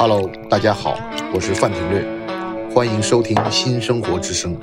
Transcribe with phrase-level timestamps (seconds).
[0.00, 0.96] Hello，大家好，
[1.34, 2.06] 我是范廷略，
[2.72, 4.56] 欢迎收听新生活之声。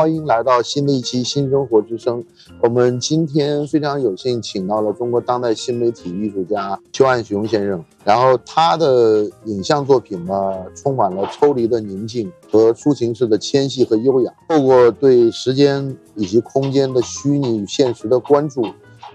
[0.00, 2.24] 欢迎来到新的一期新生活之声。
[2.62, 7.84] 我们今天非常有幸请到了中国当代新媒体艺术家邱岸雄先生。
[8.02, 10.32] 然后他的影像作品呢，
[10.74, 14.32] 充满了抽离的宁静和抒情式的纤细和优雅。
[14.48, 18.64] 透过对时间以及空间的虚拟与现实的关注，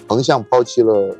[0.07, 1.17] 横向抛弃了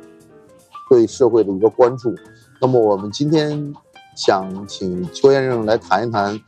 [0.88, 2.14] 对社会的一个关注。
[2.60, 3.74] 那么我们今天
[4.16, 6.38] 想请邱先生来谈一谈。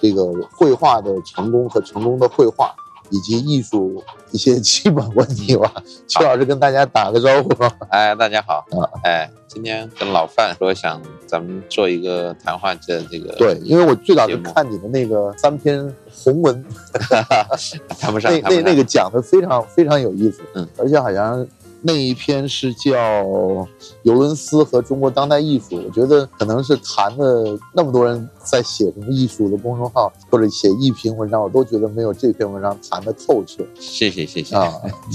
[0.00, 2.74] 这个绘画的成功和成功的绘画，
[3.10, 5.72] 以及艺术一些基本问题吧。
[6.06, 7.50] 邱老师跟大家打个招呼。
[7.88, 8.64] 哎，大家好。
[8.72, 13.34] 啊，哎，今天跟老范说想咱们做一个谈话的这个。
[13.36, 16.64] 对，因为我最早是看你的那个三篇红文，
[17.98, 18.32] 谈不上。
[18.32, 20.42] 那那那个讲的非常非常有意思。
[20.54, 21.46] 嗯，而且好像。
[21.82, 22.92] 那一篇是叫
[24.02, 33.64] 《尤伦斯和中国当代艺术》，我觉得可能是谈的那么多人在写什么艺术的公众号或者写艺评文章，我都觉得没有这篇文章谈的透彻。
[33.78, 34.72] 谢谢谢谢啊！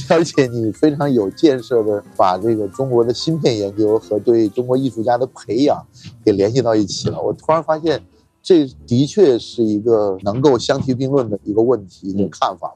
[0.09, 5.86] 而且你非常有建设的把这个中国的芯片研究和对中国艺术家的培养
[6.23, 7.22] 给联系到一起了。
[7.22, 8.02] 我突然发现，
[8.42, 12.73] 这的确是一个能够相提并论的一个问题一个看法。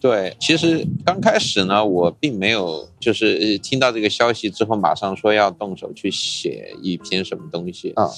[0.00, 8.08] 对，其实刚开始呢，我并没有就是听到这个消息之后，马上说要动手去写一篇什么东西啊。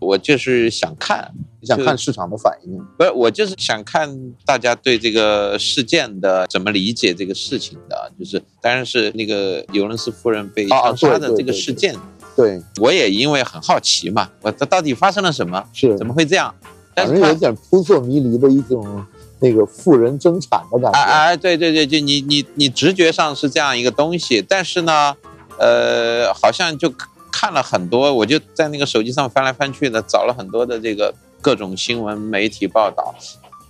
[0.00, 2.76] 我就是想看，想看市场的反应。
[2.98, 8.12] 不是，我就是想看大家对这个事件的怎么理解这个事情的。
[8.18, 11.96] 就是当然是那个尤伦斯夫人被枪杀的这个事件。
[12.36, 15.64] 对，我也因为很好奇嘛，我这到底发生了什么？
[15.72, 16.54] 是怎么会这样？
[16.94, 19.06] 反正有点扑朔迷离的一种。
[19.40, 25.16] 那个富人争产的感觉，哎哎，对对对，就你你你直觉上是这样一个东西，但是呢，
[25.58, 26.92] 呃，好像就
[27.30, 33.14] 看了很多，我就在那个手机上翻来翻去的，找了很多的这个各种新闻媒体报道，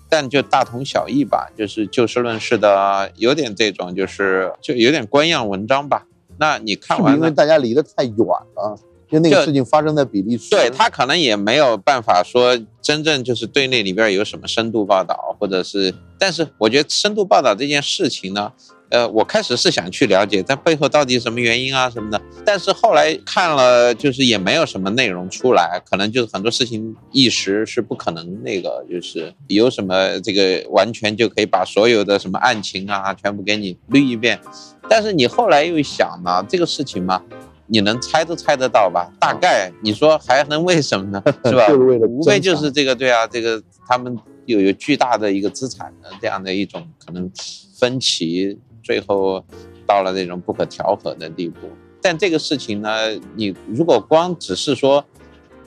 [0.08, 6.06] 但就大同小异吧，就是就事论事的，有点这种，就是就有点官样文章吧。
[6.38, 8.78] 那你看完了，因为大家离得太远了。
[9.10, 18.52] 就那个事情发生在比利时，对他可能也没有办法说真正就是对那里边有什么深度报道，或者是，但是我觉得深度报道这件事情呢，
[18.90, 34.38] 呃，我开始是想去了解，但背后到底什么原因啊什么的，但是后来看了就是也没有什么内容出来，可能就是很多事情一时是不可能那个就是有什么这个完全就可以把所有的什么案情啊全部给你捋一遍，
[34.86, 37.22] 但是你后来又想呢，这个事情嘛。
[37.68, 39.10] 你能猜都猜得到吧？
[39.20, 41.22] 大概你说还能为什么呢？
[41.44, 41.66] 是吧？
[42.08, 47.30] 无非就是这个，对啊，这个他们有有巨大的一个资产的这样的一种可能
[47.78, 49.44] 分歧，最后
[49.86, 51.68] 到了这种不可调和的地步。
[52.00, 55.04] 但这个事情呢，你如果光只是说。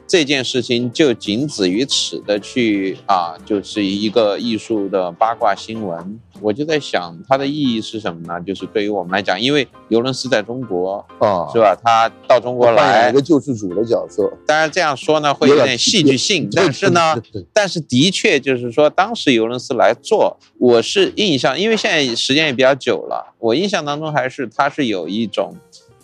[0.08, 6.20] 这件事情就仅止于此的去啊，就是一个艺术的八卦新闻。
[6.42, 8.42] 我就在想，它的意义是什么呢？
[8.42, 11.78] 就是对于我们来讲，因为尤伦斯在中国啊，是吧？
[11.84, 14.32] 他到中国来一个救世主的角色。
[14.48, 17.16] 当然这样说呢，会有点戏剧性，但是呢，
[17.54, 25.54] 但是的确就是说，当时尤伦斯来做，我是印象，因为现在时间也比较久了，我印象当中还是他是有一种。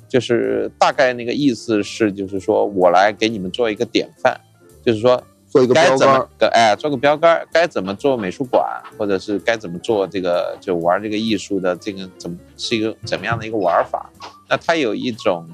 [0.08, 4.40] 就是大概那个意思是，就是说我来给你们做一个典范，
[4.84, 8.66] 就是说做一个标杆，哎，做个标杆，该怎么做美术馆，
[8.98, 14.10] 或者是该怎么做这个就玩这个艺术的这个怎么是一个怎么样的一个玩法？
[14.50, 15.46] 那它有一种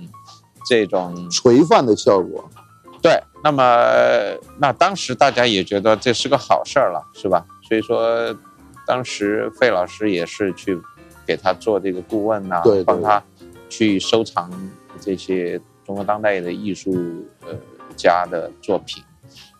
[0.67, 2.47] 这种垂范的效果。
[3.01, 3.63] 对，那么
[4.59, 7.45] 那当时大家也觉得这是个好事儿了，是吧？
[7.67, 8.33] 所以说
[8.85, 10.79] 当时费老师也是去
[11.25, 13.21] 给他做这个顾问呐，帮他。
[13.73, 14.51] 去收藏
[15.01, 16.93] 这些中国当代的艺术
[17.41, 17.55] 呃
[17.95, 19.03] 家的作品，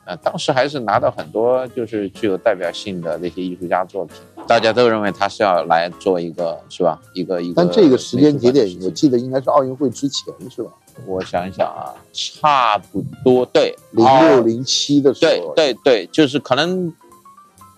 [0.06, 4.18] 呃，当时还是拿到很多就是具有代表性的那些艺术家作品，
[4.48, 7.01] 大家都认为他是要来做一个是吧？
[7.15, 7.56] 一个一个。
[7.56, 10.71] 但这个时间节点，我记得应该是奥运会之前是吧？
[11.07, 16.94] 我想一想啊，差不多对，零六零七的时候，对对对，就是可能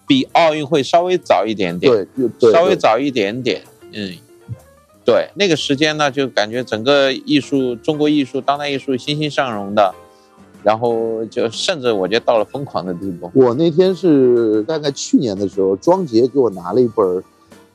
[0.06, 2.06] 比奥运会稍微早一点点，
[2.38, 3.62] 对，稍微早一点点，
[3.94, 4.18] 嗯。
[5.06, 9.94] 对那个时间呢，就感觉整个艺术，中国艺术、当代艺术欣欣向荣的，
[10.64, 13.30] 然后就甚至我觉得到了疯狂的地步。
[13.36, 17.24] 我那天是大概去年的时候，庄杰给我拿了一本，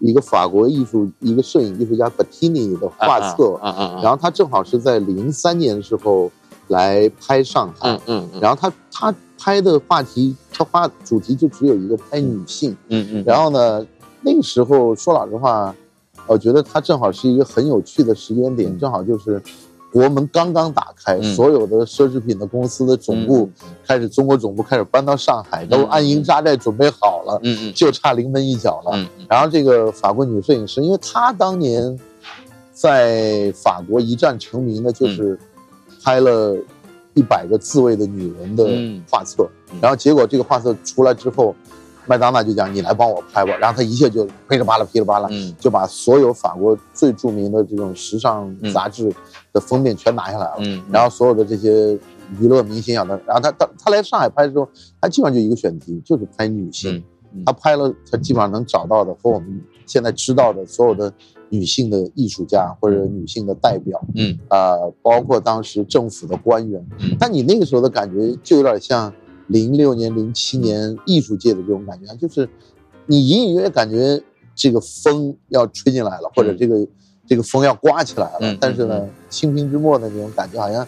[0.00, 6.30] 一个法国艺术一个摄影艺术家 Bettini 的画册，嗯嗯然后他正好是在零三年的时候
[6.66, 13.86] 来拍上海，嗯嗯，然后他他拍的话题，他画主题就只有一个拍女性，嗯嗯，然后呢。
[14.22, 15.74] 那个时候说老实话，
[16.26, 19.42] 我觉得它正好是一个很有趣的时间点，正好就是
[19.92, 21.34] 国门刚刚打开，嗯。
[21.34, 23.50] 所有的奢侈品的公司的总部
[23.84, 27.40] 开始，中国总部开始搬到上海，都安营扎寨准备好了，
[27.74, 29.06] 就差临门一脚了。
[29.28, 31.98] 然后这个法国女摄影师，因为她当年
[32.72, 35.36] 在法国一战成名的，就是
[36.02, 36.56] 拍了
[37.14, 39.02] 一百个自卫的女人的嗯。
[39.10, 39.78] 画册，嗯。
[39.82, 41.54] 然后结果这个画册出来之后，
[42.10, 45.54] 麦当娜就讲你来帮我拍吧，然后他一切就噼里啪啦噼里啪啦，嗯。
[45.60, 49.14] 就把所有法国最著名的这种时尚杂志
[49.52, 51.96] 的封面全拿下来了，嗯，然后所有的这些
[52.40, 54.68] 娱乐明星啊等，然后他他他来上海拍的时候，
[55.00, 57.00] 他基本上就一个选题，就是拍女性。
[57.46, 61.12] 他拍了他基本上能找到的和我们现在知道的所有的
[61.48, 64.36] 女性的艺术家或者女性的代表，嗯。
[64.48, 66.84] 呃，包括当时政府的官员。
[66.98, 67.16] 嗯。
[67.20, 69.12] 但你那个时候的感觉就有点像
[69.50, 72.48] 零六年、零七年艺术界的这种感觉，就是
[73.06, 74.22] 你隐隐约约感觉
[74.54, 76.86] 这个风要吹进来了，或者这个
[77.26, 78.38] 这个风要刮起来了。
[78.42, 80.86] 嗯但是呢嗯，清平之末的那种感觉好像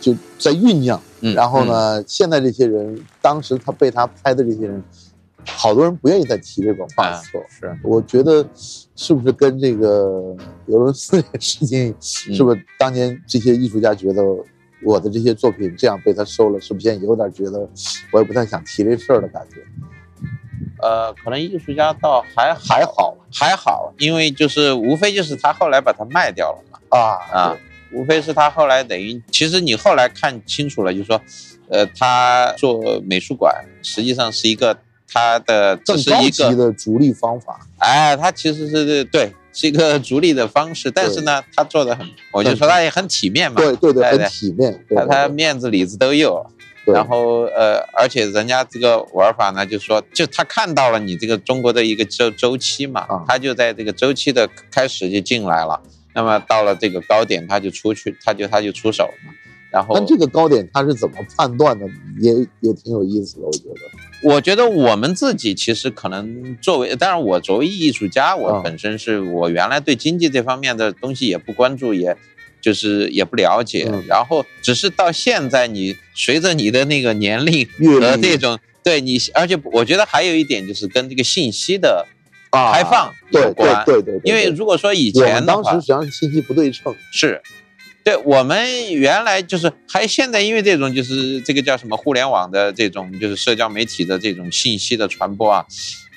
[0.00, 1.00] 就在酝酿。
[1.20, 4.82] 嗯，然后呢，现在这些人，当时他被他拍的这些人，
[5.46, 7.20] 好多人不愿意再提这个画啊。
[7.48, 8.46] 是我觉得
[8.94, 10.36] 是不是跟这个
[10.66, 14.22] 俄罗斯这个事情，嗯是不是当年这些艺术家觉得
[14.82, 17.68] 我的这些作品这样被他收了，是不是现在有点觉得
[18.12, 19.62] 我也不太想提这事儿的感觉？
[20.80, 26.78] 呃，可能艺术家倒还还好还好，因为就是无非就是他后来把它卖掉了嘛。
[26.90, 27.56] 啊啊，
[27.92, 31.20] 无非是他后来等于，其实你后来看清楚了，就是说，
[31.68, 33.52] 呃，他做美术馆
[33.82, 34.78] 实际上是一个
[35.12, 37.66] 他的这是一个，级的逐利方法。
[37.78, 44.84] 哎，他其实是对，是一个逐利的方式，但是呢，他做的很，我就说他也很体面嘛，对对对，很体面。
[44.94, 46.46] 他他面子里子都有，
[46.86, 46.94] 对。
[46.94, 53.24] 然后呃，而且人家这个玩法呢，就说就他看到了你这个中国的一个周周期嘛，啊。
[53.26, 55.82] 他就在这个周期的开始就进来了，
[56.14, 59.32] 那么到了这个高点他就出去，他就他就出手嘛，
[59.72, 61.84] 然后但这个高点他是怎么判断的，
[62.20, 63.74] 也也挺有意思的，我觉得。
[64.22, 72.16] 我觉得我们自己其实可能作为，当然我作为艺术家，我嗯本身是我原来对经济这方面的东西也不关注，也
[72.60, 74.04] 就是也不了解，嗯。
[74.08, 77.66] 然后只是到现在你随着你的那个年龄
[78.00, 82.06] 和这种对你，而且我觉得还有一点就是跟这个信息的
[82.50, 82.72] 啊。
[82.72, 86.94] 开放有对对关，对对对，因为如果说以前的话时实际上是信息不对称。
[87.12, 87.40] 是。
[88.08, 95.66] 对我们原来就是，还现在因为这种就是这个叫什么互联网的这种就是社交媒体的这种信息的传播啊，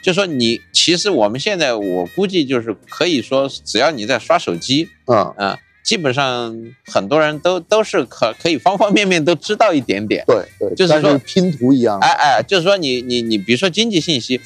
[0.02, 6.56] 就说你其实我们现在我估计就是可以说，只要你在刷手机，嗯，嗯、基本上
[6.86, 10.24] 很多人都都是可可以方方面面都知道一点点。
[10.26, 12.00] 对对，就是说是拼图一样。
[12.00, 14.40] 哎哎，就是说你你你，比如说经济信息，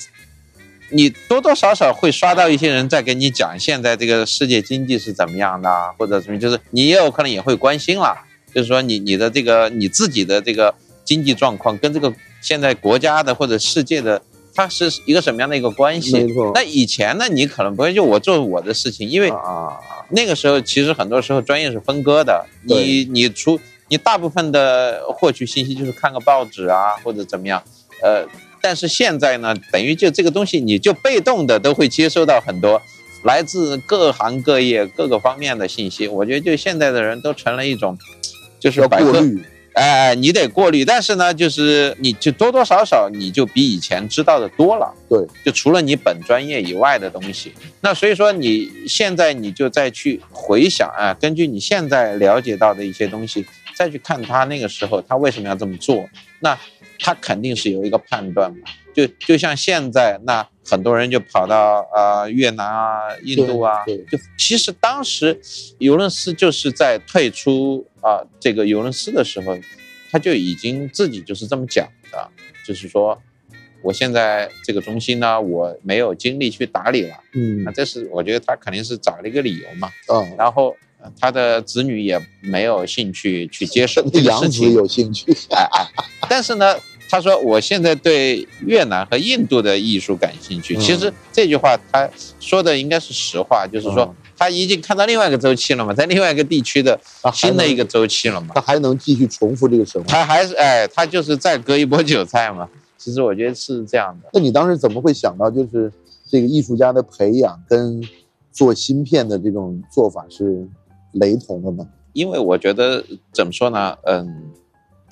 [0.89, 8.15] 你多多少少会刷到一些人在跟你讲现在这个世界经济是怎么样的啊，或者什么，就是你也有可能也会关心了，
[8.53, 10.73] 就是说你你的这个你自己的这个
[11.03, 14.21] 经济状况跟这个现在国家的或者世界的。
[14.57, 16.25] 它是一个什么样的一个关系？
[16.53, 19.77] 那以前呢，你可能不会就我做我的事情，因为啊，
[20.11, 23.59] 那个时候其实很多时候专业是分割的，你你出
[23.89, 27.61] 你大部分的获取信息就是看个报纸啊或者怎么样，
[28.01, 28.25] 呃，
[28.67, 32.81] 但是现在呢，等于就这个东西你就被动的都会接收到很多
[33.24, 36.07] 来自各行各业各个方面的信息。
[36.07, 37.95] 我觉得就现在的人都成了一种，
[38.60, 39.24] 就是要百科。
[39.74, 44.91] 哎、你得过滤，但是呢，就是你就多多少少你就比以前知道的多了。
[45.07, 53.45] 对，就除了你本专业以外的东西，那所以说你现在你就再去回想啊，根据你现在了解到的一些东西，
[53.75, 56.07] 再去看他那个时候他为什么要这么做，
[56.39, 56.57] 那
[56.99, 58.59] 他肯定是有一个判断嘛。
[58.93, 65.37] 就就像现在，那很多人就跑到呃越南啊、印度啊，就其实当时
[65.79, 69.57] 尤伦斯就是在退出啊、这个尤伦斯的时候，
[70.11, 72.29] 他就已经自己就是这么讲的，
[72.65, 73.21] 就是说
[73.81, 77.17] 我现在这个中心呢，我没有精力去打理了。
[77.33, 79.89] 嗯那这是我觉得他肯定是找了一个理由嘛。
[80.07, 80.75] 嗯，然后呃
[81.19, 84.74] 他的子女也没有兴趣去接受这个事情。
[84.74, 85.25] 有兴趣。
[86.29, 86.75] 但是呢，
[87.09, 90.75] 他说我现在对越南和印度的艺术感兴趣。
[90.75, 92.09] 嗯其实这句话他
[92.39, 97.00] 说的应该是实话，就是说嗯他已经看到另外一个周期了嘛，在另外一个地区的
[97.33, 98.50] 新的一个周期了嘛。
[98.53, 100.07] 他还能继续重复这个神话。
[100.09, 102.67] 他还是哎，他就是再割一波韭菜嘛。
[102.97, 104.29] 其实我觉得是这样的。
[104.33, 105.91] 那你当时怎么会想到，就是
[106.27, 108.01] 这个艺术家的培养跟
[108.51, 110.67] 做芯片的这种做法是
[111.15, 111.88] 雷同的呢？
[112.13, 113.03] 因为我觉得
[113.34, 114.51] 怎么说呢，嗯，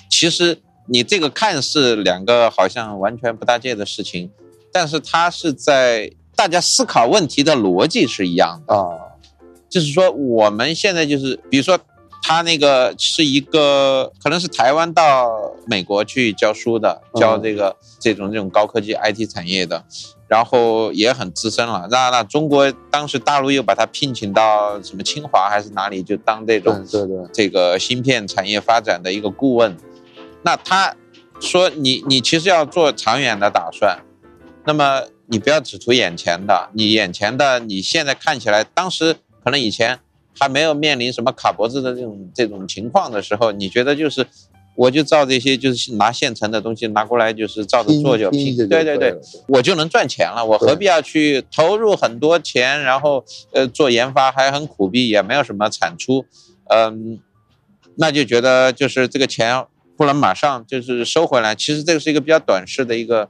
[0.10, 4.32] 其实你这个看似两个好像完全不搭界的事情，
[4.72, 8.74] 但是它是在大家思考问题的逻辑是一样的。
[8.74, 8.88] 啊，
[9.70, 11.78] 就是说我们现在就是，比如说
[12.22, 15.30] 他那个是一个可能是台湾到
[15.68, 19.84] 美国去教书的，教这个、这种这种高科技 IT 产业的，
[20.34, 21.88] 然后也很资深了。
[21.92, 29.78] 那那中国当时大陆又把他聘请到什么清华还是哪里，就当这对种这个芯片产业发展的一个顾问。
[30.42, 30.96] 那他
[31.40, 34.00] 说你你其实要做长远的打算，
[34.66, 40.00] 那么你不要只图眼前的，你眼前的你现在看起来，当时可能以前
[40.40, 44.26] 还没有面临什么卡脖子的这种这种情况的时候，你觉得就是
[44.76, 49.16] 我就照这些就是拿现成的东西拿过来就是照着做就拼拼，对对对
[49.48, 56.26] 我就能赚钱了，我何必要去投入很多钱，然后呃做研发还很苦逼，也没有什么产出，
[56.70, 57.20] 嗯，
[57.98, 59.66] 那就觉得就是这个钱
[59.96, 61.54] 不能马上就是收回来。
[61.54, 63.30] 其实这个是一个比较短视的一个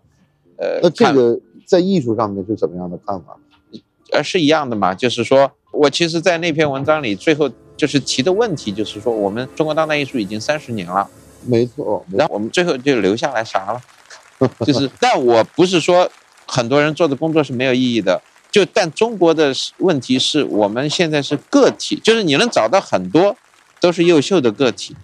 [0.58, 3.38] 呃，那这看个在艺术上面是怎么样的看法？
[4.12, 11.10] 呃是一样的嘛，就是说我其实，在那篇文章里最后就是提的问题，就是说我们中国当代艺术已经三十年了。
[11.46, 13.82] 没错，没然后我们最后就留下来啥了？
[14.66, 16.10] 就是，但我不是说
[16.46, 18.22] 很多人做的工作是没有意义的，
[18.52, 23.36] 就但中国的问题是我们现在是个体，就是你能找到很多
[23.80, 24.96] 都是优秀的个体，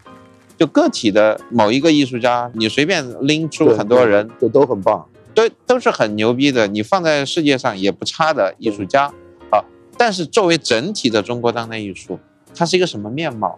[0.58, 5.06] 就个体的某一个艺术家，你随便拎出很多人，就都很棒。
[5.36, 9.06] 都都是很牛逼的，你放在世界上也不差的艺术家
[9.52, 9.64] 啊。
[9.96, 12.20] 但是作为整体的中国当代艺术，
[12.54, 13.58] 它是一个什么面貌？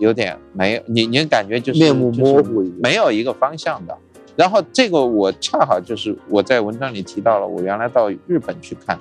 [0.00, 3.96] 有点没有，你你感觉就是面目模糊没有一个方向的。
[4.36, 8.98] 然后这个我恰好就是我在文章里提到了，我原来到日本去看，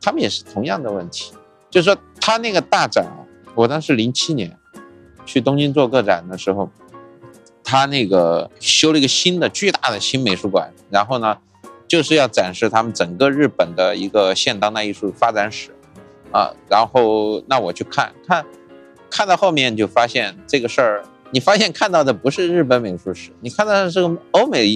[0.00, 1.34] 他们也是同样的问题，
[1.68, 4.56] 就是说他那个大展啊，我当时零七年
[5.26, 6.70] 去东京做个展的时候，
[7.64, 11.38] 他那个修了一个新的巨大的新美术馆，然后呢，
[11.88, 15.70] 就是要展示他们整个日本的一个现当代艺术发展史，
[16.30, 18.46] 啊，然后那我去看看，
[19.10, 24.68] 看到后面就发现这个事儿，你发现看到的不是日本美术史，你看到的是个欧美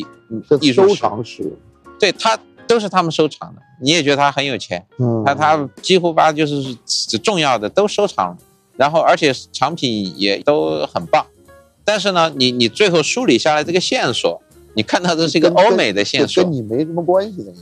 [0.60, 1.52] 艺术史，藏史，
[1.98, 6.74] 对他都是他们收藏的，你也觉得他很有钱，嗯，他他几乎把就是
[7.22, 8.36] 重要的都收藏了，
[8.76, 11.26] 然后而且藏品也都很棒，
[11.84, 14.42] 但是呢，你你最后梳理下来这个线索，
[14.74, 16.42] 你看到的是一个欧美的线索。
[16.42, 17.52] 跟索，你没什么关系的。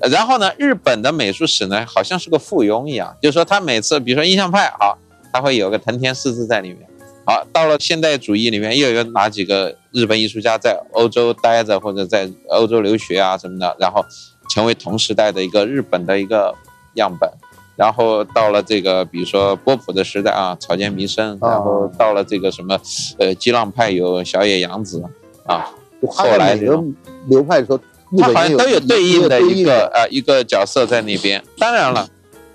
[0.00, 4.96] 呃然后呢，日本的美术史呢，好像是个附庸一样，就是说他每次，比如说印象派，好，
[5.32, 6.88] 他会有个藤田四字在里面。
[7.26, 14.04] 好，到了现代主义里面，又有哪几个日本艺术家在欧洲待着，或者在欧洲留学啊什么的，然后
[14.48, 16.54] 成为同时代的一个日本的一个
[16.94, 17.30] 样本。
[17.76, 22.78] 然后到了这个，比如说波普的时代啊，草间弥生，啊然后到了这个什么，
[23.18, 25.02] 呃，激浪派有小野洋子
[25.46, 25.70] 啊，
[26.08, 26.92] 后来这种
[27.28, 27.78] 流派的时候，
[28.10, 31.42] 日它好像都有对应的一个呃一个角色在那边。
[31.58, 32.06] 当然了，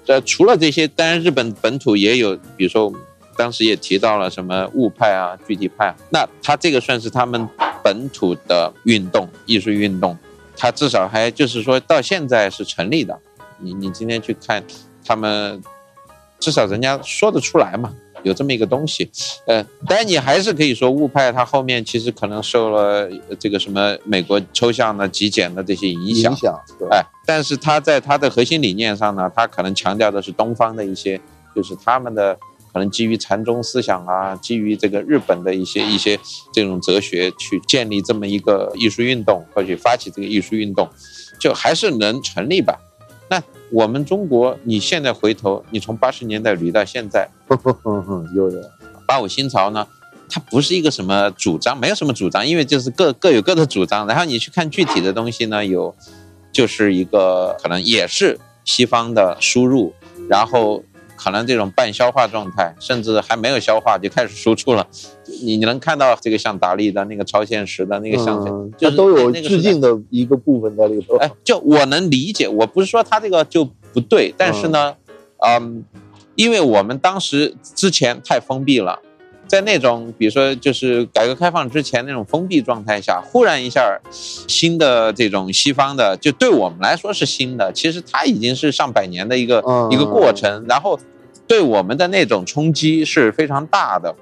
[0.08, 2.94] 呃，除了这些，当然日本本土也有，比如说
[3.36, 7.48] 当时也提到了什么物派啊、具体派啊，那他这个算是他们
[7.84, 10.18] 本土的运动、艺术运动，
[10.56, 13.20] 他至少还就是说到现在是成立的。
[13.58, 14.64] 你你今天去看
[15.06, 15.62] 他们，
[16.40, 17.94] 至少人家说得出来嘛。
[18.26, 19.10] 有这么一个东西，
[19.46, 31.22] 呃，当然你还是可以说物派它后面其实可能受了呃这个什么美国抽象的极简的这些影响影，响，对哎，但是它在它的核心理念上呢，它可能强调的是东方的一些，
[31.56, 32.36] 就是他们的
[32.74, 36.20] 可能基于禅宗思想啊，基于这个日本的一些一些
[36.52, 40.90] 这种哲学去建立这么一个艺术运动，或者发起这个艺术运动，
[41.40, 42.76] 就还是能成立吧。
[43.30, 43.42] 那
[43.72, 47.28] 我们中国，你现在回头，你从八十年代捋到现在，
[48.36, 48.72] 有的，
[49.08, 49.88] 八五新潮呢，
[50.30, 54.06] 它不是一个什么主张，没有什么主张，因为就是各各有各的主张。
[54.08, 55.96] 然后你去看具体的东西呢，有
[56.52, 59.94] 就是一个可能也是西方的输入，
[60.30, 60.84] 然后
[61.16, 64.88] 可能这种半消化状态，甚至还没有消化就开始输出了。
[65.42, 71.16] 你你能看到这个像达利的那个超现实的那个像，嗯，就是都有致敬的一个部分在里头。
[71.18, 74.96] 哎，就我能理解，我不是说他这个就不对，但是呢，
[75.40, 75.84] 嗯，
[76.36, 79.00] 因为我们当时之前太封闭了，
[79.48, 91.00] 在那种比如说就是改革开放之前那种封闭状态下，忽然一下新的这种西方的，就对我们来说是新的，其实它已经是上百年的一个、嗯一个过程，然后
[91.48, 94.16] 对我们的那种冲击是非常大的。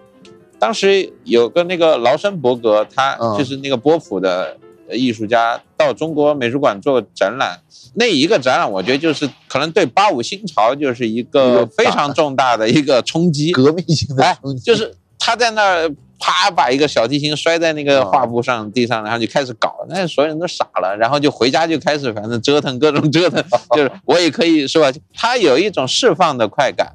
[0.60, 7.60] 当时有个那个劳森伯格，他嗯就是那个波普的呃艺术家，到中国美术馆做展览。
[7.96, 13.51] 那一个展览，我觉得就是可能对八五新潮就是一一个非常重大的一个冲击。
[13.51, 15.89] 革命性的哎冲击，就是他在那儿
[16.20, 23.42] 啪把一个小提琴摔在那个画布上地上，然后就开始搞，那所有人都傻了，然后就回家就开始反正折腾各种折腾，
[23.74, 24.92] 就是我也可以是吧？
[25.13, 26.94] 他有一种释放的快感，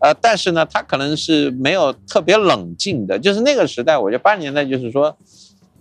[0.00, 5.14] 呃，但是呢，他可能是没有特别冷静的，就是那个时代，我觉得八十年代就是说，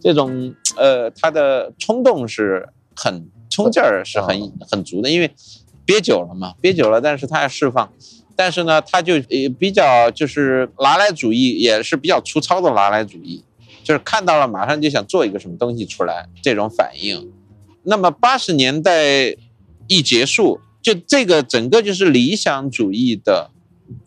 [0.02, 2.68] 这种呃他的冲动是
[2.98, 5.32] 很冲劲儿是很很足的，因为
[5.86, 7.90] 憋久了嘛，憋久了，但是他要释放。
[8.38, 13.44] 但是呢，他就也比较就是拿来主义，也是比较粗糙的拿来主义，
[13.84, 17.32] 就是看到了马上就想做一个什么东西出来这种反应。
[17.84, 19.36] 那么八十年代
[19.88, 23.50] 一结束，就这个整个就是理想主义的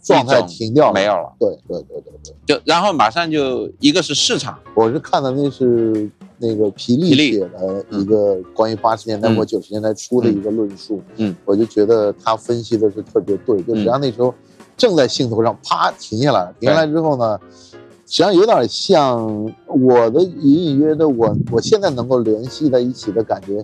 [0.03, 0.93] 状态停掉了。
[0.93, 1.33] 没有了。
[1.39, 2.13] 对对对对
[2.47, 6.11] 对，就然后马上就一个是市场，我是看的那是。
[6.43, 14.35] 那个皮利写的一个关于八十年代或九十年代初的一个论述，嗯，我就觉得他分析的是特别对，就实际上那时候
[14.75, 23.63] 正在兴头上，啪停下来了，停下来之后呢，实际上有点像我的隐隐约的我我现在能够联系在一起的感觉，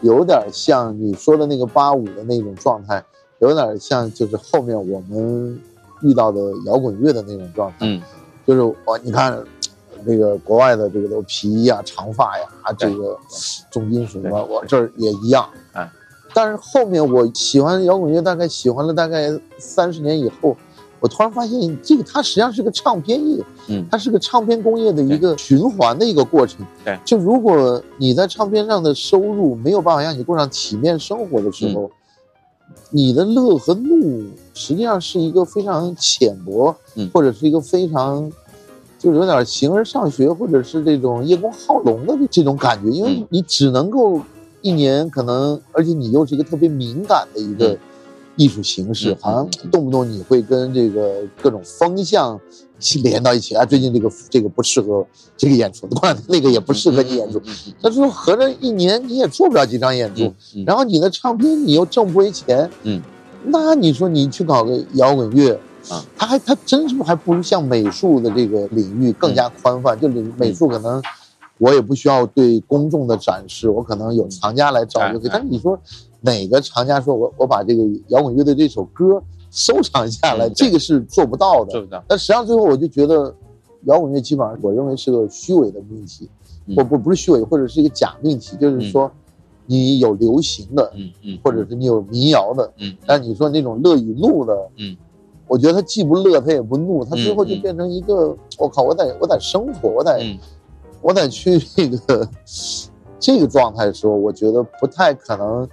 [0.00, 3.04] 有点像你说的那个八五的那种状态，
[3.40, 5.60] 有点像就是后面我们
[6.02, 8.00] 遇到的摇滚乐的那种状态，嗯，
[8.46, 9.42] 就是我你看。
[10.08, 12.46] 那个国外的这个都皮衣啊、长发呀，
[12.78, 13.18] 这个
[13.72, 15.48] 重金属啊，我这儿也一样。
[15.72, 15.90] 哎，
[16.32, 20.56] 但是后面我喜欢摇滚乐，大概喜欢了大概三十年以后，
[21.00, 26.64] 我突然发现这个它实际上是个唱片业，嗯，它是个唱片工业的一个循环的一个过程。
[26.84, 31.90] 对，就如果你在唱片上的收入没有办法让你过上体面生活的时候，
[32.90, 38.30] 你的乐和怒实际上是一个非常浅薄，嗯，或者是一个非常。
[38.98, 44.20] 就有点形而上学，或者是这种叶公好龙的这种感觉，因为你只能够
[44.62, 47.78] 一年可能，而且你又是一个特别敏感的一个
[48.36, 52.40] 艺术形式，好像动不动你会跟这个各种风向
[53.02, 53.64] 连到一起啊。
[53.64, 55.06] 最近这个这个不适合
[55.36, 57.40] 这个演出，过两天那个也不适合你演出。
[57.82, 60.32] 他说合着一年你也做不了几张演出，
[60.66, 63.00] 然后你的唱片你又挣不回钱，嗯，
[63.44, 65.58] 那你说你去搞个摇滚乐？
[65.88, 69.94] 啊，他还他真是还不如像美术的这个领域更加宽泛。
[69.94, 71.00] 就美术可能
[71.58, 75.30] 我也不需要对公众的展示，我可能有藏家来找就可以。
[75.32, 75.78] 但是你说
[76.22, 79.22] 哪个藏家说我我把这个摇滚乐的这首歌
[79.56, 81.72] 收藏下来，这个是做不到的。
[81.72, 82.04] 做不到。
[82.06, 83.34] 但实际上最后我就觉得，
[83.84, 86.28] 摇滚乐基本上我认为是个虚伪的命题，
[86.74, 89.10] 不不不是虚伪，或者是一个假命题，就是说
[89.64, 94.94] 你有流行的，嗯嗯，或者是你有民谣的，嗯，但你说那种乐与怒的，嗯。
[95.48, 100.38] 我觉得他既不乐，他也不怒，他最后就变成一个，我靠，我得我得生活，我得
[101.00, 102.28] 我得去这个
[103.18, 105.66] 这个状态的时候，我觉得不太可能。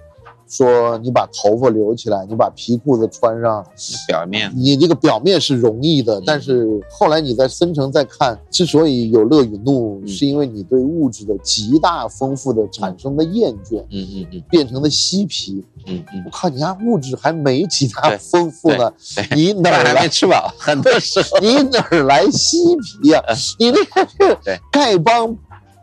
[0.48, 3.64] 说你把头发留起来，你把皮裤子穿上，
[4.06, 4.52] 表面。
[4.54, 18.92] 你这个表面是容易的，但是后来你在深层再看，之所以有乐与怒，是因为你对物质的极大丰富的产生的厌倦，嗯嗯嗯，变成了嬉皮，嗯嗯，我靠，你看物质还没极大丰富呢，
[19.34, 20.52] 你哪儿来 吃饱？
[20.58, 21.38] 很多时候。
[21.44, 23.22] 你哪儿来嬉皮呀？
[23.58, 24.38] 你那个
[24.72, 25.36] 丐帮，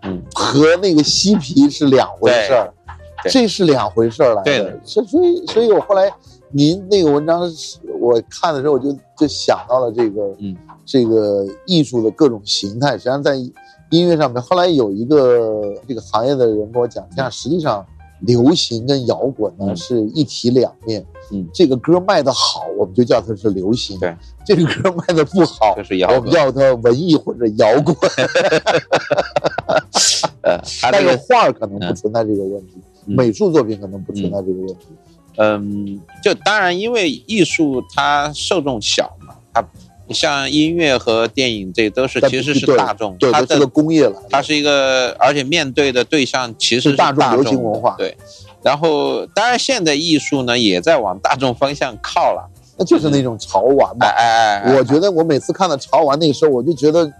[0.03, 2.73] 嗯，和那个嬉皮是两回事儿。
[3.29, 6.11] 这是两回事儿来的，所所以所以我后来
[6.51, 7.41] 您那个文章
[7.99, 10.55] 我看的时候，我就就想到了这个，嗯，
[10.85, 14.41] 这个艺术的各种形态，实际上在音乐上面。
[14.41, 17.85] 后来有一个这个行业的人跟我讲，这样实际上
[18.21, 21.05] 流行跟摇滚呢是一体两面。
[21.33, 24.13] 嗯，这个歌卖的好，我们就叫它是流行；对，
[24.45, 27.95] 这个歌卖的不好，就是摇滚，我们叫它文艺或者摇滚。
[30.43, 30.59] 呃，
[30.91, 32.81] 但是画可能不存在这个问题。
[33.05, 34.87] 美术作品可能不存在这个问题，
[35.37, 39.65] 嗯，就当然，因为艺术它受众小嘛，它
[40.09, 48.17] 像音乐和电影，这都是其实是大众，对，它是个工业了，它是一个，而且面对的对象其实是大众流行文化，对。
[48.61, 52.47] 然后，当然，现在艺术呢也在往大众方向靠了。
[52.83, 57.11] 就是那种潮玩嘛，哎哎，我觉得我每次看到潮玩那个时候，我就觉得，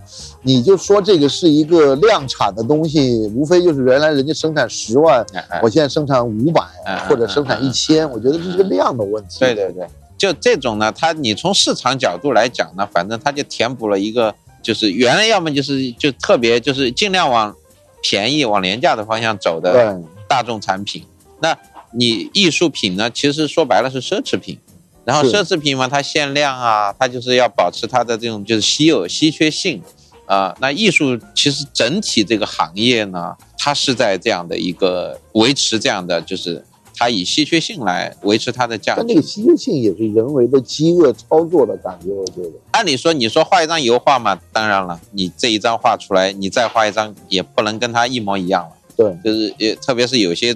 [0.41, 5.25] 你就说这个是一个量产的东西，无非就是原来人家生产十万，
[5.61, 6.61] 我现在生产五百
[7.07, 9.39] 或者生产一千，我觉得这是个量的问题。
[9.39, 17.55] 对对对，就这种呢，它你从市场角度来讲呢，反正它就填补了一个，就是原来要么就是就特别就是尽量往
[18.01, 21.03] 便宜往廉价的方向走的大众产品，
[21.39, 21.57] 那
[21.93, 24.57] 你艺术品呢，其实说白了是奢侈品。
[25.03, 29.81] 然后奢侈品嘛，它限量啊，它就是要保持它的这种就是稀有稀缺性，
[30.25, 36.63] 啊，那艺术其实整体这个行业呢，它是在这样的一个维持这样的就是
[36.95, 38.99] 它以稀缺性来维持它的价值。
[38.99, 42.51] 但这个稀缺性也是人为的饥饿操作的感觉，我觉得。
[42.71, 48.71] 按理说，你说画一张油画嘛，当然了，你这一张画出来，你再画一张也不能跟它一模一样了。
[48.95, 50.55] 对，就是也特别是有些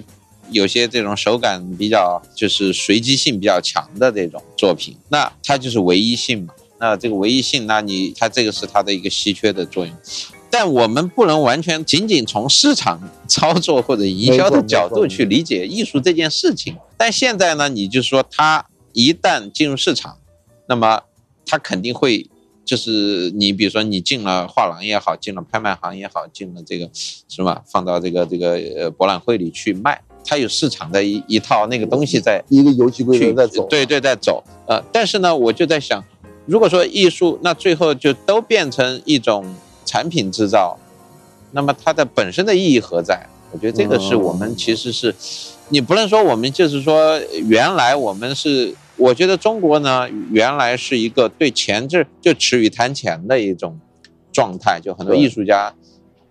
[0.50, 6.54] 有些这种手感比较就是随机性比较强的这种作品，那它就是唯一性嘛。
[6.78, 9.94] 那这个唯一性，那你它这个是它的一个稀缺的作用。
[10.50, 16.76] 但我们不能完全仅仅从市场操作或者营销的角度去理解艺术这件事情。
[16.96, 20.18] 但现在呢，你就说它一旦进入市场，
[20.68, 21.02] 那么
[21.44, 22.28] 它肯定会，
[22.64, 26.88] 就是你比如说你进了画廊也好，进了拍卖行也好，进了这个
[27.28, 27.62] 什么？
[27.66, 34.42] 放到这个这个呃博览会里去卖，它有市场的一一套那个东西在一个游戏规则在走，对对，在走。
[34.66, 36.04] 呃，但是呢，我就在想，
[36.44, 39.44] 如果说艺术，那最后就都变成一种。
[39.88, 40.76] 产品制造，
[41.52, 43.24] 那么它的本身的意义何在？
[43.52, 45.14] 我觉得这个是我们其实是，
[45.68, 53.78] 你不能说我们就是说原来我们是，我觉得中国呢原来是一个对钱就就耻于谈钱的一种
[54.32, 55.72] 状态，就很多艺术家，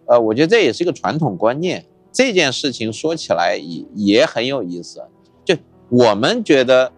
[0.06, 1.86] 呃，我觉得这也是一个传统观念。
[2.16, 5.04] 这件事情说起来也也很有意思，
[5.44, 5.56] 就
[5.90, 6.92] 我们觉得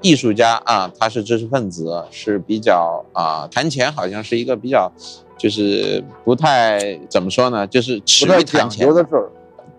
[0.00, 4.90] 艺术家啊，他是知识分子，是比较啊谈钱好像是一个比较。
[5.38, 9.28] 就是不太怎么说呢，就是耻于谈钱的事儿，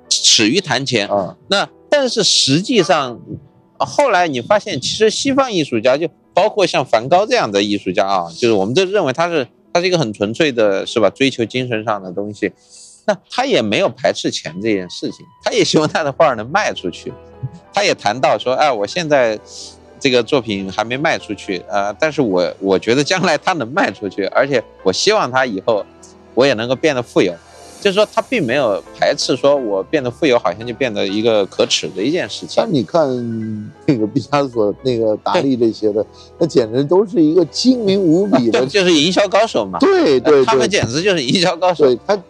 [0.10, 1.38] 耻于谈钱啊。
[1.48, 3.18] 那但是实际上，
[3.78, 11.10] 后来你发现，其实西方艺术家就包括像梵高这样的艺术家啊，就是我们都认为他是他是一个很纯粹的，是吧？
[11.10, 12.52] 追求精神上的东西，
[13.06, 17.14] 那他也没有排斥钱这件事情，他也希望他的画能卖出去，
[17.74, 19.40] 他也谈到说，哎，我现在。
[20.00, 25.82] 这个作品还没卖出去，呃，但是我我觉得将来他能卖出去，而且我希望他以后
[26.34, 27.34] 我也能够变得富有，
[27.80, 32.56] 就是说他并没有排斥说我变得富有好像就变得一个可耻的一件事情。
[32.58, 33.08] 但你看
[33.86, 36.06] 那个毕加索、那个达利这些的，
[36.38, 39.80] 那简直都是一个精明无比的， 就是营销高手嘛。
[39.80, 41.86] 对对，他们简直就是营销高手。
[41.86, 42.22] 对他。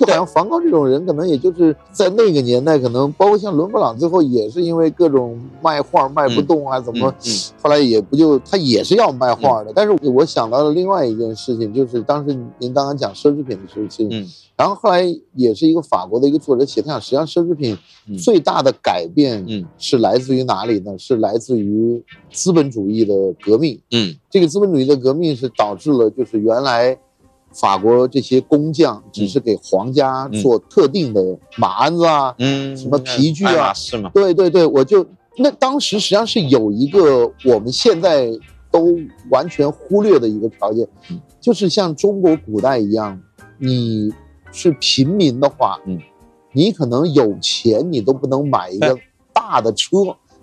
[0.00, 7.14] 就好像梵高这种人，可能也就是在那个年代，可能包括像伦勃朗，最后也是因为各种卖画卖不动啊，怎么，
[7.62, 9.70] 后来也不就他也是要卖画的。
[9.74, 14.08] 但是我想到了另外一件事情，就是当时您刚刚讲奢侈品的事情，
[14.56, 17.76] 然后后来也是一个法国的一个作者写，他讲实际上奢侈品
[18.16, 19.44] 最大的改变，
[19.76, 20.96] 是来自于哪里呢？
[20.96, 23.78] 是来自于资本主义的革命。
[23.90, 26.98] 嗯，这个资本主义的革命是导致了，就是原来。
[27.52, 34.10] 法国这些工匠只是给皇家做特定的马鞍子啊，嗯，什么皮具啊，是吗？
[34.14, 35.04] 对对对，我就
[35.36, 38.30] 那当时实际上是有一个我们现在
[38.70, 38.96] 都
[39.30, 40.86] 完全忽略的一个条件，
[41.40, 43.20] 就是像中国古代一样，
[43.58, 44.12] 你
[44.52, 45.98] 是平民的话，嗯，
[46.52, 48.96] 你可能有钱，你都不能买一个
[49.32, 49.96] 大的车。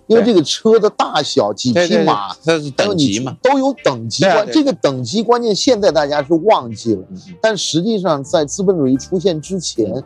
[0.07, 4.47] 因为这个车的大小、几匹马，它是等级嘛，都有等级关。
[4.51, 7.03] 这个等级观念现在大家是忘记了，
[7.41, 10.03] 但实际上在资本主义出现之前。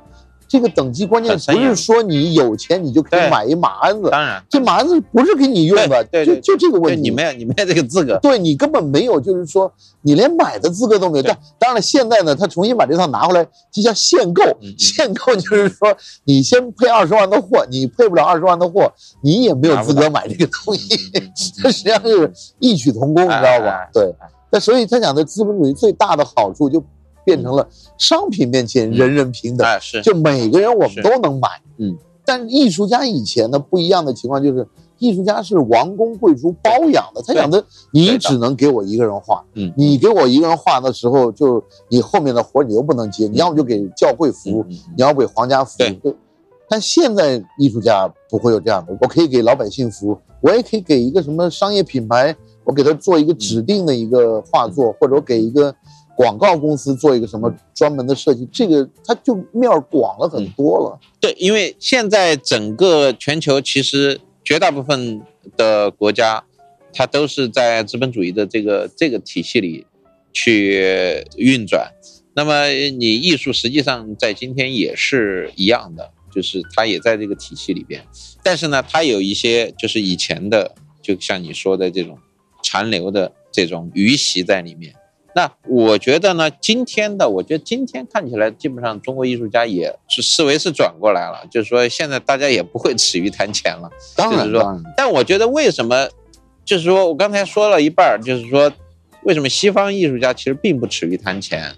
[0.52, 11.24] 这个等级关键不是说你有钱你就可以买一马鞍子，当然，这马鞍子不是给你用的，就就这个问题，你没有你没有这个资格，对你根本没有，就是说你连买的资格都没有。
[11.24, 14.44] 但当然了，现在呢，他重新把这套拿回来，就叫限购，
[14.78, 20.98] 限购就是说你先配二十万的货，你配不了二十万的货，你也没有资格买这个东西，
[21.64, 23.88] 这实际上是异曲同工，你知道吧？
[23.94, 24.14] 对，
[24.52, 26.84] 那所以他讲的资本主义最大的好处就。
[27.24, 30.02] 变成了商品面前人人平等，是。
[30.02, 31.98] 就每个人我们都能买，嗯。
[32.24, 34.66] 但艺术家以前呢不一样的情况就是，
[35.00, 45.84] 艺术家是王公贵族包养的，他养的你只能给我一个人画，嗯，你给我一个人画的时候，就你后面的活你又不能接，你要么就给教会服务，你要给皇家服。
[45.84, 46.16] 务，对。
[46.70, 55.76] 但现在艺术家不会有这样的，我可以给老百姓服务，我也可以给一个什么商业品牌，我给他做一个指定的一个画作，或者我给一个。
[56.22, 61.00] 广告公司做一个什么专门的设计，这个它就面广了很多了。
[61.20, 65.20] 对，因为现在整个全球其实绝大部分
[65.58, 66.44] 的国家，
[66.94, 69.88] 它都是在资本主义的这个这个体系里
[70.32, 71.92] 去运转。
[72.36, 78.00] 那么你艺术实际上在今天也是一样的，就是它也在这个体系里边。
[78.44, 82.16] 但是呢，它有一些就是以前的，就像你说的这种
[82.64, 84.94] 残留的这种余习在里面。
[85.34, 93.89] 那我觉得呢，今天的我觉得今天看起来，基本上中国艺术家也是思维是转过来了，就是说现在大家也不会耻于谈钱了。
[94.15, 96.10] 当然说，但我觉得为什么，
[96.65, 98.72] 就是说我刚才说了一半，就是说
[99.24, 101.76] 为什么西方艺术家其实并不耻于谈钱，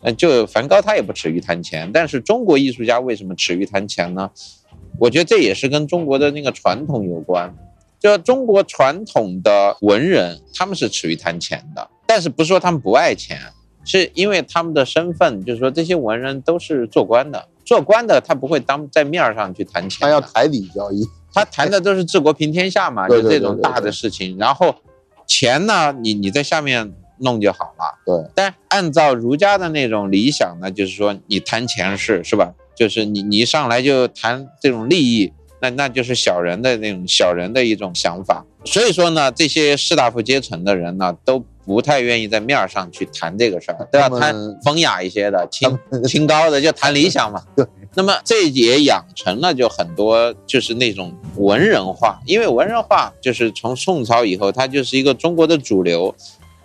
[0.00, 4.30] 呃，就梵高他也不耻于谈钱，但是中国艺术家为什么耻于谈钱呢？
[4.98, 7.54] 我觉得这也是跟中国的那个传统有关。
[8.00, 13.38] 就中国传统的文人，他们是耻于谈钱的，但是不是说他们不爱钱，
[13.84, 24.36] 是因为他们的身份，就是说这些文人都是做官的，做官的他不会当在面儿上去谈钱，他要台底交易，他谈的都是治国平天下嘛，就这种大的事情。
[24.38, 24.74] 然后
[25.26, 27.98] 钱呢，你你在下面弄就好了。
[28.04, 32.52] 对，但按照儒家的那种理想呢，就是说你谈钱是是吧？
[32.74, 38.44] 就是你你一上来就谈这种利益，那那就是小人的那种小人的一种想法。
[38.64, 47.42] 所以说呢，这些士大夫阶层的人呢，都不太愿意在面儿上去谈这个事儿，都要谈风雅一些的、清 清高的，就谈理想嘛。
[47.56, 47.66] 对。
[47.96, 56.14] 那么这也养成了就很多就是那种文人化，因为文人化就是从宋朝以后，它就是一个中国的主流。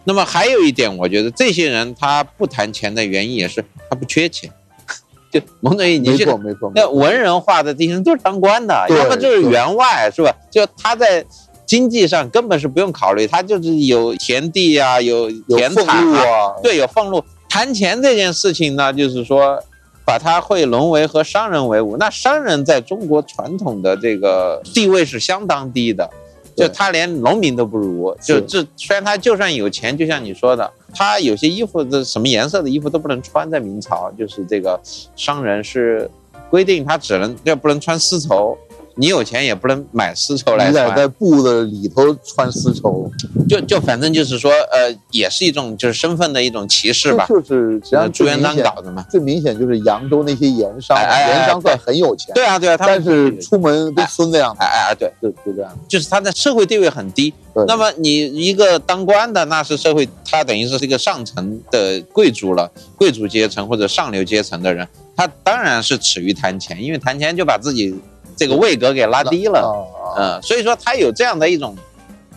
[0.06, 4.52] 那么还有一点，我觉得这些人他不谈钱的原因也是他不缺钱，
[5.32, 10.36] 就某种意义，你去没错没错，那文人化的这些人都是当官的，对要么就是员外，是吧？
[10.50, 11.24] 就他在
[11.70, 17.24] 经济上根本是不用考虑，他就是有田地啊、有有田产啊，对，有俸禄。
[17.48, 19.62] 谈钱这件事情呢，就是说，
[20.04, 21.96] 把它会沦为和商人为伍。
[21.98, 26.10] 那商人在中国传统的这个地位是相当低的，
[26.56, 28.18] 就他连农民都不如。
[28.20, 34.82] 就这虽然他就算有钱，就像你说的，他有些衣服的什么颜色的衣服都不能穿，在明朝就是这个
[35.16, 36.10] 商人是
[36.50, 38.58] 规定他只能要不能穿丝绸。
[39.00, 43.10] 你有钱也不能买丝绸来穿，在布的里头穿丝绸，
[43.48, 47.26] 就就反正就是说，呃，也是一种就是身份的一种歧视吧。
[47.30, 49.06] 就是实际上朱元璋搞的嘛。
[49.10, 55.72] 最明显就是扬州那些盐商，盐商算很有钱，对啊，对啊，但是出门跟孙子样的，哎哎哎，对，就就这样。
[55.88, 57.34] 就是他的社会地位很低。
[57.68, 67.94] 那么你一个当官的，那是社会，他等于是一个上层的贵族了，贵族阶层或者上流阶层的人，他当然是耻于谈钱，因为谈钱就把自己
[68.40, 69.60] 这个位格给拉低了。
[69.60, 71.76] 啊，嗯，所以说他有这样的一种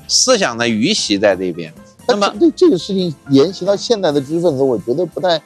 [0.08, 1.72] 思想的余习在这边。
[2.08, 5.40] 那么对这这个事情沿袭到现在的知识分子，我觉得不太，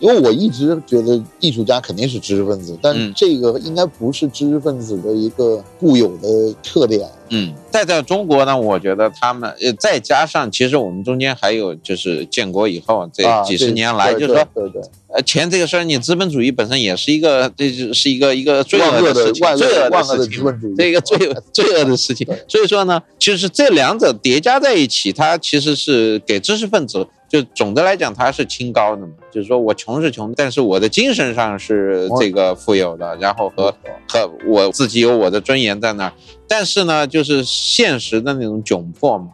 [0.00, 7.08] 因为我一直觉得艺术家肯定是知识分子，但嗯这个应该不是知识分子的一个固有的特点。
[7.30, 14.82] 嗯，再在中国呢，我觉得他们呃，再加上其实我们中间还有就是建国以后这啊几十年来，对就是说对对对，
[15.14, 22.26] 呃，钱这个事儿，你资本主义本身也是一个，这就是一个一个罪恶的事情，万罪恶的事情嘛，资本主义，这个罪恶罪恶的事情。
[22.48, 29.12] 所以说呢，其实这两者叠加在一起，它其实是给知识分子，就总的来讲，它是清高的嘛。
[29.30, 33.72] 就是说我穷是穷，但是我的精神上是这个富有的，然后和
[34.08, 36.12] 和我自己有我的尊严在那儿。
[36.52, 39.28] 但是呢，就是现实的那种窘迫嘛。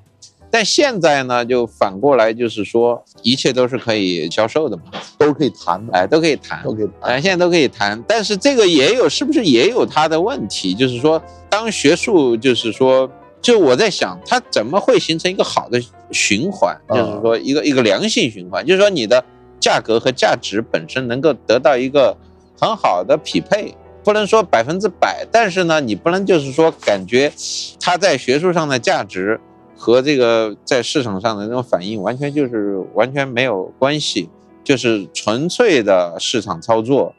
[0.50, 4.83] 但现在呢，就反过来，就是说一切都是可以销售的嘛，
[5.16, 6.62] 都可以谈的，哎，都可以谈。
[6.62, 7.11] 都可以谈。
[7.14, 10.74] 哎，现在都可以谈，但是这个也有，是不是也有它的问题？
[10.74, 16.76] 就是说，当学术，就是说，就我在想，它怎么会形成一个好的循环？
[16.87, 19.24] 啊就是说，一个一个良性循环，就是说，你的
[19.59, 22.14] 价格和价值本身能够得到一个
[22.59, 23.74] 很好的匹配，
[24.06, 27.32] 不能说百分之百，但是呢，你不能就是说感觉
[27.80, 29.40] 它在学术上的价值
[29.76, 34.28] 和这个在市场上的那种反应完全就是完全没有关系。
[34.62, 37.14] 就是纯粹的市场操作，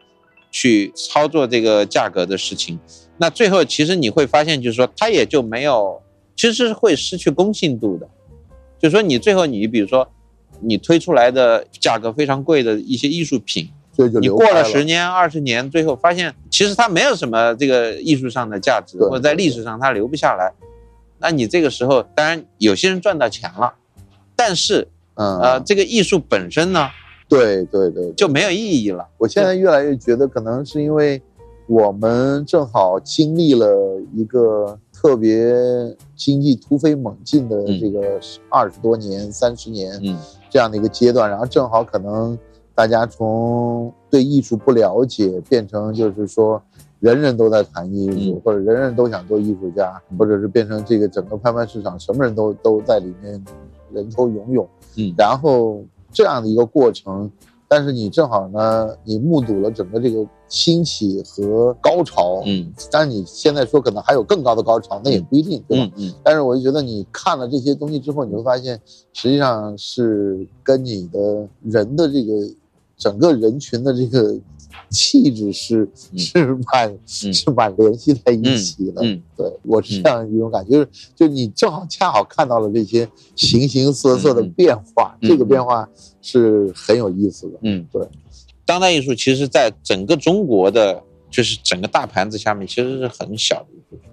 [0.52, 2.78] 去操作这个价格的事情，
[3.17, 6.02] 那最后其实你会发现，就是说它也就没有，
[6.36, 8.10] 其实是会失去公信度的。
[8.80, 10.10] 就说你最后你比如说
[10.62, 20.54] 你推出来的价格非常贵的一些艺术品，所以就你过了了十年、二十年，最后发现其实它没有什么这个艺术上的价值，或者在历史上它留不下来。
[21.18, 23.74] 那你这个时候，当然有些人赚到钱了，
[24.36, 26.88] 但是嗯呃，这个艺术本身呢
[27.28, 29.04] 对对对，就没有意义了。
[29.18, 31.20] 我现在越来越觉得，可能是因为
[31.66, 35.52] 我们正好经历了一个特别
[36.16, 40.16] 经济突飞猛进的嗯这个二十多年、三十年嗯
[40.52, 42.38] 这样的一个阶段，然后正好可能
[42.78, 46.62] 大家从对艺术不了解，变成就是说
[47.00, 48.42] 人人都在谈艺术，嗯。
[48.46, 53.44] 或者人人都想做艺术家，或者是变成这个整个拍卖市场什么人都都在里面
[53.92, 55.12] 人头涌涌，嗯。
[55.18, 57.32] 然后这样的一个过程，
[57.68, 62.72] 但是你正好呢，你目睹了整个这个兴起和高潮，嗯。
[62.92, 65.92] 但是你现在说可能还有更高的高潮，那也不一定，对吧？
[65.98, 66.13] 嗯嗯。
[66.24, 68.80] 但是我就觉得你看了这些东西之后，你会发现，
[69.13, 72.34] 实际上是跟你的人的这个
[72.98, 74.36] 整个人群的这个
[74.90, 76.90] 气质是、嗯是蛮、
[77.26, 79.02] 嗯是蛮联系在一起的。
[79.04, 85.88] 嗯对我是这样一种感觉，就是就你正好恰好看到了这些形形色色的变化，嗯这个变化
[86.22, 87.60] 是很有意思的。
[87.62, 88.08] 嗯，对。
[88.66, 94.10] 当代艺术其实在整个中国的就是整个大盘子下面其实是很小的一部分。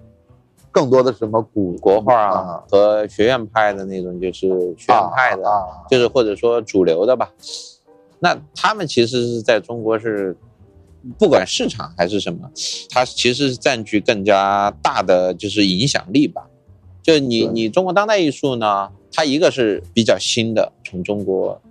[0.71, 7.31] 更多的什么古国画啊啊和学院派的那种，就是学院派的，啊，就是或者说主流的吧。
[8.19, 10.35] 那他们其实是在中国是，
[11.17, 12.49] 不管市场还是什么，
[12.89, 16.47] 它其实是占据更加大的就是影响力吧。
[17.03, 21.61] 就你你中国当代艺术呢，它一个是比较新的，从中国，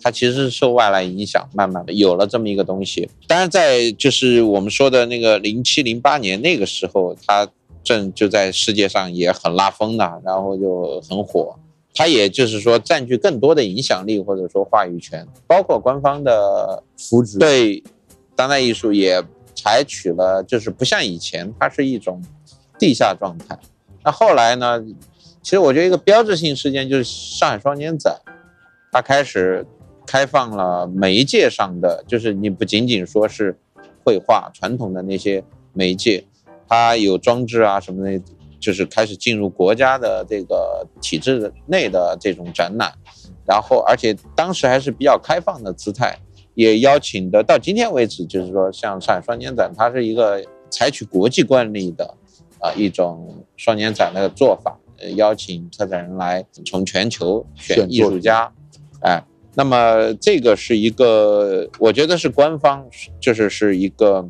[0.00, 3.08] 它其实是受外来影响，慢慢的有了这么一个东西。
[3.26, 7.48] 当然，在就是我们说的那个零七零八年那个时候，它
[7.82, 11.56] 正就在世界上也很拉风的，然后就很火。
[11.94, 17.82] 它也就是说占据更多的影响力或者说话语权，包括官方的扶植对
[18.36, 19.22] 当代艺术也
[19.54, 22.22] 采取了，就是不像以前它是一种
[22.78, 23.58] 地下状态。
[24.04, 24.84] 那后来呢？
[25.40, 28.20] 其实我觉得一个标志性事件就是上海双年展，
[28.92, 29.64] 它开始
[30.04, 33.56] 开放了媒介上的，就是你不仅仅说是
[34.04, 36.22] 绘画传统的那些媒介，
[36.68, 38.20] 它有装置啊什么的，
[38.60, 42.92] 就是开始进入国家的这个体制内的这种展览，
[43.46, 46.18] 然后而且当时还是比较开放的姿态，
[46.54, 52.14] 也邀请的到今天为止，就是说像上海双年展，它是一个采取国际惯例的
[52.60, 58.52] 啊、一种双年展的做法，呃，邀请策展人来从全球选艺术家，
[59.00, 59.22] 哎，
[59.54, 62.84] 那么这个是一个，我觉得是官方，
[63.20, 64.28] 就是是一个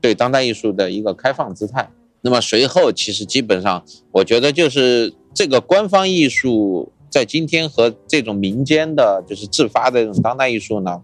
[0.00, 1.90] 对当代艺术的一个开放姿态。
[2.24, 11.02] 那么随后，其实基本上，我觉得就是这个官方艺术在今天和这种民间的，就是自发的这种当代艺术呢，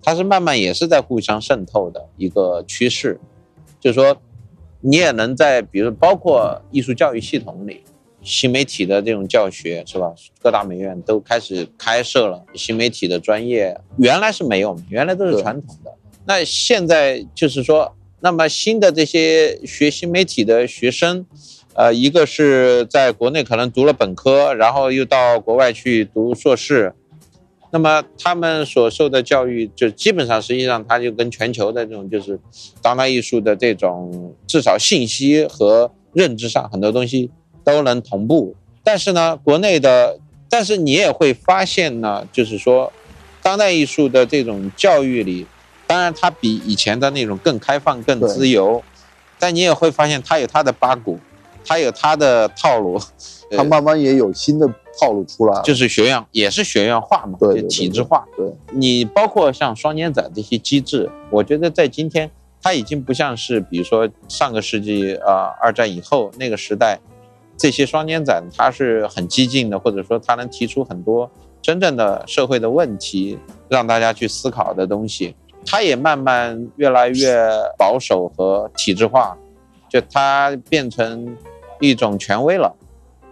[0.00, 3.18] 它是慢慢也是在互相渗透的一个趋势。
[3.80, 4.16] 就是说，
[4.80, 7.80] 你也能在比如包括艺术教育系统里，
[8.22, 10.14] 新媒体的这种教学是吧？
[10.40, 15.92] 各大美院都开始开设了新媒体的专业，原来是没有，原来都是传统的。
[16.24, 17.92] 那现在就是说，
[18.24, 21.26] 那么新的这些学新媒体的学生，
[21.74, 26.94] 呃，一个是在国内可能读了本科，然后又到国外去读硕士，
[27.70, 32.40] 那么他们所受的教育，就基本上实际上他就跟全球的这种就是
[32.80, 37.30] 当代艺术的这种至少信息和认知上很多东西
[37.62, 38.56] 都能同步。
[38.82, 42.90] 但是呢，国内的，但是你也会发现呢，就是说，
[43.42, 45.46] 当代艺术的这种教育里，
[45.86, 48.82] 当然它比以前的那种更开放、更自由，
[49.38, 51.18] 但你也会发现它有它的八股，
[51.64, 53.00] 它有它的套路。
[53.50, 54.66] 呃它慢慢也有新的
[54.98, 58.26] 套路出来，就是学院也是学院化嘛，就对体制化。
[58.34, 62.28] 对，你包括像双年展这些机制，我觉得在今天
[62.62, 66.98] 它已经不像是比如说上个世纪啊、呃二战以后那个时代，
[67.56, 75.36] 这些双年展它是很激进的，或者说它能提出很多真正的社会的问题，让大家去思考的东西。
[75.66, 77.48] 它也慢慢越来越
[77.78, 79.36] 保守和体制化，
[79.88, 81.36] 就它变成
[81.80, 82.74] 一种权威了。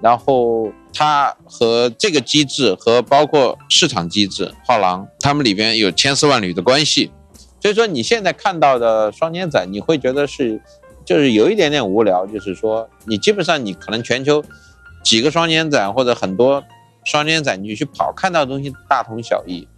[0.01, 7.13] 然后它和这个机制和包括市场机制、画廊，它们里边有千丝万缕的关系。
[7.61, 10.61] 所以说你现在看到的双年展，你会觉得是
[11.05, 14.43] 就是有一点点无聊，就是说你基本上你可能全球
[15.05, 16.65] 几个双年展或者很多
[17.05, 19.69] 双年展你去跑，看到的东西大同小异，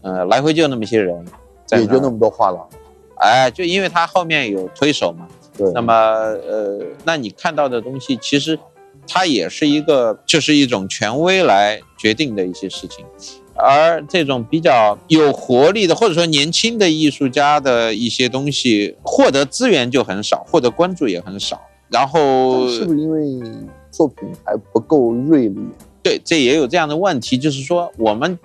[0.00, 1.22] 呃，来回就那么些人，
[1.70, 2.68] 也就那么多画廊，
[3.16, 5.26] 哎，就因为它后面有推手嘛，
[5.56, 8.58] 对，那么呃，那你看到的东西，其实
[9.08, 13.04] 它也是一个，就是一种权威来决定的一些事情，
[13.54, 21.60] 而这种比较有活力的，或者说年轻的艺术家的一些东西，获得资源就很少，获得关注也很少。
[21.88, 23.40] 然后是不是因为
[23.92, 25.60] 作品还不够锐利？
[26.02, 28.36] 对，这也有这样的问题，就是说我们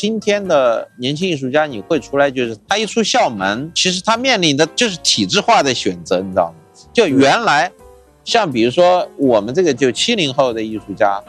[0.00, 6.54] 今天的年轻艺术家，你会出来，就是他一出校门，其实他面临的就是体制化的选择，你知道吗？
[6.90, 7.70] 就原来，
[8.24, 11.22] 像比如说我们这个就七零后的艺术家，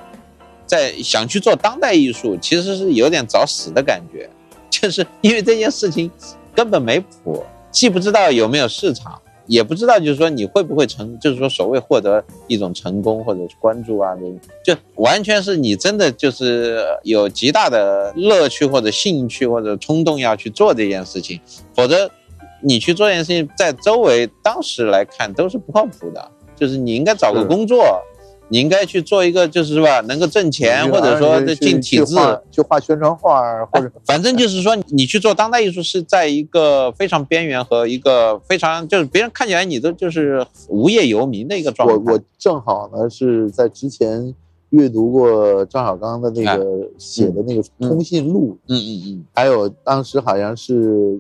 [0.66, 4.30] 在想去做当代艺术，其实是有点找死的感觉，
[4.70, 6.10] 就是因为这件事情
[6.56, 9.22] 根本没谱，既不知道有没有市场。
[9.52, 14.16] 也不知道，就是说你会不会成，就是说所谓获得一种成功或者是关注啊，
[14.64, 21.38] 就完全是你真的就是有极大的乐趣或者兴趣或者冲动要去做这件事情，
[21.76, 22.10] 否则
[22.62, 26.32] 你去做这件事情，在周围当时来看都是不靠谱的。
[26.56, 28.00] 就是你应该找个工作，
[28.52, 41.96] 你应该去做一个就是是吧，能够挣钱或者说去进体制，去画去画宣传画，或者反正就是说，你去做当代艺术是在一个非常边缘和一个非常就是别人看起来你都就是无业游民的一个状态。
[41.96, 44.36] 我我正好呢是在之前
[44.72, 49.26] 阅读过张小刚的那个写的那个通信录，嗯嗯嗯。
[49.34, 51.18] 还有当时好像是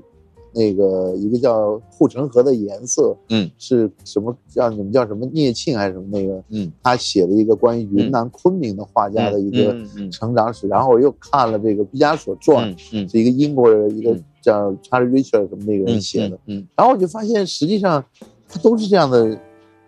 [0.53, 9.75] 那个一个叫护城河的颜色，嗯，是什么叫你们叫什么聂庆还是什么那个，嗯，他写的一个关于云南昆明的画家的一个
[10.11, 13.09] 成长史，然后我又看了这个毕加索传，嗯嗯。
[13.09, 14.23] 是一个英国人，一个嗯。
[14.41, 18.03] 叫查理·瑞切尔什么那个人嗯写的，嗯然后我就发现实际上
[18.49, 19.39] 他都是这样的，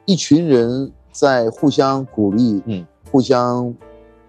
[0.05, 3.73] 一群人在互相鼓励，嗯，互相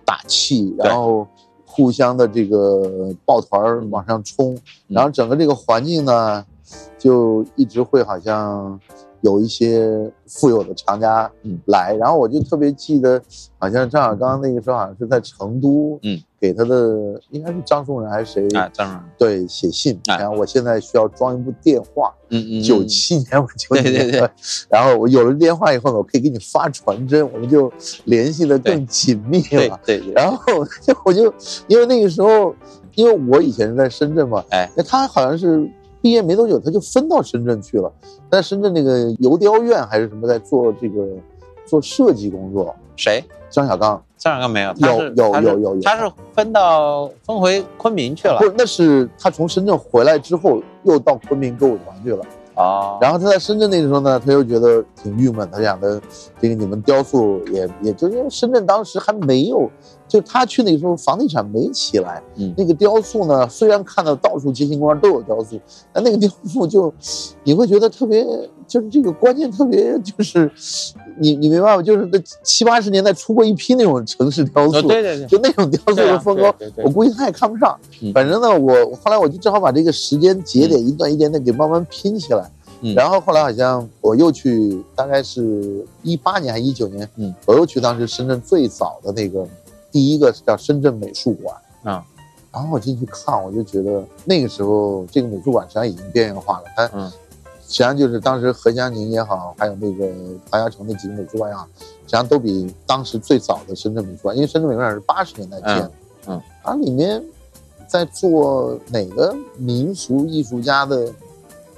[0.02, 1.28] 打气，然后
[1.76, 4.56] 互相的这个抱团往上冲，
[4.86, 6.46] 然后整个这个环境呢，
[6.96, 8.78] 就一直会好像
[9.22, 11.58] 有一些富有的厂家嗯。
[11.66, 13.20] 来，然后我就特别记得，
[13.58, 24.30] 好像张小刚那个时候好像是在成都，嗯，给他的应该是张颂仁还是谁，啊，当然，对，写信，哎然后我现在需要装一部电话，嗯嗯，九七年我九几年，对对对。
[24.68, 27.72] 然后我有了电话以后呢，我可以给你发传真，我们就
[28.04, 29.80] 联系的更紧密了。
[29.86, 31.32] 对对对，然后就我就
[31.66, 32.54] 因为那个时候，
[32.94, 35.66] 因为我以前是在深圳嘛，哎，那他好像是
[36.02, 37.90] 毕业没多久，他就分到深圳去了，
[38.30, 41.06] 在深圳那个邮雕院还是什么，在做这个
[41.64, 42.76] 做设计工作。
[42.96, 43.24] 谁？
[43.48, 48.46] 张小刚这两个没有，他有是有有有有他是分到分回昆明去了不。
[48.46, 52.24] 是，那是他从深圳回来之后，又到昆明歌舞团去了。
[52.54, 56.00] 啊，然后他在深圳那个时候呢，他又觉得挺郁闷，他想的
[56.40, 59.70] 这个你们雕塑也也就因为深圳当时还没有，
[60.14, 65.60] 就他去那个时候房地产没起来，嗯那个雕塑呢，虽然看到到处街心公园都有雕塑，
[65.92, 66.94] 但那个雕塑就
[67.42, 68.24] 你会觉得特别，
[68.64, 70.48] 就是这个观念特别就是，
[71.18, 71.82] 你你明白吗？
[71.82, 76.54] 就是那七八十年代出过一批那种城市雕塑，哦对对对，就那种雕塑的风格，
[76.84, 77.76] 我估计他也看不上。
[78.00, 82.48] 嗯反正呢，我后来我就正好把这个时间节点一段一点点给慢慢拼起来。
[82.82, 89.46] 嗯然后后来好像我又去，大概是一八年还是一九年，嗯，我又去当时深圳最早的那个
[89.94, 91.56] 第一个是叫深圳美术馆。
[91.84, 92.04] 啊，
[92.50, 96.64] 然后我进去看，我就觉得那个时候这个美术馆实际上已经边缘化了。
[96.76, 97.12] 它嗯。
[97.66, 100.06] 实际上就是当时何香凝也好，还有那个
[100.50, 105.90] 白嘉诚那几个美术馆也好，实际上都比当时最早的深圳美术馆，因为深圳美术馆是八十年代建的，
[106.26, 106.36] 嗯。
[106.36, 107.22] 嗯它里面
[107.86, 111.10] 在做哪个民俗艺术家的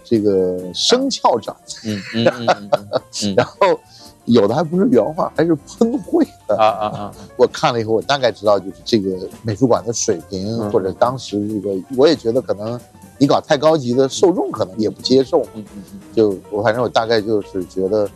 [0.04, 1.54] 这个生肖展，
[1.84, 2.88] 嗯嗯嗯嗯嗯
[3.22, 3.34] 嗯。
[3.38, 3.78] 然后
[4.26, 6.56] 有的还不是原画，还是喷绘的。
[6.56, 12.78] 啊啊啊， 我看了以后，我大概知道就是这个美术馆的水平，嗯或者当时这个，我也觉得可能
[13.18, 15.42] 你搞太高级的，受众可能也不接受。
[15.54, 18.08] 嗯嗯嗯就我反正我大概就是觉得，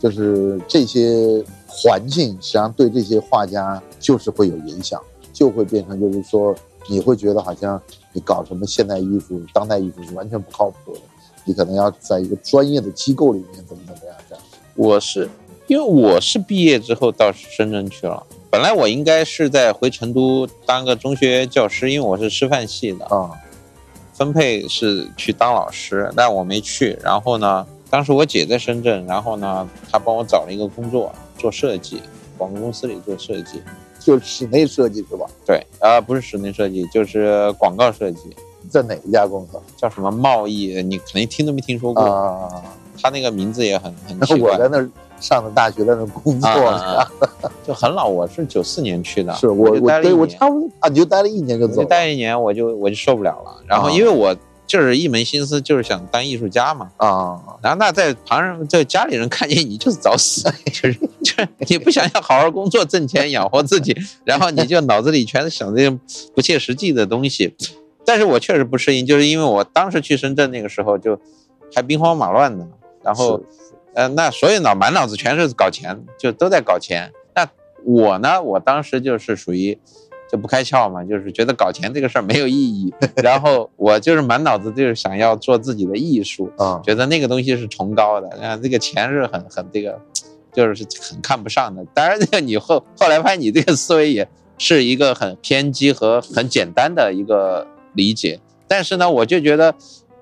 [0.00, 5.00] 就是这些环境实际上对这些画家就是会有影响，
[5.32, 6.54] 就会变成就是说
[6.88, 7.80] 你会觉得好像
[8.12, 11.00] 你搞什么现代艺术、当代艺术是完全不靠谱的，
[11.44, 14.44] 你可能要在一个专业的机构里面怎么怎么样这样。
[14.74, 15.28] 我是
[15.68, 23.30] 因为我是毕业之后到深圳去了，本来我应该是在回成都当个中学教师，因为我是师范系的，啊，
[24.14, 26.98] 分配是去当老师，但我没去。
[27.04, 32.00] 然后呢，当时我姐在深圳，然后呢，她帮我找了一个工作，做设计，
[32.38, 33.62] 广告公司里做设计。
[34.00, 35.26] 就是室内设计是吧？
[35.44, 38.20] 对，啊、不是室内设计，就是广告设计，
[38.70, 42.02] 在哪一家公司叫什么贸易，你肯定听都没听说过。
[42.02, 42.48] 啊？
[43.00, 44.90] 他那个名字也很很奇怪，我在那儿
[45.20, 47.06] 上的大学，在那工作，啊
[47.66, 48.06] 就很老。
[48.08, 51.86] 我是九四年去的，是我就待了我对我差不多啊，你就待了一年就走了。
[51.86, 53.62] 待一年，我就我就受不了了。
[53.66, 54.34] 然后啊因为我
[54.66, 65.98] 就是一门心思就是想当艺术家嘛，啊，然后那在旁人在家里人看见你就是找死， 就是就是你不想要好好工作挣钱养活自己， 然后你就脑子里全是想这些
[66.34, 67.54] 不切实际的东西。
[68.04, 71.18] 但是我确实不适应，就是因为我当时去深圳那个时候就
[71.74, 72.66] 还兵荒马乱的，
[73.02, 73.38] 然后
[73.94, 77.12] 呃，那所有脑满脑子全是搞钱，就都在搞钱。
[77.34, 77.48] 那
[77.84, 79.78] 我呢，我当时就是属于
[80.30, 89.98] 就不开窍嘛，就是觉得搞钱这个事儿没有意义， 然后我就是满脑子就是想要做自己的艺术，啊，觉得那个东西是崇高的，啊，这个钱是很很这个，
[90.52, 91.84] 就是很看不上的。
[91.94, 94.28] 当然，这 个你后后来发现你这个思维也
[94.58, 98.38] 是一个很偏激和很简单的一个理解。
[98.70, 99.74] 但是呢，我就觉得，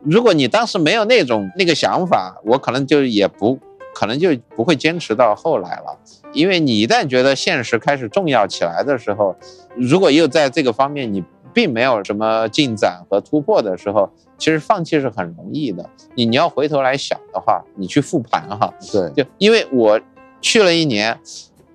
[0.02, 3.58] 如果你当时没有那种那个想法，我可能就也不
[3.94, 5.98] 可能就不会坚持到后来了。
[6.32, 9.34] 因为你一旦觉得现实开始重要起来的时候，
[9.74, 11.24] 如果又在这个方面你
[11.54, 15.88] 并没有什么进展和突破的时候，其实放弃是很容易的。
[16.14, 19.98] 你你要回头来想的话，你去复盘哈，对，就因为我
[20.42, 21.18] 去了一年，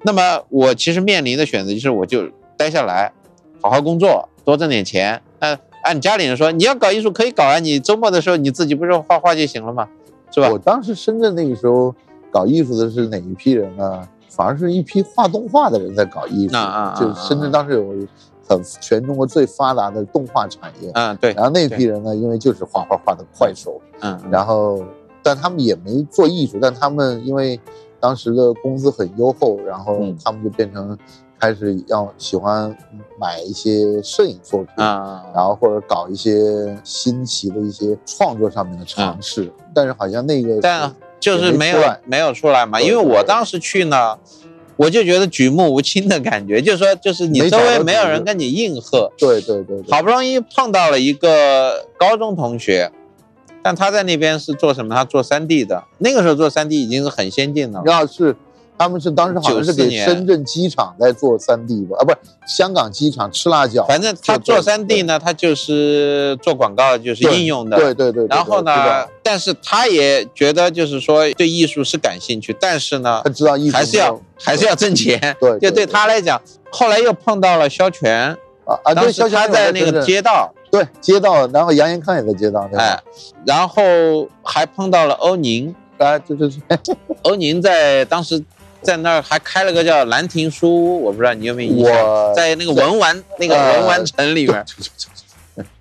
[0.04, 3.12] 那么我其实面临的选择就是我就待下来，
[3.60, 5.20] 好好工作，多挣点钱。
[5.40, 9.88] 那按家里人说，你要搞艺术可以搞啊，你周末的时候你自己不是画画就行了吗？
[10.32, 10.50] 是吧？
[10.50, 11.94] 我当时深圳那个时候
[12.32, 14.08] 搞艺术的是哪一批人呢？
[14.30, 16.56] 反而是一批画动画的人在搞艺术。
[16.56, 18.08] 啊啊啊就深圳当时有
[18.48, 24.84] 很全中国最发达的动画产业，嗯，对，然后那批人呢，因为就是画画画的快手，嗯，嗯然后
[25.22, 27.60] 但他们也没做艺术，但他们因为
[28.00, 30.98] 当时的工资很优厚，然后嗯他们就变成
[31.42, 32.78] 开始要喜欢
[33.20, 34.70] 买一些摄影作品。
[34.76, 44.18] 啊，然后或者搞一些新奇的一些创作上面的尝试，但是好像那个但就是没有没有出来嘛，因为我当时去呢，
[44.76, 52.92] 我就觉得举目无亲的感觉，就是说，就是你周围没有人跟你应和，对对对对，好不容易碰到了一个高中同学，
[53.64, 54.96] 但他在那边是做什么？
[54.96, 57.82] 他做 3D 的，那个时候做 3D 已经是很先进了。
[57.86, 58.36] 然后是
[58.82, 62.18] 他们是当时好像是94给深圳机场在做三 D 吧，啊，不是
[62.48, 64.74] 香港机场吃辣椒，反正他做对。
[64.74, 67.78] 3D 呢，他就是做广告，就是应用的。
[67.78, 75.20] 对对对，对然后呢，但是他也觉得就是说对艺术是感兴趣，但是呢他，知道艺术还是要还是要挣钱。
[75.40, 83.00] 对对就对他来讲，后来又碰到了肖全，啊啊，对肖像他在那个街道，对街道，然后杨延康也在街道那哎，，
[83.46, 86.60] 然后还碰到了欧宁，啊，就是
[87.22, 88.44] 欧宁在当时
[88.84, 94.66] 在那儿还开了个叫兰亭书屋，我不知道你有没有印象，在那个文玩那个呃文玩城里面，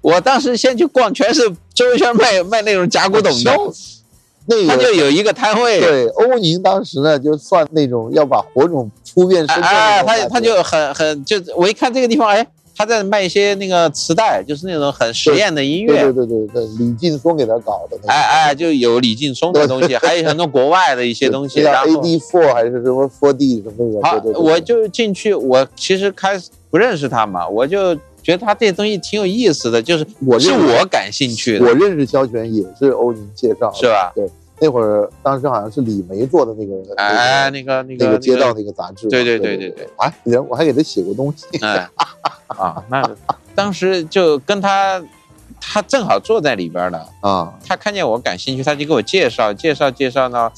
[0.00, 3.56] 我当时先去逛，全是周围圈卖卖那种假古董的，
[4.46, 12.46] 那个他就有一个摊位，对欧宁当时呢，就算那种要把火种铺遍世界哎，他他就很很就我一看这个地方，哎，
[12.80, 21.62] 他在卖一些那个磁带，就是那种很实验的音乐，对对对对对，李劲松给他搞的，哎哎，就有李劲松的东西，还有很多国外的一些东西。
[21.62, 30.06] 叫然 A 后 D Four 还是什么 Four D 什么那个，好我就进去，我其实开始不认识他嘛，我就觉得他这东西挺有意思的，就是
[30.38, 34.10] 是我感兴趣的，我认识肖全也是欧宁介绍，是吧？
[34.14, 34.26] 对，
[34.60, 41.88] 那会儿当时好像是李梅做的那个，哎，那那个那个个那个街道那个杂志，对对对对对对，哎，人我还给他写过东西，哎
[42.48, 43.02] 啊，那
[43.54, 45.02] 当时就跟他，
[45.60, 50.50] 他正好坐在里边呢，啊，他看见我感兴趣，他就给我介绍介绍介绍呢，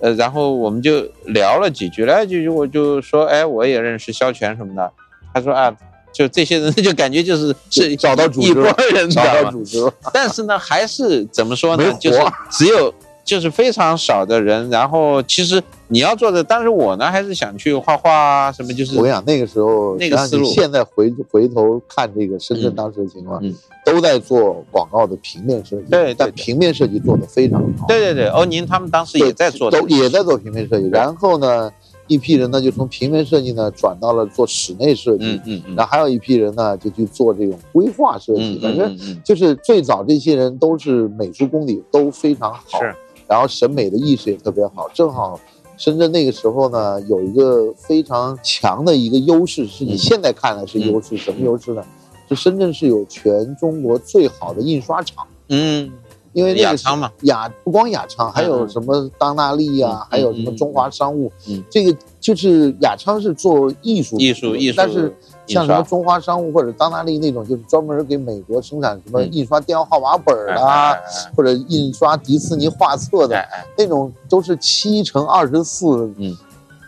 [0.00, 4.90] 呃，然后我们就聊了几句，聊了几句，我就说，哎，我也认识肖全什么的。
[5.34, 5.74] 他说啊，
[6.12, 9.24] 就这些人就感觉就是 是找到组织一拨人，找？
[9.24, 9.78] 到组织，
[10.12, 11.76] 但是呢，还是怎么说？
[11.76, 12.92] 呢就是只有
[13.24, 23.54] 就是非常少的人，然后其实你要做的，当时我呢还是想去画画啊，什么就是我跟你讲，那个时候，那个思路现在回回头看这个深圳嗯当时的情况，嗯
[23.84, 30.88] 都在做广告的平面设计，对对对但平面设计做的非常好，对对对，欧宁他们当时也在做这都也在做平面设计。
[30.88, 31.70] 然后呢，
[32.06, 38.62] 一批人呢就从平面设计呢转到了做室内设计，嗯嗯嗯，然后还有一批人呢就去做这种规划设计嗯。
[38.62, 42.94] 反正就是最早这些人都是美术功底都非常好，是
[43.32, 44.86] 然后审美的意识也特别好。
[44.92, 45.40] 正好
[45.78, 51.82] 深圳那个时候呢有一个非常强的一个优势，是你嗯现在看来是优势，什么优势呢？
[52.28, 55.26] 就深圳是有全中国最好的印刷厂。
[55.48, 55.90] 嗯，
[56.34, 65.12] 因为那个是雅昌嘛，雅不光雅昌，还有什么当纳利啊、嗯还有什么中华商务，嗯这个就是雅昌是做艺术艺术艺术，但是
[65.44, 71.02] 像什么中华商务或者当纳利那种，就是专门给美国生产什么嗯印刷电话号码本儿
[71.36, 73.44] 或者印刷迪士尼画册的
[73.76, 76.34] 那种，都是七乘二十四，嗯，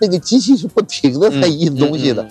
[0.00, 2.24] 那个机器是不停的在嗯印东西的。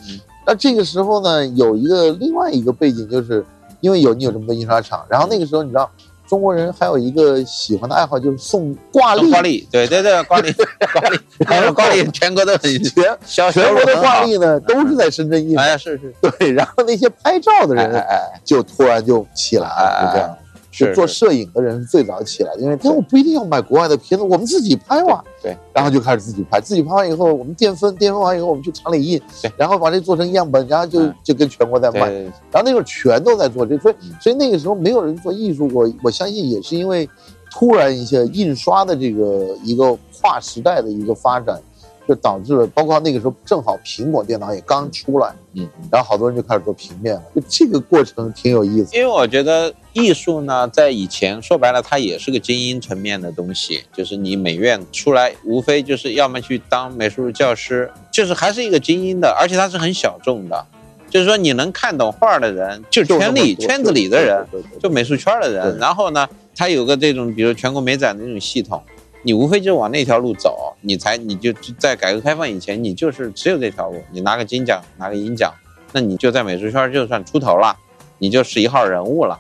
[0.48, 3.46] 那这个时候呢，有一个另外一个背景，就是
[3.82, 5.92] 因为有你有这么多印刷厂，然后那个时候你知道，
[6.34, 10.52] 中国人还有一个喜欢的爱好就是送挂历，挂历，对对对，挂历
[10.92, 14.02] 挂历，然后挂历 全国的很全全国的。
[14.02, 20.38] 挂历呢都是在深圳印的，哎，是是，对，然后那些拍照的人哎人哎，就突然就起来了，就这样。
[20.74, 25.24] 就是做摄影的人是最早起来的，因为那我不一定要买国外的片子，我们自己拍嘛。
[25.42, 32.12] 对，然后就开始自己拍，自己拍完以后，我们电分，电分完以后，我们去厂里印对，然后把这做成样本，然后就嗯就跟全国在卖。
[32.12, 37.08] 然后那会儿全都在做这，所以嗯所以那个时候没有人做艺术，我我相信也是因为
[37.52, 41.62] 突然一下印刷的这个一个跨时代的一个发展，
[42.08, 48.96] 就导致了，包括那个时候正好苹果电脑也刚出来，嗯，然后好多人就开始做平面了，就这个过程挺有意思。
[48.96, 60.66] 因为我觉得艺术呢，在以前说白了，它也是个精英层面的东西，就是你美院出来，无非就是要么去当美术教师，就是还是一个精英的，而且它是很小众的，
[61.12, 64.44] 就是说你能看懂画的人，就圈里多圈子里的人，，
[64.82, 65.78] 就美术圈的人。
[65.78, 68.82] 然后呢，它有个这种，比如全国美展的那种系统，
[69.22, 75.54] 你无非就往那条路走，你才你就在改革开放以前，你就是只有这条路，你拿个金奖，拿个银奖，
[75.92, 77.78] 那你就在美术圈就算出头了，
[78.18, 79.40] 你就是一号人物了。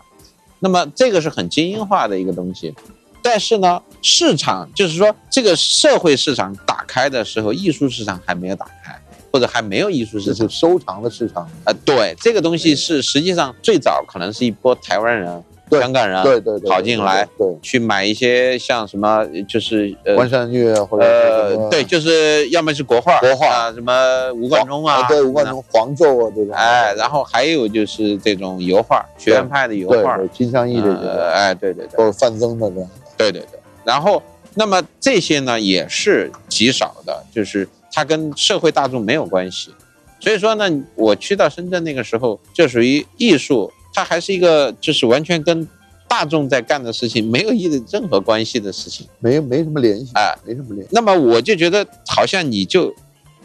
[0.64, 2.74] 那么这个是很精英化的一个东西，
[3.22, 8.98] 但是呢，市场就是说这个社会市场打开的时候，艺术市场还没有打开，
[9.30, 10.58] 或者还没有艺术市场这是。
[10.58, 11.46] 收藏的市场。
[11.66, 26.54] 呃，对，这个东西是实际上最早可能是一波台湾人、对香港人对对对，跑进来对，去买一些像什么，就是呃关山月或者呃，对，就是要么是国画，国画啊，什么吴冠中啊，对，吴冠中、黄胄啊这种。
[26.54, 32.90] 哎，然后还有就是这种油画，学院派的油画，金镶玉这呃，些，哎，对对对，都是范增的这样。
[33.18, 33.60] 对对对。
[33.84, 34.22] 然后，
[34.56, 39.74] 那么这些呢也是极少的，就是它跟社会大众没有关系。
[40.20, 45.68] 所以说呢，我去到深圳那个时候，就属于艺术，它还是一个就是完全跟
[46.08, 49.08] 大众在干的事情没有一任何关系的事情。
[49.20, 50.90] 没没什么联系，啊，没什么联系。
[50.92, 52.94] 那么我就觉得好像你就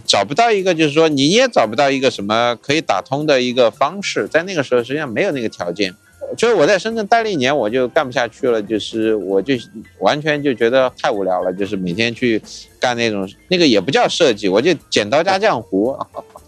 [0.07, 5.95] 找不到一个，就是说你也找不到一个什么可以打通的一个方式，在那个时候实际上没有那个条件。
[6.37, 9.55] 就是我在深圳待了一年，我就干不下去了，就是我就
[10.01, 12.43] 完全就觉得太无聊了，就是每天去
[12.79, 15.97] 干那种那个也不叫设计，我就剪刀加浆糊，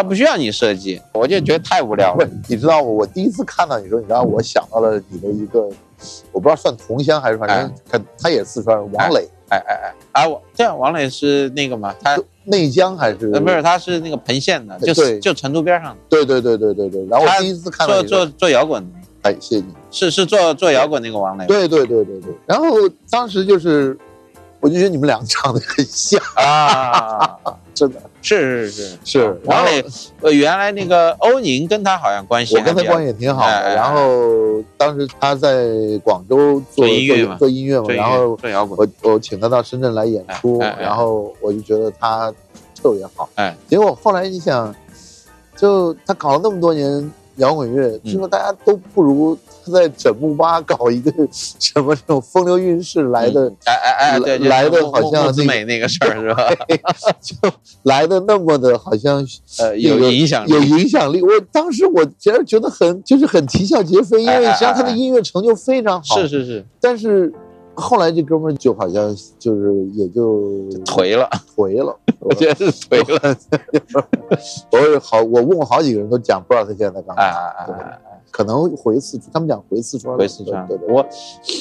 [0.00, 2.24] 它不需要你设计，我就觉得太无聊了。
[2.24, 5.68] 不。，你知道我我第一次看到你说，你知道我想到了你的一个，
[6.32, 13.30] 我不知道算同乡还是反正他他也四川人，王磊，哎哎哎啊，我对啊，王磊是那个嘛，他内江还是？
[13.34, 15.20] 呃不是他是那个彭县的，就对。
[15.20, 17.06] 就成都边上的，对对对对对对。
[17.06, 18.90] 然后我他第一次看到做做做摇滚的。
[19.20, 19.74] 哎，谢谢你。
[19.90, 22.32] 是是做做摇滚那个王磊对对对对对。
[22.46, 22.66] 然后
[23.10, 23.98] 当时就是，
[24.60, 27.36] 我就觉得你们俩长得很像，啊，
[27.74, 29.40] 真的是是是是。
[29.44, 29.66] 然后，
[30.20, 33.74] 呃，原来那个欧宁跟他好像关系我跟他关系也挺好的。
[33.74, 35.66] 然后当时他在
[36.04, 38.36] 广州做做音乐嘛做音乐嘛，然后
[38.76, 42.32] 我我请他到深圳来演出，哎哎哎然后我就觉得他
[42.80, 43.28] 特别好。
[43.34, 44.74] 哎，结果后来你想，
[45.56, 47.10] 就他搞了那么多年
[47.40, 48.12] 摇滚乐，嗯。
[48.12, 56.48] 最后大家都不如他在整木巴搞一个什么这种风流韵事来的，哎哎哎，对，来的好像木子那美那个事儿是吧？
[57.20, 57.34] 就
[57.82, 59.26] 来的那么的好像
[59.58, 61.20] 呃，有影响力，有影响力。
[61.20, 67.32] 我当时我其实觉得很就是很啼笑皆非，因为实际上他的音乐成就非常好，是是是，但是
[67.74, 71.96] 后来这哥们儿就好像就是也就颓了，颓了。
[72.18, 73.36] 我 觉得是颓了，
[74.72, 77.22] 我有好，我问过好几个人都讲，不知道他现在在干嘛。
[78.30, 80.64] 可能回四川，他们讲回四川，回四川。
[80.68, 80.94] 对对，对。
[80.94, 81.04] 我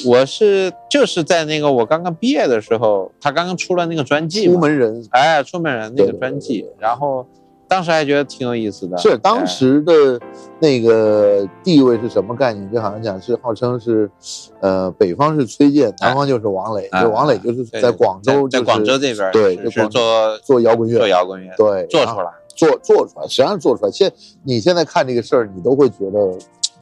[0.06, 5.08] 我是就是在那个我刚刚毕业的时候，他刚刚出了那个专辑嘛，出门人。
[5.10, 6.64] 哎，出门人那个专辑。
[6.78, 7.26] 然后
[7.70, 10.20] 当时还觉得挺有意思的，是当哎时的
[10.58, 12.70] 那个地位是什么概念？
[12.72, 14.10] 就好像讲是号称是，
[14.58, 22.26] 呃，北方是崔健，南方就是王磊，哎就王磊就是在广州，在在广州这边对就做做摇滚乐，做摇滚乐，对，做出来。
[22.56, 23.90] 做做出来，实际上做出来。
[23.90, 24.12] 现
[24.42, 26.36] 你现在看这个事儿，你都会觉得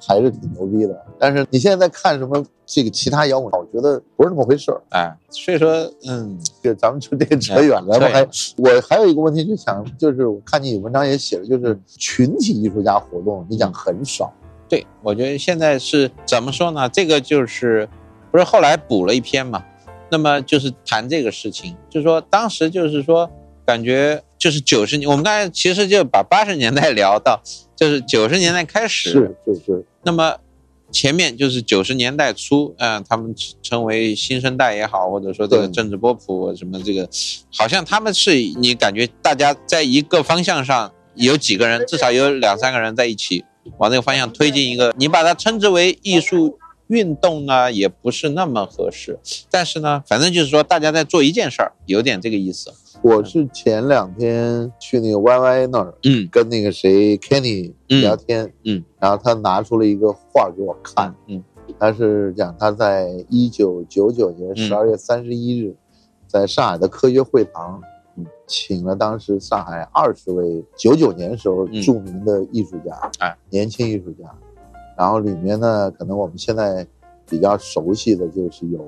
[0.06, 1.06] 还是挺牛逼的。
[1.18, 4.80] 但是你现在在看什么这个其他摇滚，我觉得不是那么回事儿。
[4.90, 5.70] 哎，所以说，
[6.06, 7.98] 嗯，就咱们就这个扯远了。
[7.98, 14.32] 我还我还有一个问题，就想就是我看你文章也写了，就是群体艺术家活动，你讲很少。
[14.68, 16.88] 对，我觉得现在是怎么说呢？
[16.88, 17.88] 这个就是
[18.30, 19.64] 不是后来补了一篇嘛？
[20.10, 23.30] 那么就是谈这个事情，就是说当时就是说
[23.68, 27.42] 感觉就是九十年，我们刚才其实就把八十年代聊到，
[27.76, 30.36] 就是九十年代开始，是是是，那么
[30.90, 37.06] 前面就是九十年代初，嗯、他们称为新生代也好，或者说这个政治波普什么这个，
[37.52, 43.44] 好像他们是你感觉大家在一个方向上有几个人，至少有两三个人在一起
[43.76, 46.58] 往那个方向推进一个，你把它称之为艺术
[46.88, 49.18] 运动呢，也不是那么合适。
[49.50, 52.70] 但是呢，反正就是说大家在做一件事儿，有点这个意思。
[53.00, 56.28] 我是前两天去那个 YY 那儿嗯。
[56.32, 58.00] 跟那个谁 Kenny 嗯。
[58.00, 61.42] 聊天，嗯，然后他拿出了一个画给我看，嗯。
[61.78, 64.56] 他是讲他在一九九九年嗯。
[64.56, 65.76] 十二月三十一日，
[66.26, 67.80] 在上海的科学会堂
[68.16, 71.80] 嗯，请了当时上海二十位九九年时候嗯。
[71.82, 74.24] 著名的艺术家，哎，年轻艺术家，
[74.98, 76.84] 然后里面呢，可能我们现在
[77.30, 78.84] 比较熟悉的就是有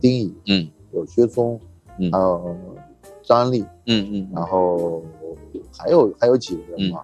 [0.00, 1.60] 丁乙，嗯有薛松，
[1.98, 2.56] 嗯还有
[3.22, 5.02] 张安利，嗯嗯然后
[5.76, 7.02] 还有还有几个人嘛，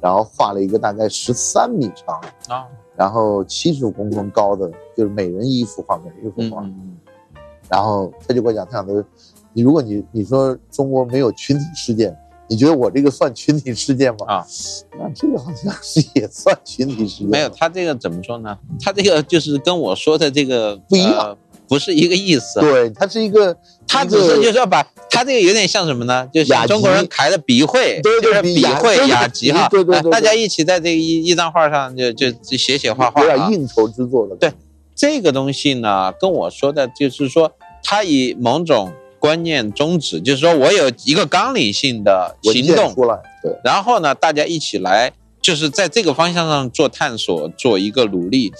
[0.00, 2.20] 然后画了一个大概十三米长，
[2.56, 6.62] 啊然后七十公分高的，就是每人一幅画，每人一幅嗯画。
[6.62, 6.96] 嗯
[7.68, 9.04] 然后他就跟我讲，他讲的，
[9.52, 12.16] 你如果你你说中国没有群体事件，
[12.48, 14.26] 你觉得我这个算群体事件吗？
[14.26, 14.46] 啊，
[14.98, 17.28] 那这个好像是也算群体事件。
[17.28, 18.56] 没有，他这个怎么说呢？
[18.80, 21.38] 他这个就是跟我说的这个不一样呃
[21.68, 22.60] 不是一个意思。
[22.60, 23.56] 对，它是一个，
[23.88, 26.28] 他只是就是要把他这个有点像什么呢？
[26.32, 33.24] 就雅集像中国人开的笔会，对笔会雅集哈，对对对大家一起在这个一一张画上就就就写写画画啊。
[33.24, 34.36] 有点应酬之作的。
[34.36, 34.52] 对
[34.94, 37.50] 这个东西呢，跟我说的就是说，
[37.82, 38.92] 他以某种
[39.26, 45.10] 观念宗旨，就是说我有一个纲领性的行动，出来，对，然后呢，大家一起来，
[45.42, 48.52] 就是在这个方向上做探索，做一个努力，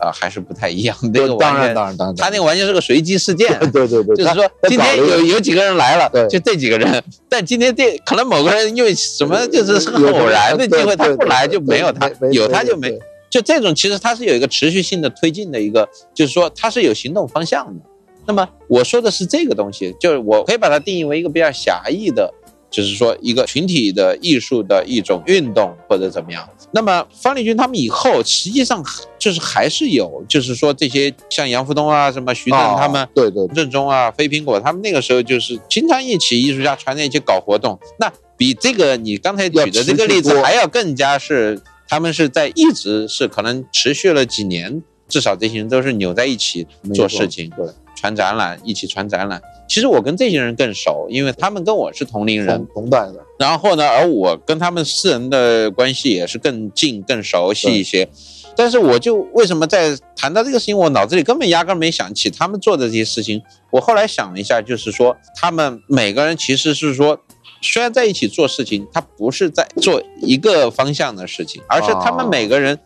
[0.00, 0.96] 啊、还是不太一样。
[1.14, 3.56] 那个当然，当然当然，他那个完全是个随机事件。
[3.70, 7.00] 对对对，就是说，今天有有几个人来了对，就这几个人。
[7.28, 12.98] 但今天这可能某个人因为什么，就是是个偶然的机会，他不来就没有他有他就没。
[13.30, 17.80] 就这种，其实它是有一个持续性的推进的一个，就是说它是有行动方向的。
[18.28, 22.30] 那么我说的是这个东西，就是我可以把它定义为一个比较狭义的，
[22.70, 26.46] 就是说一个群体的艺术的一种运动或者怎么样。
[26.70, 28.84] 那么方力钧他们以后实际上
[29.18, 33.08] 就是还是有，就是说这些像杨福东啊、什么徐峥啊他们。
[33.14, 37.78] 对对对正中啊、飞苹果，他们那个时候就是经常一起艺术家团在一起搞活动。
[37.98, 41.58] 那比这个你刚才举的这个例子还要更加是，
[41.88, 49.40] 他们是在一直是可能持续了几年，至少这些人都是扭在一起做事情，对，传展览，一起传展览。
[49.66, 58.08] 其实我跟这些人更熟，因为他们跟我是同龄人同，同代的，然后呢，而我跟他们四人的关系也是更近、更熟悉一些。
[58.56, 63.40] 但是我就为什么在谈到这个事情，我脑子里根本压根没想起他们做的这些事情。
[63.70, 67.20] 我后来想了一下，就是说他们每个人其实是说，
[67.62, 72.78] 虽然在一起做事情，他不是在做一个方向的事情，而是他们每个人。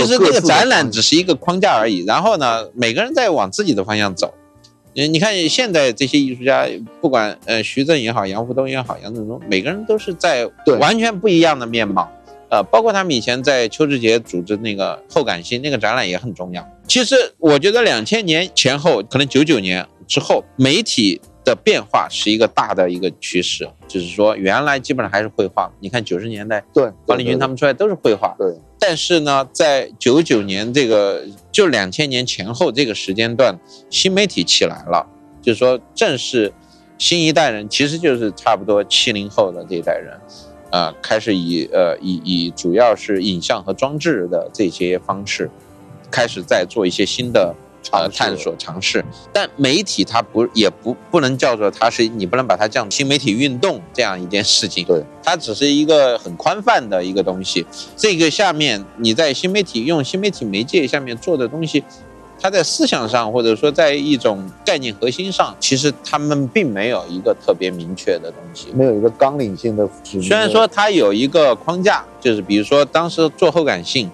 [0.00, 4.32] 其实那个展览只是一个框架而已，然后呢，每个人在往自己的方向走。
[4.94, 6.68] 嗯，你看现在这些艺术家，
[7.00, 12.10] 不管呃徐峥也好，杨福东也好，杨振东，每个人都是在对完全不一样的面貌。
[12.50, 16.62] 呃，包括他们以前在邱志杰组织那个后感性那个展览也很重要。
[16.86, 28.54] 其实我觉得两千年前后，可能九九年之后，媒体的变化是一个大的一个趋势，就是说原来基本上还是绘画，你看九十年代对，方力钧他们出来都是绘画，对。
[28.78, 33.58] 但是呢，在九九年这个就两千年前后这个时间段，
[33.90, 35.06] 新媒体起来了，
[35.40, 36.52] 就是说正是
[36.98, 40.20] 新一代人，其实就是差不多七零后的这一代人，
[40.70, 45.48] 呃，开始以呃以以主要是影像和装置的这些方式，
[46.10, 47.54] 开始在做一些新的
[47.90, 49.04] 呃探索尝试。
[49.32, 57.66] 但媒体它不也不不能叫做它是你不能把它叫新媒体运动这样一件事情，对，它只是一个很宽泛的一个东西。
[57.96, 61.82] 这个下面你在新媒体用新媒体媒介下面做的东西，
[62.40, 68.68] 它在思想上或者说在一种概念核心上，其实他们并没有一个特别明确的东西。
[68.74, 69.88] 没有一个纲领性的。
[70.04, 74.10] 虽然说它有一个框架，就是比如说当时做后感性，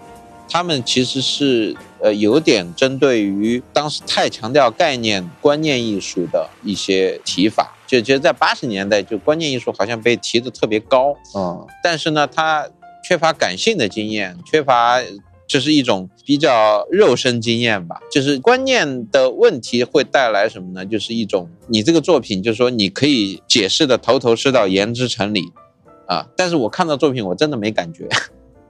[0.48, 12.68] 他们其实是呃有点针对于当时太强调概念观念艺术的一些提法，就觉得在八十年代就观念艺术好像被提的特别高，嗯，但是呢，他
[13.06, 15.00] 缺乏感性的经验，缺乏
[15.46, 18.00] 就是一种比较肉身经验吧。
[18.10, 20.84] 就是观念的问题会带来什么呢？
[20.84, 25.50] 就是一种你这个作品，就是说你可以解释的头头是道，言之成理
[26.06, 26.26] 啊。
[26.36, 28.06] 但是我看到作品，我真的没感觉。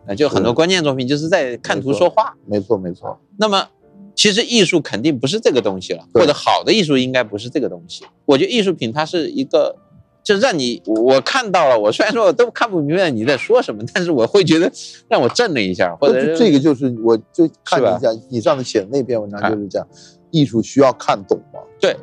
[0.09, 2.35] 啊，就很多关键作品就是在看图说话。
[2.47, 3.69] 没错没错，那么，
[4.15, 8.05] 其实艺术肯定不是这个东西了，或者好的艺术应该不是这个东西。
[8.25, 9.77] 我觉得艺术品它是一个，
[10.25, 14.71] 就让你我看到了，我虽然说我都看不明白你在说什么，但是我会觉得
[15.09, 19.87] 让我震了一下，或者这这个就是我就看你讲你上次写的那篇文章啊就是讲，
[20.31, 21.97] 艺术需要看懂吗，对，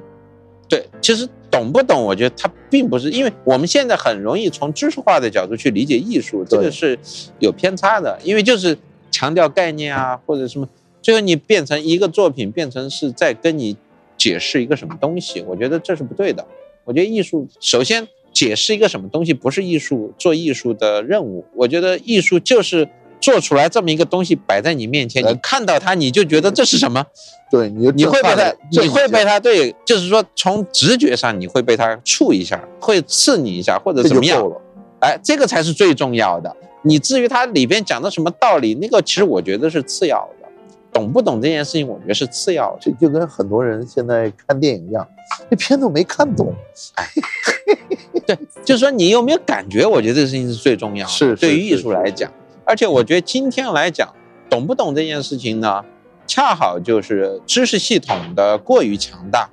[0.70, 7.00] 对，其实懂不懂，我觉得它并不是，因为我们现在很容易从知识化的角度去理解艺术，这个是
[7.40, 8.78] 有偏差的，因为就是
[9.10, 10.68] 强调概念啊或者什么，
[11.02, 13.78] 最后你变成一个作品，变成是在跟你
[14.18, 16.46] 解释一个什么东西，我觉得这是不对的。
[16.84, 22.90] 我觉得艺术首先解释一个什么东西不是艺术做艺术的任务，我觉得艺术就是。
[23.20, 27.06] 做出来这么一个东西摆在你面前，你看到它，你就觉得这是什么？
[27.50, 34.44] 对，你你会被它你会被它，对，就是说从直觉上你会被它触一下，会刺你一下，或者怎么样。
[35.00, 36.56] 哎，这个才是最重要的。
[36.84, 40.46] 你至于它里边讲的什么道理，那个其实我觉得是次要的。
[40.94, 42.78] 懂不懂这件事情，我觉得是次要的。
[42.80, 45.06] 这就跟很多人现在看电影一样，
[45.50, 46.56] 那片子我没看懂，
[46.96, 47.06] 哎
[48.26, 49.86] 对，就是说你有没有感觉？
[49.86, 51.12] 我觉得这个事情是最重要的。
[51.12, 52.32] 是是对于艺术来讲，
[52.66, 54.14] 而且我觉得今天来讲，
[54.50, 55.86] 懂不懂这件事情呢，
[56.28, 59.50] 恰好就是知识系统的过于强大，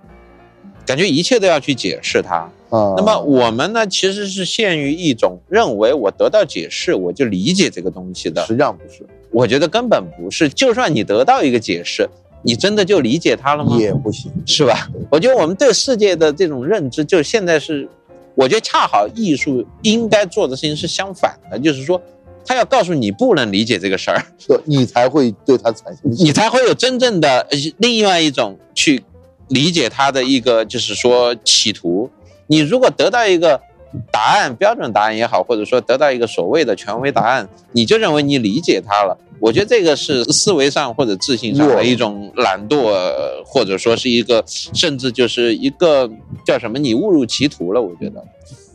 [0.87, 2.51] 感觉一切都要去解释它。
[2.71, 2.95] 啊。
[2.97, 8.45] 那么我们呢，其实是陷于一种认为我得到解释，我就理解这个东西的。
[8.47, 10.49] 实际上不是，我觉得根本不是。
[10.49, 12.09] 就算你得到一个解释，
[12.43, 13.77] 你真的就理解它了吗？
[13.79, 14.89] 也不行，是吧？
[15.11, 17.87] 我觉得我们对世界的这种认知，就现在是，
[18.35, 22.01] 我觉得恰好艺术应该做的事情是相反的，就是说，
[22.45, 29.03] 他要告诉你不能理解这个事儿，对你才会对他产生你才会有真正的呃另外一种去
[29.49, 32.11] 理解他的一个就是说企图。
[32.47, 33.61] 你如果得到一个
[34.11, 39.17] 答案，标准答案也好，或者说得到一个所谓的权威答案，你就认为你理解他了。
[39.39, 42.95] 我觉得这个是思维上或者自信上的一种懒惰，
[43.45, 46.09] 或者说是一个甚至就是一个
[46.47, 46.79] 叫什么？
[46.79, 47.83] 你误入歧途了。
[47.83, 48.25] 我觉得。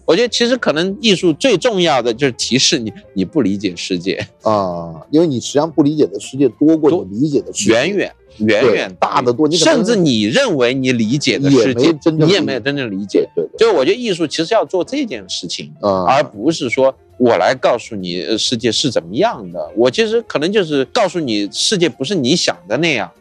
[0.07, 9.51] 我觉得其实可能艺术最重要的就是提示你，你不理解世界啊，因为你实际上不理解的世界多过你理解的世界，远远远远大得多。
[9.51, 13.27] 甚至你认为你理解的世界，你也没有真正理解。
[13.35, 15.73] 对，就我觉得艺术其实要做这件事情，
[16.07, 19.69] 而不是说我来告诉你世界是怎么样的。
[19.75, 23.11] 我其实可能就是告诉你世界不是你想的那样。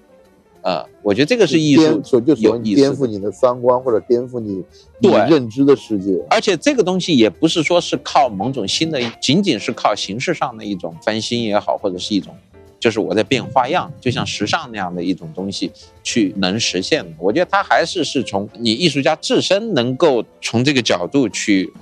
[0.67, 4.65] 呃，我觉得这个是艺术，就有颠覆你的三观或者颠覆你
[5.01, 6.21] 对认知的世界。
[6.29, 12.35] 而且这个东西也不是说是靠某种新的，仅仅是靠形式上的一种翻新也好，或者是一种，
[12.81, 15.71] 就是我在变花样，就像时尚那样的一种东西
[16.03, 17.13] 去能实现的。
[17.21, 21.73] 我觉得它还是是从你艺术家自身能够从这个角度去，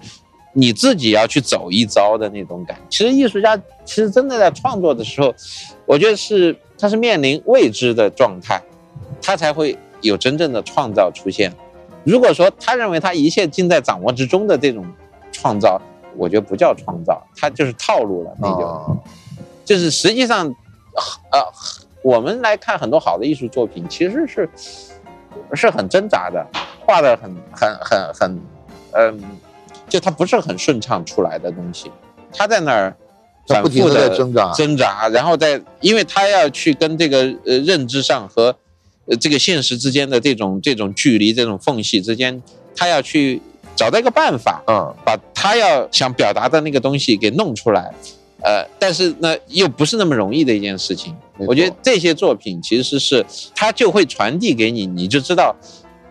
[0.53, 2.78] 你自己要去走一遭的那种感。
[2.91, 3.57] 其实艺术家
[3.87, 5.35] 其实真的在创作的时候，
[5.87, 8.62] 我觉得是他是面临未知的状态。
[9.25, 11.51] 他才会有真正的创造出现。
[12.05, 14.85] 如果说他认为他一切尽在掌握之中的这种
[15.33, 15.81] 创造，
[16.14, 18.31] 我觉得不叫创造，他就是套路了。
[18.39, 18.99] 那就
[19.64, 20.47] 就是实际上，
[21.33, 21.41] 呃，
[22.03, 24.47] 我们来看很多好的艺术作品，其实是
[25.55, 26.47] 是很挣扎的，
[26.85, 28.41] 画的很很很很，
[28.93, 29.25] 嗯，
[29.89, 31.91] 就它不是很顺畅出来的东西，
[32.31, 32.95] 他在那儿
[33.49, 38.55] 反复的挣扎挣扎，然后在，因为他要去跟这个呃认知上和。
[39.07, 42.43] 呃，这个现实之间的这种这种距离，这种缝隙之间，
[42.75, 43.41] 他要去
[43.77, 47.93] 找到一个办法，嗯，把他要想表达的那个东西给弄出来，
[48.43, 51.15] 呃，但是呢，又不是那么容易的一件事情。
[51.37, 55.55] 我觉得这些作品其实是他就会传递给你，你就知道，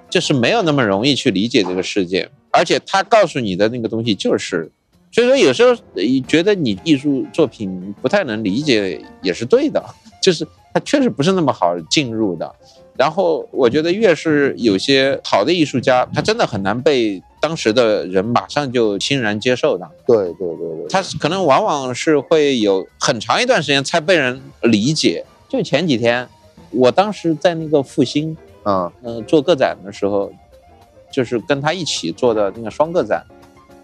[0.10, 4.70] 就是没有那么容易去理解这个世界，而且他告诉你的那个东西就是，
[5.12, 5.74] 所以说有时候
[6.28, 9.82] 觉得你艺术作品不太能理解也是对的，
[10.22, 12.54] 就是它确实不是那么好进入的。
[12.96, 19.89] 然后我觉得，越是有些好的艺术家，他真的很难被当时的人马上就欣然接受的。
[20.06, 25.26] 对对对对，他可能往往是会有很长一段时间才被人理解。
[25.50, 26.30] 就前几天，
[26.70, 30.32] 我当时在那个复兴，嗯嗯，做个展的时候，
[31.12, 33.26] 就是跟他一起做的那个双个展，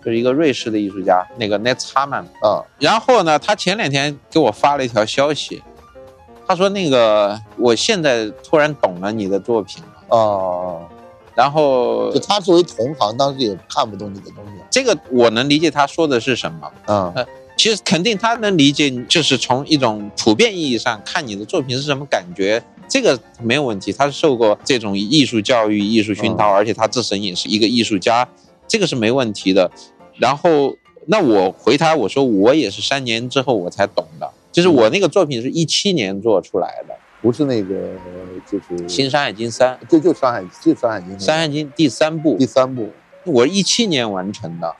[0.05, 2.64] 就是一个瑞士的艺术家，那个 n e t h a m a n 啊。
[2.78, 5.62] 然后呢，他前两天给我发了一条消息。
[6.50, 10.82] 他说：“那个，我现在突然懂了你的作品了哦，
[11.36, 14.54] 然后就他作为同行，当时也看不懂你的东西。
[14.72, 16.72] 这个我能理解他说的是什么。
[16.88, 17.24] 嗯，呃，
[17.56, 23.93] 其实肯定他能理解，就是从一种普遍意义上看你的作品是什么感觉，这个没有问题。
[23.93, 28.28] 他是受过这种艺术教育、艺术熏陶，而且他自身也是一个艺术家，
[28.68, 29.70] 这个是没问题的。
[30.18, 30.74] 然后，
[31.06, 37.93] 那我回他我说我也是三年之后我才懂的。”就是我那个作品是一七年做出来的，不是那个，
[38.50, 42.89] 就是《新山海经三》，就就山海，就山海经，《山海经》第三部，第三部，
[43.26, 44.76] 我一七年完成的。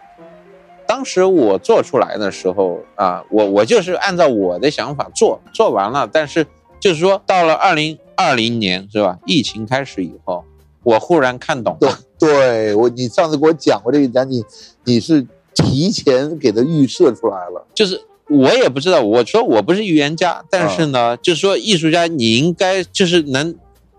[0.88, 6.10] 当时我做出来的时候啊，我我就是按照我的想法做，做完了。
[6.12, 6.48] 但是
[6.80, 9.20] 就是说，到了二零二零年是吧？
[9.28, 10.44] 疫情开始以后，
[10.82, 12.00] 我忽然看懂了。
[12.18, 14.44] 对我，你上次给我讲过这个讲，你
[14.86, 18.02] 你是提前给他预设出来了，就是。
[18.30, 23.56] 我也不知道，我说我不是预言家，但是呢，就是说艺术家你应该就是能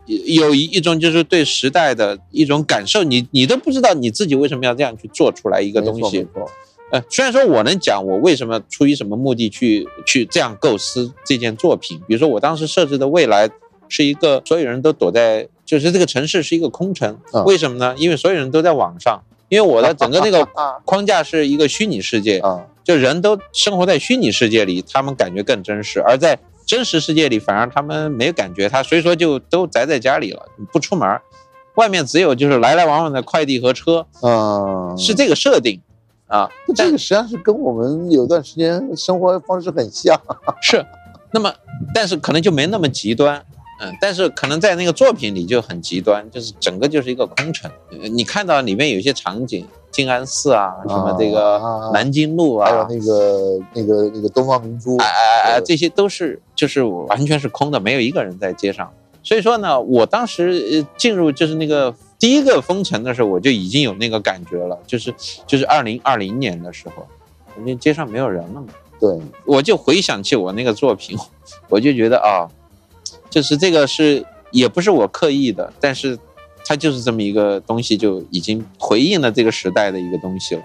[0.06, 6.26] 有一一种就是对时代的一种感受，你你都不知道你自己为什么要这样去做出来一个东西。
[6.92, 13.48] 呃，虽然说我能讲我为什么出于什么目的去去这样构思这件作品，比如说我当时设置的未来
[13.88, 17.94] 是一个所有人都躲在，就是这个城市是一个空城，为什么呢？
[17.98, 19.22] 因为所有人都在网上。
[19.48, 20.46] 因为我的 整个那个
[20.84, 22.40] 框架是一个虚拟世界，
[22.90, 26.36] 就人都生活在虚拟世界里，他们感觉更真实；而在
[26.66, 31.20] 真实世界里，反而他们没有感觉，他所以说就都宅在家里了，不出门，
[31.76, 35.80] 外面只有就是来来往往的快递和车，嗯，是这个设定，
[36.26, 40.20] 啊，这个实际上是跟我们有段时间生活方式很像，
[40.60, 40.84] 是，
[41.32, 41.54] 那么
[41.94, 43.40] 但是可能就没那么极端。
[43.82, 47.70] 嗯，但是可能在那个作品里就很极端，就是整个就是一个空城。
[48.12, 51.58] 你看到里面有些场景，静安寺啊，什么这个
[51.94, 58.92] 南京路啊，还有那个那个那个东方明珠，哎哎哎，这些都是就是完全是空的，没有一个人在街上。
[59.22, 65.14] 所以说呢，我当时进入就是那个第一个封城的时候，我就已经有那个感觉了，就是
[65.46, 67.06] 就是二零二零年的时候，
[67.64, 68.68] 那街上没有人了嘛。
[69.00, 71.16] 对，我就回想起我那个作品，
[71.70, 72.46] 我就觉得啊。
[73.30, 76.18] 就是这个是也不是我刻意的，但是
[76.64, 80.62] 它就是这么一个东西，就已经回应了这个时代的一个东西了。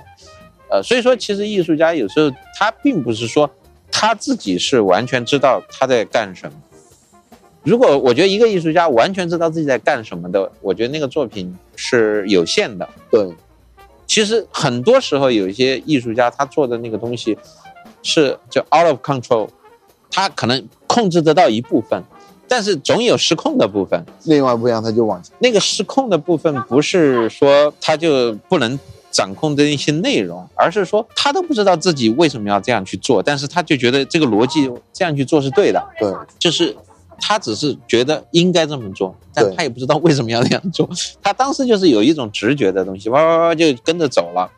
[0.70, 3.50] 呃，所以说，其实艺术家有时候他并不是说
[3.92, 6.58] 他自己是完全知道他在干什么。
[7.64, 12.88] 如果我觉得一个艺术家完全知道自己在干什么的，我觉得那个作品是有限的。
[13.10, 13.32] 对，
[14.06, 17.38] 其实很多时候有一些艺术家他做的那个东西
[18.04, 19.50] 是就 out of control，
[20.12, 22.04] 他可能控制得到一部分，
[22.48, 24.04] 但是总有失控的部分。
[24.24, 25.36] 另外不一样，他就往前。
[25.40, 28.80] 那个失控的部分不是说他就不能
[29.12, 35.82] 掌控的一些内容，而是说他都不知道自己为什么要这样去做，但是他就觉得这个逻辑这样去做是对的。
[36.00, 36.76] 对，就是
[37.20, 40.90] 他只是觉得应该这么做，但他也不知道为什么要这样做。
[41.22, 44.52] 他当时就是有一种直觉的东西，哇哇哇就跟着走了。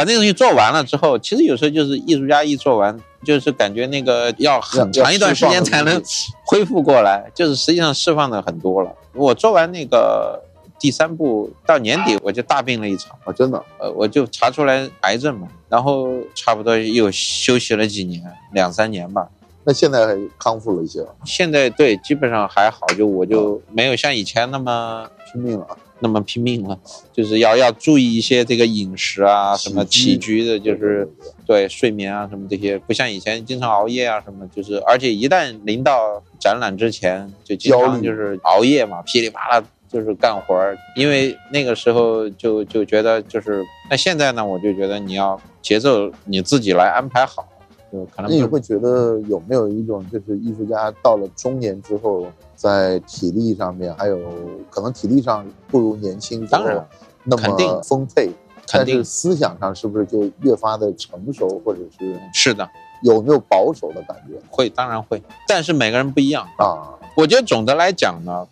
[0.00, 6.02] 把那个东西做完了之后，其实有时候就是艺术家一做完，就是感觉那个要很长一段时间才能
[6.46, 8.90] 恢复过来，就是实际上释放的很多了。
[9.12, 10.42] 我做完那个
[10.78, 18.24] 第三部到年底，我就大病了一场，啊，真的，呃，我就查出来癌症嘛，然后差不多又休息了几年，
[18.54, 19.28] 两三年吧。
[19.64, 25.66] 那现在康复了一些了，现在对基本上还好，就我就没有像以前那么拼命了。
[26.00, 26.78] 那么拼命了，
[27.12, 31.08] 就是要要注意一些这个饮食啊，什么起居的，就是
[31.46, 47.44] 对睡眠啊什么这些，不像以前经常熬夜啊什么，就是而且一旦临到展览之前，就经常就是熬夜嘛，噼里啪啦就是干活儿，因为那个时候就就觉得就是，那现在呢，我就觉得你要节奏你自己来安排好，
[47.92, 52.30] 就可能你会觉得有没有一种，就是艺术家到了中年之后，
[52.60, 54.20] 在体力上面，还有
[54.68, 56.86] 可能体力上不如年轻当然
[57.24, 58.30] 那么丰沛，
[58.68, 62.68] 肯定但是思想上是不是就越发的成熟，或者是是的，
[63.02, 66.46] 有没有保守的感觉会当然会，但是每个人不一样。
[66.58, 66.98] 啊？
[67.16, 68.46] 我觉得总的来讲呢，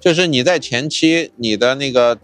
[0.00, 2.18] 就是你在前期你的那个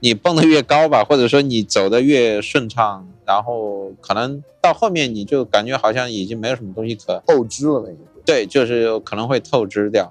[0.00, 10.10] 你蹦得越高吧，或者说你走得越顺畅，然后可能到后面你就感觉好像已经没有什么东西可透支了那个，对，就是可能会透支掉。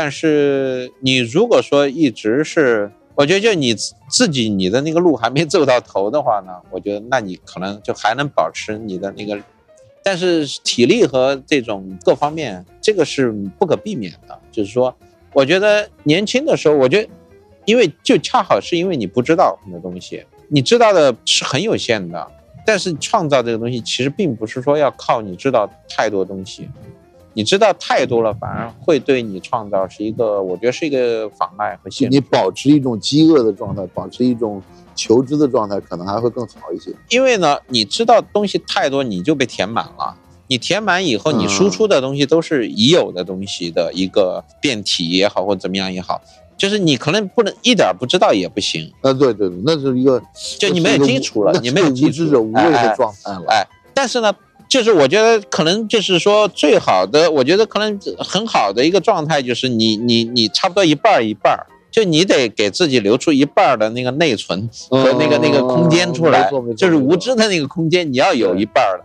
[0.00, 3.74] 但是你如果说一直是，我觉得就你
[4.08, 9.36] 自己你的那个路还没走到头的话呢， 我觉得那你可能就还能保持你的那个，
[10.04, 14.38] 但是体力和这种各方面，这个是不可避免的。
[14.52, 14.94] 就是说，
[15.32, 17.08] 我觉得年轻的时候，我觉得，
[17.64, 22.24] 因为就恰好是因为你不知道很多东西，你知道的是很有限的，
[22.64, 26.68] 但是创造这个东西其实并不是说要靠你知道太多东西。
[27.38, 32.16] 你知道太多了，反而会对你创造是一个，我觉得是一个妨碍和限制。
[32.16, 34.60] 你保持一种饥饿的状态，保持一种
[34.96, 36.92] 求知的状态，可能还会更好一些。
[37.10, 40.16] 因为呢，你知道东西太多，你就被填满了。
[40.48, 46.20] 你填满以后，嗯你输出的东西都是已有的东西的一个变体也好，或怎么样也好，
[46.56, 50.20] 就是你可能不能一点儿不知道也不行，啊，对对对，那是一个，
[50.58, 53.44] 就你没有基础了，你没有是无基础知者无畏的状态了。
[53.46, 53.64] 哎，
[53.94, 54.34] 但是呢，
[54.68, 69.04] 就是我觉得可能就是说最好的，我觉得可能很好的一个状态就是你你你差不多一半儿一半儿，就你得给自己留出一半儿的那个内存和那个、那个空间出来就是无知的那个空间，你要有一半儿的。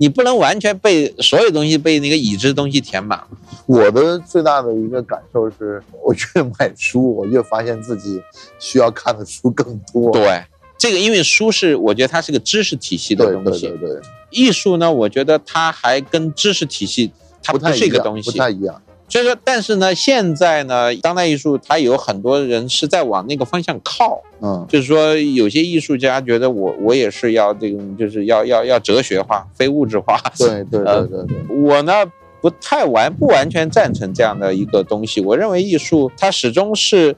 [0.00, 3.20] 你不能完全被所有东西被那个已知东西填满。
[3.66, 8.22] 我的最大的一个感受是，我越买书，我越发现自己
[8.60, 10.12] 需要看的书更多。
[10.12, 10.40] 对，
[10.78, 14.00] 这个因为书是我觉得它是个知识体系的东西，对对对，
[14.30, 17.10] 艺术呢，我觉得它还跟知识体系
[17.42, 18.80] 它不太是一个东西，不太一样。
[19.10, 30.20] 所以说，但是呢，现在呢，当代艺术它有很多人是在往那个方向靠，嗯，就是说，有些艺术家觉得我我也是要这种，就是要要要哲学化、非物质化。
[30.36, 32.04] 对对呃对对对，我呢
[32.42, 35.22] 不太完不完全赞成这样的一个东西。
[35.22, 37.16] 我认为艺术它始终是，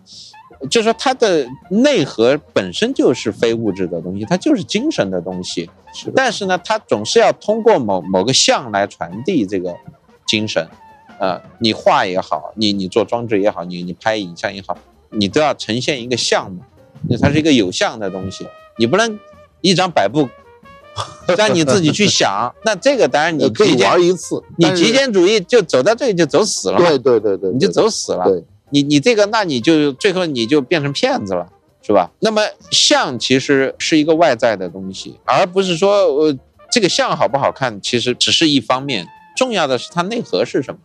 [0.68, 5.70] 就是说它的内核本身就是非物质的东西，它就是精神的东西。
[5.94, 9.74] 是，但是呢，它总是要通过某某个像来传递这个
[10.26, 10.66] 精神。
[11.18, 14.76] 呃，你画也好，你你做装置也好，你你拍影像也好，
[15.10, 16.64] 你都要呈现一个像嘛，
[17.08, 18.46] 因为它是一个有像的东西，
[18.78, 19.18] 你不能
[19.60, 20.30] 一张摆布
[21.36, 22.54] 让你自己去想。
[22.64, 28.24] 那这个当然你呃可以玩一次，你极简主义就走到这里就走死了嘛，对对对对，你就走死了。
[28.24, 31.46] 对，你你这个，那你就最后你就变成骗子了，
[31.82, 32.10] 是吧？
[32.20, 36.38] 那么像其实是一个外在的东西，而不是说呃
[36.70, 39.06] 这个像好不好看，其实只是一方面，
[39.36, 40.80] 重要的是它内核是什么。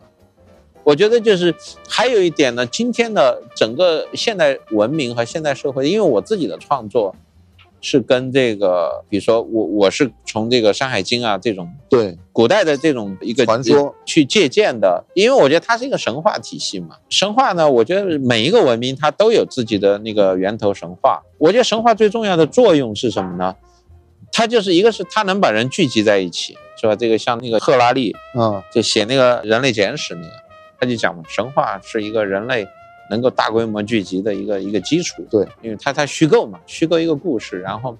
[0.84, 1.54] 我觉得就是
[1.88, 7.14] 还有一点呢，今天的整个现代文明和现代社会，因为我自己的创作，
[7.80, 16.96] 是跟这个，比如说我我是从这个《山海经》啊这种对古代的这种一个传说去借鉴的，因为我觉得它是一个神话体系嘛。
[17.08, 21.22] 神话呢，我觉得每一个文明它都有自己的那个源头神话。
[21.38, 23.54] 我觉得神话最重要的作用是什么呢？
[24.32, 26.96] 它就是一个是它能把人聚集在一起，是吧？
[26.96, 30.32] 这个像那个赫拉利嗯就写那个人类简史那个，
[30.78, 32.66] 他就讲嘛，神话是一个人类
[33.10, 35.26] 能够大规模聚集的一个一个基础。
[35.30, 37.96] 对，因为它它虚构嘛，虚构一个故事，然后，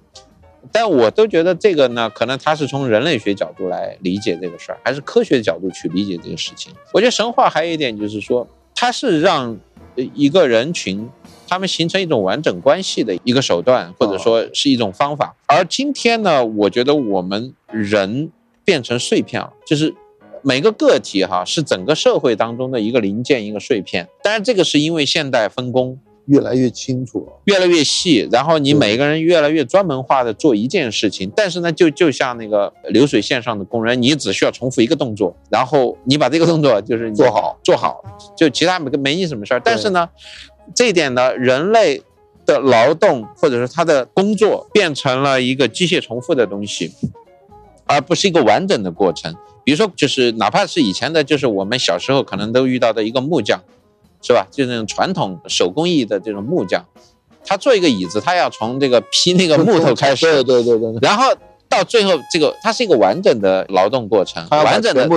[0.73, 6.73] 但我都觉得这个呢，可能它是从人类学角度来理解这个事儿，还是科学角度去理解这个事情。
[6.93, 9.59] 我觉得神话还有一点就是说，它是让
[9.97, 11.09] 呃一个人群。
[11.49, 15.37] 他们形成一种完整关系的一个手段，或者说是一种方法。
[15.47, 18.33] 而今天呢，我觉得我们人
[18.65, 19.95] 变成碎片了，就是
[20.47, 24.09] 每个个体哈是整个社会当中的一个零件，一个碎片。
[24.23, 27.33] 当然，这个是因为现代分工越来越清楚了。
[27.47, 31.29] 越来越细，然后你每个人越来越专门化的做一件事情。
[31.35, 38.01] 但是呢，就就像那个流水线上的工人，你只需要重复一个动作，然后你把这个动作就是你做好做好，
[38.37, 39.59] 就其他没没你什么事儿。
[39.59, 40.09] 但是呢，
[40.73, 42.01] 这一点呢，人类
[42.45, 46.93] 的劳动或者是他的工作变成了一个机械重复的东西，
[47.87, 49.35] 而不是一个完整的过程。
[49.67, 53.61] 比如说，就是哪怕是以前的，就是我们小时候可能都遇到的一个木匠，
[54.23, 54.47] 是吧？
[54.49, 56.85] 就是那种传统手工艺的这种木匠，
[57.45, 61.35] 他做一个椅子，他要从这个劈那个木头开始， 对对对对对，然后
[61.69, 65.09] 到最后这个它是一个完整的劳动过程，完整的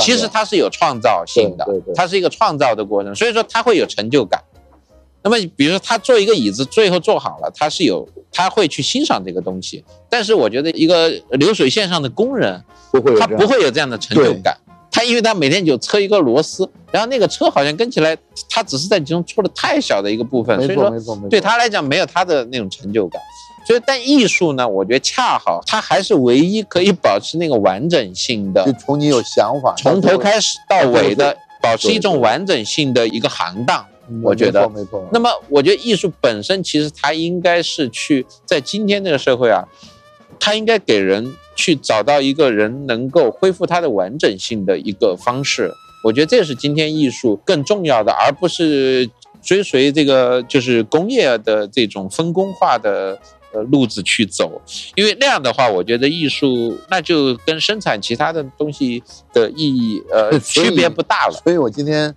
[0.00, 4.40] 其实它是有创造性的，对对对它是一个创造的过程，所以说它会有成就感。
[5.22, 9.84] 那么，比如说他做一个椅子，最后做好了，他是有他会去欣赏这个东西。
[10.08, 12.62] 但是我觉得一个流水线上的工人，
[12.92, 14.56] 他不会有这样不会有这样的成就感。
[14.90, 18.16] 他因为他每天就车一个螺丝，然后那个车好像跟起来，
[18.48, 20.92] 他只是在其中戳的太小的一个部分，所以说
[21.28, 23.20] 对他来讲没有他的那种成就感。
[23.66, 33.84] 所以，但艺术呢，我觉得恰好它还是唯一可以保持那个完整性的就，从你有想法，从头开始到尾的，保持一种完整性的一个行当。
[34.10, 35.06] 嗯我觉得没错。
[35.12, 39.64] 那么，我觉得艺术本身其实它应该是去在今天这个社会啊，
[40.40, 45.72] 它应该给人去找到一个人能够恢复它的完整性的一个方式。
[46.04, 49.10] 我觉得这是今天艺术更重要的，而不是
[49.42, 53.18] 追随这个就是工业的这种分工化的
[53.52, 54.60] 呃路子去走，
[54.94, 59.02] 因为那样的话，我觉得艺术那就跟生产其他的东西
[59.32, 61.40] 的 意义呃区别不大了。
[61.42, 62.14] 所以我今天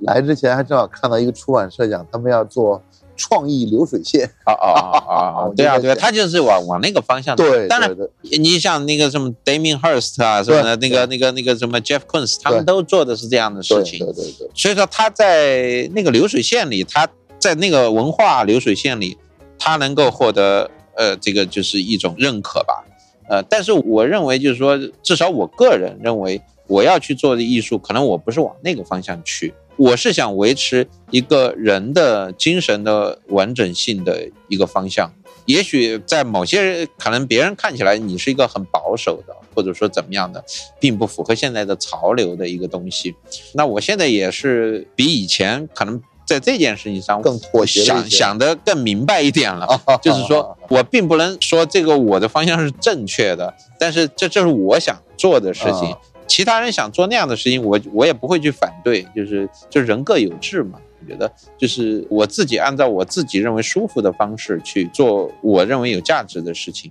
[0.00, 2.82] 来之前还正好看到一个出版社讲，他们要做
[3.16, 4.30] 创意流水线。
[4.44, 5.14] 啊啊啊啊
[5.48, 5.50] 啊！
[5.56, 7.44] 对啊对啊，他就是往往那个方向走。
[7.44, 13.98] 对，当然你像那个什么 Damien Hirst 啊什么的，那个那个那个什么 Jeff Koons，他们都做的是这样的事对情。
[14.00, 19.16] 对对对，所以说他在那个流水线里，他在那个文化流水线里，
[19.58, 22.84] 他能够获得呃这个就是一种认可吧。
[23.28, 35.12] 呃，但是我认为就是说，至少我个人认为，我要去做的艺术，可能我不是往那个方向去，我是想维持一个人的精神的完整性的一个方向。
[35.44, 40.44] 也许在某些人可能别人看起来你是一个很保守的，或者说怎么样的，
[40.80, 43.14] 并不符合现在的潮流的一个东西。
[43.54, 49.80] 那我现在也是比以前可能在这件事情上更妥协一想些想得更明白一点了。
[50.02, 55.92] 就是啊说我并不能说这个我的方向是正确的，但是这这是我想做的事情。
[55.92, 60.80] 啊其他人想做那样的事情，我我也不会去反对，就是就人各有志嘛。
[61.00, 66.90] 我觉得就是我自己按照我自己认为舒服的方式去做我认为有价值的事情。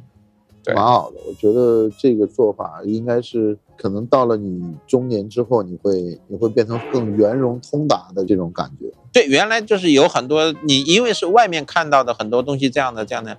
[0.64, 1.18] 对蛮好的。
[1.28, 8.92] 我觉得这个做法应该是可能到了你中年之后，你会你会变成更圆融通达的这种感觉。
[9.12, 13.38] 对，原来就是有很多你因为是外面看到的很多东西这样的这样的，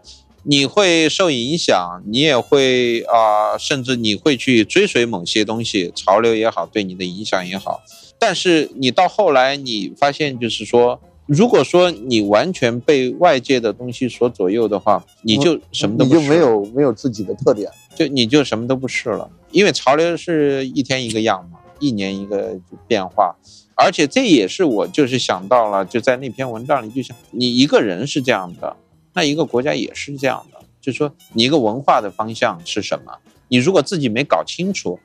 [0.48, 7.82] 你会受影响，你也会啊、甚至你会去追随某些东西，潮流也好，对你的影响也好。
[8.18, 17.68] 但是你到后来，你发现就是说，如果说你完全被外界的东西所左右的话，你就什么都你不就是没有没有自己的特点。
[17.96, 22.56] 就你就什么都不是了，因为潮流是一天一个样嘛，一年一个
[22.86, 23.34] 变化，
[23.74, 28.76] 而且这也是我就是想到了，就在那篇文章里就想，你一个人是这样的，
[29.16, 33.12] 那一个国家也是这样的，就是说你一个文化的方向是什么，
[33.48, 35.00] 你如果自己没搞清楚，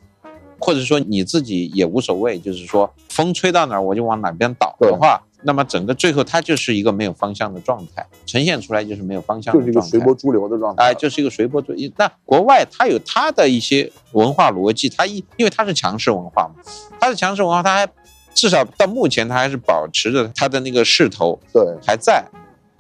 [0.60, 5.24] 或者说你自己也无所谓，就是说风吹到哪儿我就往哪边倒的话。
[5.44, 9.82] 那么整个最后它就是一个没有方向的状态，呈现出来就是没有方向就是一个。
[9.82, 10.84] 随波逐流的状态。
[10.84, 11.92] 哎，就是一个随波逐流。
[11.98, 16.62] 那国外它有它的一些文化逻辑，它一因为它是强势文化嘛，
[17.00, 17.92] 它是强势文化，它还
[18.36, 22.24] 至少到目前它还是保持着它的那个势头对，还在。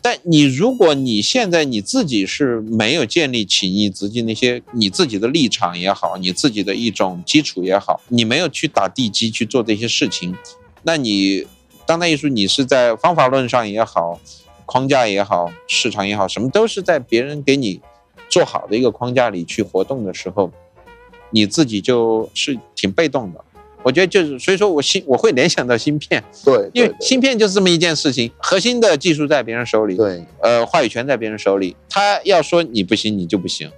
[0.03, 10.36] 但你如果你现在你自己是没有建立起你自己那些你自己的立场也好，你自己的一种基础也好，你没有去打地基去做这些事情，
[10.84, 11.45] 那你
[11.86, 14.19] 当代艺术你是在方法论上也好，
[14.65, 17.80] 框架也好，市场也好，什么都是在别人给你
[18.28, 20.52] 做好的一个框架里去活动的时候，
[21.30, 23.45] 你自己就是挺被动的。
[23.84, 33.72] 我觉得就是，所以说我芯我会联想到芯片，对，因为芯片就是这么一件事情，核心的技术在别人手里，对，呃，话语权在别人手里，他要说你不行，你就不行。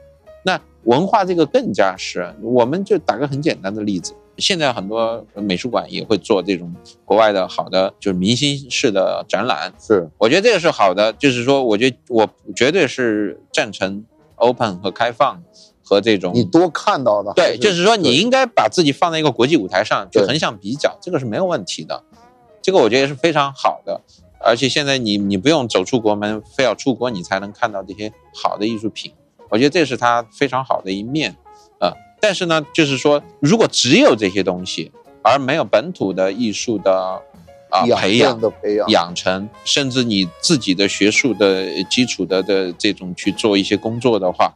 [0.43, 6.73] 那文化这个更加是，我们就打个很简单的例子，现在很多美术馆也会做这种
[7.05, 14.03] 国外的好的，就是明星式的展览，是，我觉得这个是好的，就是说，我觉得我绝对是赞成
[14.35, 15.41] open 和开放。
[15.93, 22.03] 和这种你多看到的，对，就是说你应该把自己放在一个国际舞台上去横向比较，这个是没有问题的，
[22.61, 24.01] 这个我觉得是非常好的。
[24.45, 29.13] 而且现在你你不用走出国门，非要出国你才能看到这些好的艺术品，
[29.49, 31.35] 我觉得这是它非常好的一面
[31.79, 31.93] 啊。
[32.19, 34.91] 但是呢，就是说如果只有这些东西，
[35.21, 37.21] 而没有本土的艺术的
[37.69, 44.53] 啊培养的培养养成，甚至你自己的学术的基础的的这种去做一些工作的话。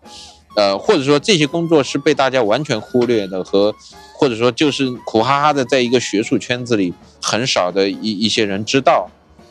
[0.58, 3.72] 呃，或者说这些工作是被大家完全忽略的，和
[4.14, 9.08] 或者说就是苦哈哈的在一个学术圈子里很少的一一些人知道，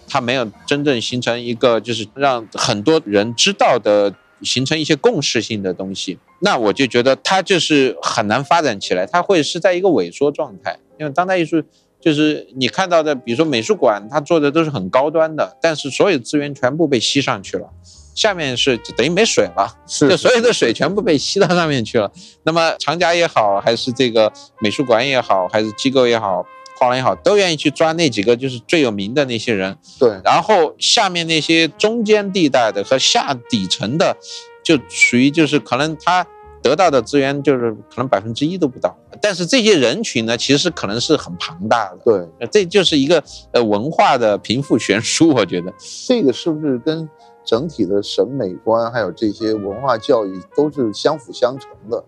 [0.08, 4.12] 他没有真正形成一个就是让很多人知道的
[4.42, 10.76] 形成一些共识性的东西，那我就觉得它就是很难发展起来，它会是在一个萎缩状态。
[10.98, 11.62] 因为当代艺术
[12.00, 17.68] 就是你看到的，比如说美术馆，它做的都是很高端的，但是所有资源全部被吸上去了。
[18.16, 22.10] 下面是等于没水了，是就所有的水全部被吸到上面去了。
[22.44, 26.42] 那么厂家也好，还是这个美术馆也好，还是机构也好，
[26.78, 29.76] 画廊也好，都愿意去抓那几个就是最有名的那些人。
[30.00, 34.16] 对，然后下面那些中间地带的和下底层的，
[34.64, 36.26] 就属于就是可能他
[36.62, 38.96] 得到的资源就是可能百分之一都不到。
[39.20, 41.98] 但是这些人群呢，其实可能是很庞大的。
[42.02, 43.22] 对，这就是一个
[43.52, 45.70] 呃文化的贫富悬殊，我觉得
[46.06, 47.06] 这个是不是跟？
[47.46, 52.04] 整体的审美观还有这些文化教育都是相辅相成的，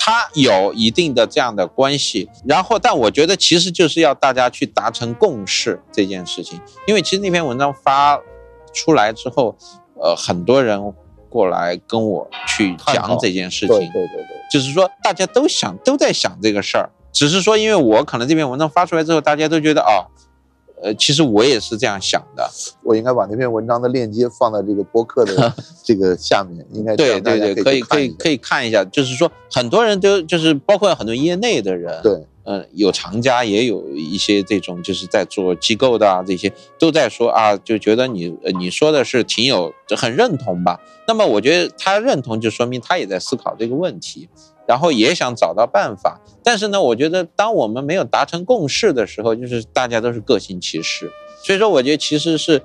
[0.00, 2.30] 它有一定的这样的关系。
[2.46, 6.58] 然后，但我觉得其实就是要大家去达成共识这件事情。
[6.86, 8.18] 因为其实那篇文章发
[8.72, 9.54] 出来之后，
[10.00, 10.80] 呃，很多人
[11.28, 13.76] 过来跟我去讲这件事情。
[13.76, 20.08] 对对对对，就是说大家都想都在想这个事儿，只是说因为我可能这篇文章发出来之后，大家都觉得哦。
[20.82, 22.48] 呃，其实我也是这样想的。
[22.82, 25.54] 我应该把那篇文章的链接放在这个播客的
[25.84, 28.84] 这个下面，应该对对对，可以可以可以看一下。
[28.84, 40.80] 就是说，很多人都就是包括很多业内的人，对，嗯，有厂家，也有一些这种就是在做机构的啊，这些都在说啊，就觉得你你说的是挺有很认同吧。
[41.06, 44.28] 那么我觉得他认同，就说明他也在思考这个问题。
[44.70, 51.10] 然后也想找到办法，但是呢，我觉得当我们没有达成共识的时候，就是大家都是各行其事。
[51.42, 52.62] 所以说，我觉得其实是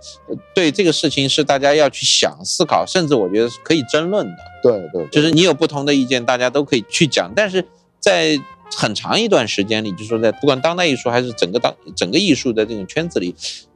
[0.54, 4.36] 对这个事情是大家要去想、思考，甚至我觉得是可以争论的。
[4.62, 7.34] 对对，就是你有不同的意见，大家都可以去讲。
[7.36, 7.66] 但是
[8.00, 8.40] 在
[8.78, 13.34] 很长一段时间里，就是说在不管当代艺术还是整个当整个艺术的这种圈子里，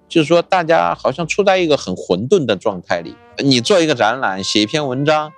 [0.08, 3.16] 就是说大家好像处在一个很混沌的状态里。
[3.40, 5.32] 你做一个展览，写一篇文章，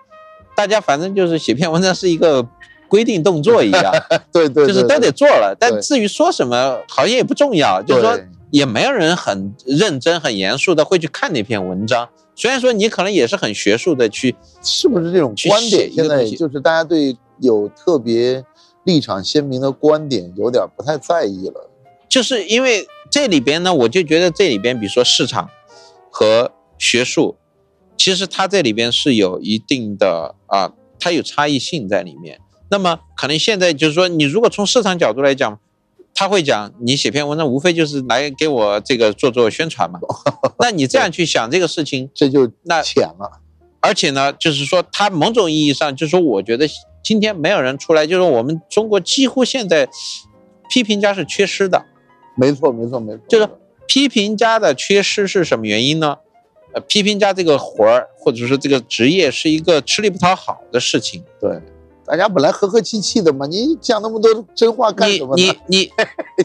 [0.56, 2.46] 大家反正就是写篇文章是一个。
[2.92, 3.94] 规定动作一样，
[4.34, 5.56] 对对，就是都得做了。
[5.58, 7.82] 但至于说什么，好像也不重要。
[7.82, 8.20] 就是说，
[8.52, 12.10] 也没有人很认真、很严肃的会去看那篇文章。
[12.36, 15.90] 虽然说你可能也是很学术的去，是不是这种观点？
[15.90, 18.44] 现在就是大家对有特别
[18.84, 21.70] 立场鲜明的观点有点不太在意了。
[22.10, 25.50] 就是因为这里边呢，我就觉得这里边，比如说市场
[26.10, 27.38] 和学术，
[27.96, 32.38] 其实它这里边是有一定的啊，它有差异性在里面。
[32.72, 35.60] 那么可能现在就是说，你如果从市场角度来讲，
[36.14, 40.00] 他会讲你写篇文章无非就是来给我这个做做宣传嘛。
[40.58, 43.42] 那你这样去想这个事情，这就那浅了。
[43.82, 46.66] 而且呢，就是说，他某种意义上就是说，我觉得
[47.04, 49.90] 今天没有人出来，就是我们中国几乎现在
[50.70, 51.84] 批评家是缺失的。
[52.38, 53.22] 没错，没错，没错。
[53.28, 53.50] 就是
[53.88, 56.18] 批评家的缺失是什么原因呢？
[56.74, 61.22] 呃，批评家这个活儿或者说这个职业是一个吃力不讨好的事情。
[61.40, 61.60] 对。
[62.06, 65.44] 大家本来和和气气的嘛，你讲那么多真话干什么呢？
[65.68, 65.92] 你你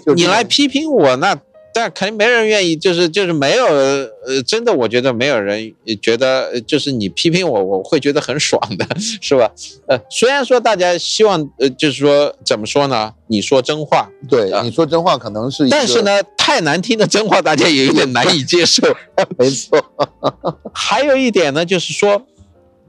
[0.06, 1.36] 你你来批评我，那
[1.72, 9.50] 但肯定没人愿意，就是就是没有呃，真的，我觉得没有人觉得呃就是你批评我，我会觉得很爽的，是吧？
[9.86, 13.12] 呃，虽然说大家希望呃，就是说怎么说呢？
[13.26, 18.82] 你说真话，对，啊你说真话可能是，但是，呢，太难听的真话大家也有点难以接受。
[19.36, 19.78] 没错，
[20.72, 22.22] 还有一点呢，就是说，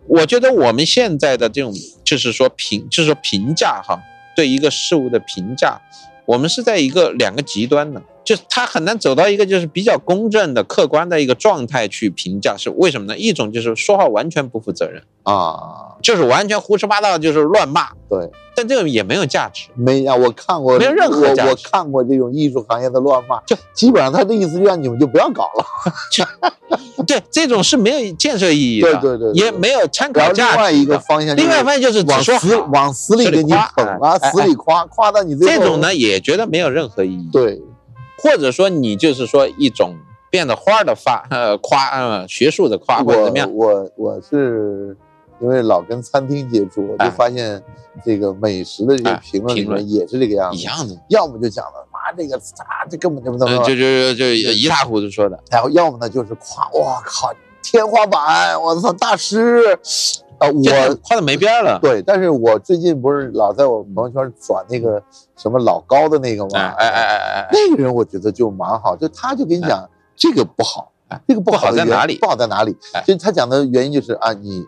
[0.08, 1.74] 我觉得我们现在的这种，
[2.04, 4.02] 就是说评，就是说评价哈，
[4.36, 5.82] 对一个事物的评价，
[6.26, 13.18] 我们是在一个两个极端的，就是他很难走到一个就是比较公正的、客观的一个状态去评价，是为什么呢？
[13.18, 19.70] 一种就是说话完全不负责任，啊，就是完全胡说八道，就是乱骂，对，但这个也没有价值。
[19.76, 25.66] 没呀，我看过，没有任何我我价值看过这种艺术行业的乱骂，就基本上他的意思就让你们就不要搞了，
[27.08, 30.64] 对，这种是没有建设意义的，对对对对也没有参考价值另。
[30.64, 37.30] 外一个方向，另外一方面就是往死往死里给你捧啊，哎哎死里夸，夸到你这种呢，也觉得没有任何意义。
[37.32, 37.62] 对，
[38.18, 39.96] 或者说你就是说一种
[40.30, 44.96] 变得花儿的发呃夸呃学术的夸或者怎么样，我我我是
[45.40, 47.10] 因为老跟餐厅接触，我就哎。
[47.10, 47.62] 发现
[48.06, 55.40] 这个美食的这些哎评论里面也是这个样子，一样的，要么就讲了妈这个啊这根本就不能呃，就就就一塌糊涂说的。
[55.50, 57.34] 然后要么呢就是夸我靠
[57.64, 59.78] 天花板，我操大师，
[60.40, 61.80] 啊我夸的没边儿了。
[61.82, 65.02] 对，但是我最近不是老在我朋友圈转那个
[65.36, 66.50] 什么老高的那个吗？
[66.56, 73.04] 哎哎哎哎哎，那个人我觉得就蛮好，就他就跟你讲这个不好哎，这个不不好的在哪里不好在哪里哎？
[73.06, 74.66] 就他讲的原因就是啊，你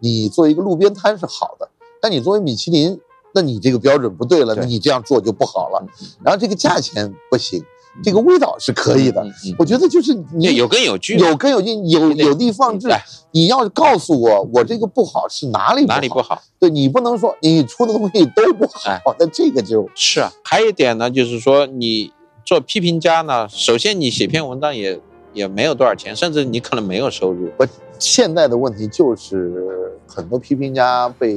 [0.00, 1.68] 你作为一个路边摊是好的，
[2.00, 3.00] 但你作为米其林，
[3.34, 5.84] 那你这个标准不对了，对你这样做就不好了。
[6.00, 7.64] 嗯然后这个价钱不行，
[8.02, 9.24] 这个味道是可以的。
[9.58, 13.02] 我觉得就是你嗯有根有据，有根有据，有有的放矢哎。
[13.32, 15.84] 你要告诉我，我这个不好是哪里？
[15.86, 16.42] 哪里不好？
[16.58, 22.12] 对你不能说你出的东西都不哎好，那这个就是啊，还有一点呢，就是说你
[22.44, 25.00] 做批评家呢，首先你写篇文章也
[25.32, 27.50] 也没有多少钱，甚至你可能没有收入。
[27.56, 27.66] 我
[27.98, 31.34] 现在的问题就是很多批评家被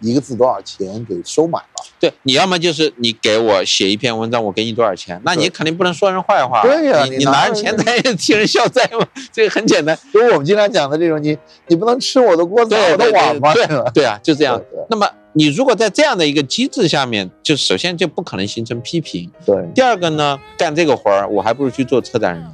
[0.00, 1.84] 一个字多少钱给收买了。
[2.00, 6.62] 对你要么就是你给我写一篇文章，我给你多少钱，那你肯定不能说人坏话。
[6.62, 9.98] 对呀你拿你拿着着钱财替 人消灾嘛，这个很简单。
[10.12, 13.52] 就是我们经常讲的这种，你你不能吃我的锅砸我的碗吗？
[13.54, 14.56] 对对啊，就这样。
[14.58, 19.30] 对那么你如果在这样的一个机制下面，就首先就不可能形成批评。
[19.44, 22.44] 对第二个呢，干这个活儿，我还不如去做车展人。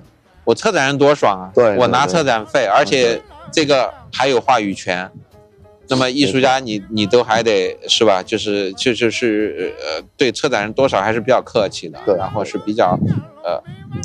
[0.44, 1.50] 我车展人多爽啊！
[1.54, 3.18] 对对我拿对策展费，而且
[3.50, 5.10] 这个还有话语权。
[5.88, 8.22] 那么艺术家你你都还得是吧？
[8.22, 12.98] 就是就就是呃，对策展人多少还是比较客气的，对然后是比较
[13.44, 13.62] 呃，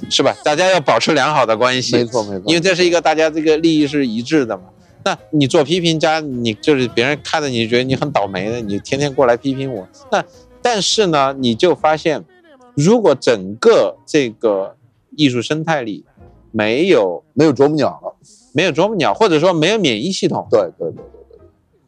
[0.10, 0.36] 是吧？
[0.44, 4.64] 大家要保持良好的关系，没错没错，因为这是一个大家这个利益是一致的嘛。
[5.06, 9.88] 那你做批评家，你就是别人看着你觉得你很倒霉的，你天天过来批评我。
[10.12, 10.24] 那
[10.62, 12.24] 但是呢，你就发现，
[12.76, 14.76] 如果整个这个
[15.16, 16.06] 艺术生态里
[16.52, 18.16] 没有没有啄木鸟了。
[18.52, 21.04] 没有啄木鸟，或者说没有免疫系统，对对对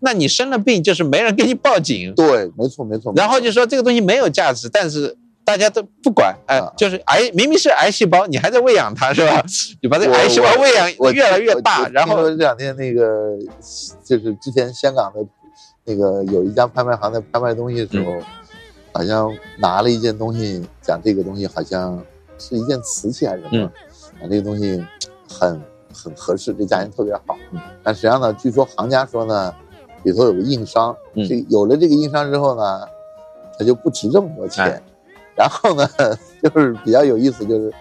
[0.01, 3.13] 那你生了病就是没人给你报警，对对，没错没错。
[3.15, 5.15] 然后就说这个东西没有价值，但是
[5.45, 9.43] 大家都不管，哎、啊就是癌明明是癌细胞，你还在喂养它是吧？
[9.81, 13.37] 你把这个癌细胞喂养越来越我大，然后这两天那个
[14.03, 15.25] 就是之前香港的
[15.85, 18.21] 那个有一家拍卖行在拍卖东西的时嗯候，
[18.93, 22.03] 好像拿了一件东西，讲这个东西好像
[22.37, 23.71] 是一件瓷器还是什么，
[24.19, 24.83] 嗯啊，这个东西
[25.27, 25.61] 很
[25.93, 27.37] 很合适，这价钱特别好。
[27.51, 29.53] 嗯但实际上呢，据说行家说呢，
[30.03, 31.27] 里头有个硬伤，嗯。
[31.27, 32.81] 这个有了这个硬伤之后呢，
[33.57, 34.65] 它就不值这么多钱。
[34.65, 34.81] 哎。
[35.35, 35.87] 然后呢，
[36.43, 37.73] 就是比较有意思，就是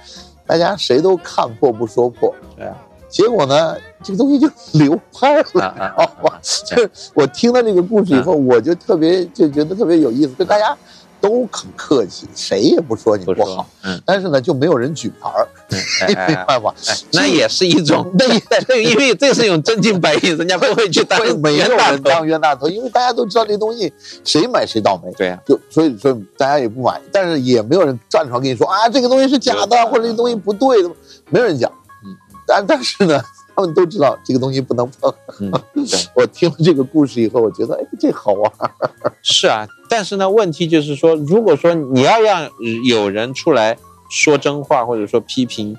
[0.46, 2.76] 大家谁都看破不说破，对啊。
[3.08, 6.38] 结果呢，这个东西就流拍了，啊啊知道吗？
[6.64, 10.76] 就是我听到这个故事以后，我就特别就觉得特别有意思，就大家
[11.20, 15.46] 都很客气，谁也不说你不好，，嗯，但是呢，就没有人举牌儿，
[16.02, 16.74] 哎哎哎明白吧？
[16.88, 21.92] 哎，那也是一种，那也那因为这是一种真金白银，人家不会去当冤大头。
[21.92, 23.92] 人当冤大头，因为大家都知道这东西
[24.24, 25.12] 谁买谁倒霉。
[25.16, 30.90] 对呀，就所以所以大家也不买，但是也没有人站出来跟你说啊，这个东西是假的，或者这个东西不对的，
[31.28, 31.70] 没有人讲。
[32.04, 32.16] 嗯，
[32.46, 33.22] 但但是呢，
[33.60, 35.12] 他们都知道这个东西不能碰。
[35.40, 35.52] 嗯，
[36.16, 38.52] 我听了这个故事以后，我觉得哎，这好玩。
[39.22, 39.68] 是啊。
[39.88, 42.50] 但是呢，问题就是说，如果说你要让
[42.84, 43.76] 有人出来
[44.10, 45.76] 说真话，或者说批评，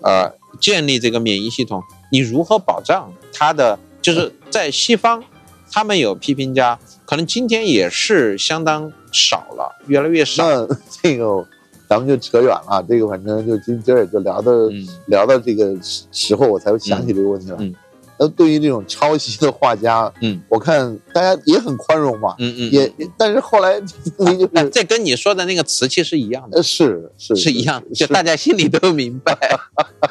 [0.00, 1.82] 呃，建立这个免疫系统，
[2.12, 3.78] 你如何保障他的？
[4.00, 5.24] 就是在西方，
[5.72, 10.44] 他们有批评家，可能今天也是相当少了，越来越少。
[10.46, 11.46] 那这个
[11.88, 14.86] 咱们就扯远了，这个反正就今今儿也就聊到、嗯。
[15.06, 17.56] 聊到这个时时候，我才想起这个问题来。
[17.60, 17.74] 嗯。
[18.16, 29.36] 呃，对于这种抄袭的画家，嗯，我看大家也很宽容嘛，嗯嗯，也，但是后来你就哎，是这跟你说的那个瓷器是一样的，呃是是是一样的，就大家心里都明白。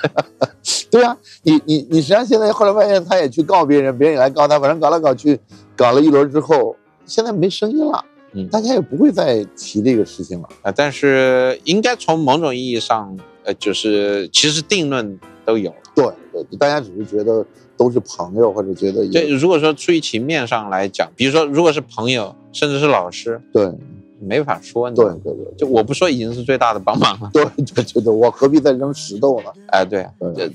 [0.91, 5.39] 对啊，你你你实际上现在后来发现，他也去告别人，别人也来告他，反正搞来搞去，
[5.77, 6.75] 搞了一轮之后，
[7.05, 8.03] 现在没声音了，
[8.34, 10.49] 嗯大家也不会再提这个事情了。
[10.61, 15.77] 啊，但是应该从某种意义上，呃，就是其实定论都有了。
[15.95, 17.45] 对对，大家只是觉得
[17.77, 23.72] 都是朋友，或者觉得对，如果说出于情面上来讲，比如说如果是朋友，甚至是老师，对
[24.19, 24.89] 没法说。
[24.91, 27.30] 对对对就我不说已经是最大的帮忙了。
[27.34, 29.51] 对对对对，我何必再扔石头呢？
[29.68, 30.51] 哎，对，对这。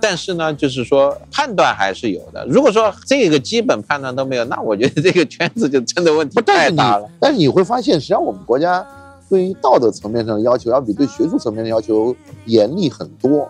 [0.00, 2.44] 但是呢，就是说判断还是有的。
[2.46, 7.08] 如果说这个基本判断都没有，那我觉得这个圈子就真的问题太大了。
[7.20, 8.86] 但是你会发现，实际上我们国家
[9.28, 12.14] 对于道德层面上的要求，要比对学术层面的要求
[12.46, 13.48] 严厉很多。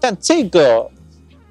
[0.00, 0.88] 但这个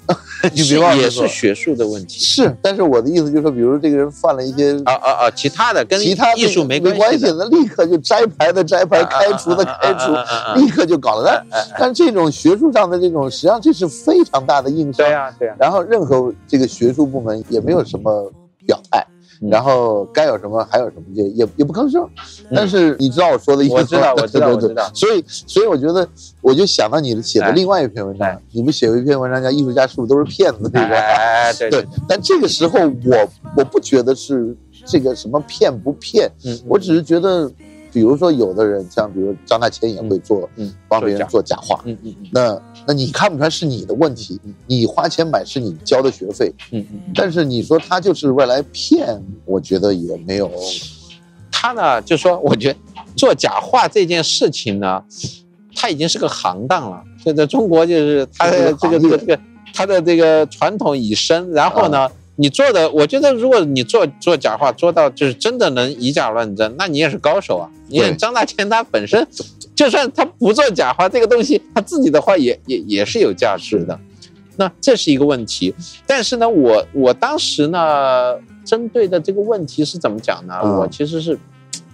[0.53, 5.31] 你别忘了也是学术的问题是，但是我的意思就是说，比如这个人犯了一些啊啊啊！
[5.31, 10.13] 其他的跟其他艺术没关系关的，的，立刻就摘牌的摘牌，开除的开除，
[10.59, 11.43] 立刻就搞了。
[11.51, 15.11] 但但这种学术上的这种，实际上这是非常大的硬伤对。
[15.11, 15.55] 呀对呀。
[15.59, 18.31] 然后任何这个学术部门也没有什么
[18.65, 22.07] 表态，嗯然后该有什么还有什么，也也也不吭声。
[22.53, 23.79] 但是你知道我说的意思吗？
[23.81, 26.07] 我知道我知道对对对我知道所以所以我觉得，
[26.41, 30.95] 我就想到你写的哎另外一篇文章哎，你们写过一篇文章叫《艺术家是不是都是骗子》这个？
[30.95, 34.55] 哎，对对，但这个时候我我不觉得是
[34.85, 37.51] 这个什么骗不骗，嗯，我只是觉得，
[37.91, 50.49] 比如说有的人像比如张大千也会做，嗯帮别人做假画，嗯嗯嗯那那你看不出来是你的问题，你花钱买是你交的学费，嗯嗯嗯，但是你说他就是为来骗，我觉得也没有，
[51.51, 52.79] 他呢，就说我觉得
[53.15, 55.03] 做假画这件事情呢，
[55.75, 57.03] 他已经是个行当了。
[57.23, 59.39] 现在中国，就是他的这个这个这个
[59.73, 62.09] 他的这个传统已深，然后呢。
[62.39, 67.67] 你做的，我觉得如果你做做假话做到就是真的能以假乱真，那你也是高手啊！
[67.87, 69.27] 你看张大千他本身，
[69.77, 73.97] 就算他不做假花，这个东西他自己的话也也也是有价值的。
[74.57, 75.73] 那这是一个问题，
[76.07, 78.35] 但是呢，我我当时呢，
[78.65, 80.59] 针对的这个问题是怎么讲呢？
[80.63, 81.37] 嗯我其实是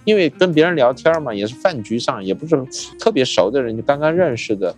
[0.04, 2.62] 因为跟别人聊天嘛，也是饭局上，也不是
[2.98, 4.74] 特别熟的人，就刚刚认识的，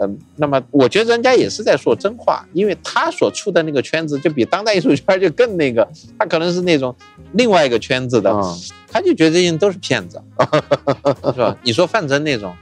[0.00, 5.86] 嗯、那么我觉得人家也是在说真话，因为他所处的那个圈子就比当代艺术圈就更那个，
[6.18, 6.94] 他可能是那种
[7.32, 8.56] 另外一个圈子的，嗯
[8.92, 10.20] 他就觉得这些人都是骗子，
[11.32, 11.56] 是吧？
[11.62, 12.52] 你说范曾那种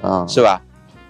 [0.00, 0.62] 啊，是吧？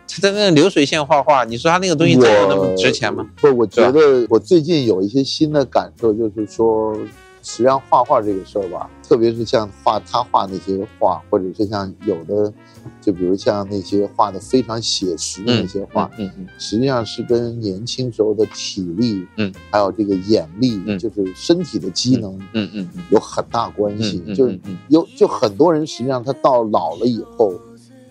[0.08, 3.26] 他在那流水线画画，你说他那个东西真有那么值钱吗？
[3.36, 6.94] 不，我觉得我最近有一些新的感受，就是说，
[7.42, 12.52] 实际上画画这个事儿吧，特别是像画他画那些画，或者是像有的，
[13.00, 24.22] 就比如像那些画的非常写实的那些画，嗯嗯实际上是跟年轻时候的体力，嗯，还有这个眼力，嗯就是身体的机能嗯嗯嗯有很大关系。
[24.34, 24.52] 就是
[24.88, 27.52] 有就很多人实际上他到老了以后，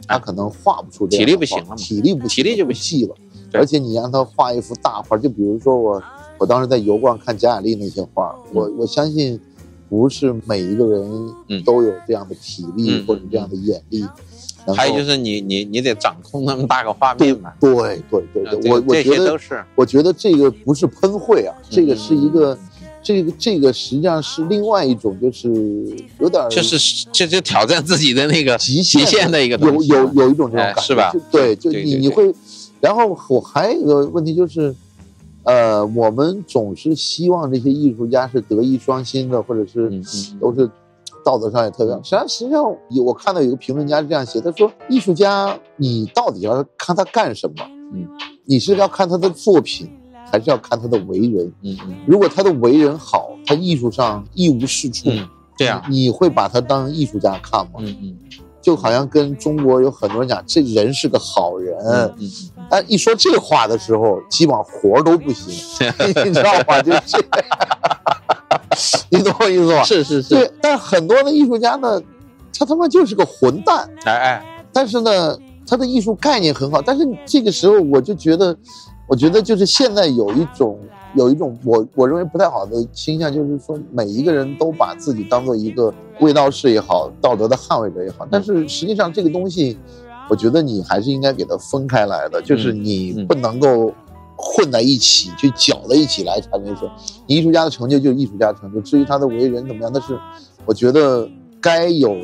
[0.08, 3.16] 他可能画不出这体力不行画了体力不行体力就不细了。
[3.54, 6.02] 而且你让他画一幅大画，就比如说我，
[6.42, 9.40] 我当时在油罐看贾雅丽那些画，我我相信，
[9.88, 11.64] 不是每一个人嗯。
[11.64, 14.04] 都有这样的体力嗯或者这样的眼力。
[14.76, 17.72] 还有就是你你你得掌控那么大个画面嘛，对
[18.10, 22.58] 对对呃对，我这这我觉得都是我觉得这个不是喷绘啊，这个是一嗯个，
[23.04, 25.48] 这个这个实际上是另外一种，就是
[26.20, 32.34] 有点就是 就就挑战自己的那个极限极限的一个有有有一种这种感觉，哎是吧对，就你你会，
[32.80, 34.76] 然后我还有一个问题就是，
[35.44, 39.90] 呃，我们总是希望这些艺术家是德艺双馨的，或者是
[40.40, 40.70] 都是
[41.26, 42.02] 道德上也特别好。
[42.04, 47.66] 实际上，实际上有我看到有个评论家是这样写，他说艺术家你到底要看他干什么？
[47.94, 48.08] 嗯，
[48.46, 49.90] 你是要看他的作品，
[50.32, 51.52] 还是要看他的为人？
[51.62, 55.28] 嗯嗯如果他的为人好，他艺术上一无是处，嗯，
[55.58, 57.80] 对呀，你会把他当艺术家看吗？
[57.80, 58.18] 嗯嗯
[58.62, 61.76] 就好像跟中国有很多人讲，这人是个好人，
[62.70, 65.54] 但一说这话的时候，基本上活儿都不行，
[66.26, 66.82] 你知道吗？
[66.82, 67.18] 就这，
[69.10, 69.84] 你懂我意思吗？
[69.84, 72.02] 是是是，对，但很多的艺术家呢，
[72.58, 78.56] 他他妈就是个混蛋，哎哎，但是呢，他的艺术概念很好，但是这个时候我就觉得，
[79.08, 80.80] 我觉得就是现在有一种
[81.16, 89.78] 有一种我我认为不太好的倾向，就是说每一个人都把自己当做一个卫道士也好，道德的捍卫者也好，但是实际上这个东西，
[90.30, 93.94] 我觉得你还是应该给它分开来的，就是你嗯不能够。
[94.44, 96.90] 混在一起，去搅在一起来才能说，
[97.28, 98.82] 你艺术家的成就就是艺术家的成就。
[98.82, 100.18] 至于他的为人怎么样，但是
[100.66, 101.30] 我觉得
[101.62, 102.16] 该有，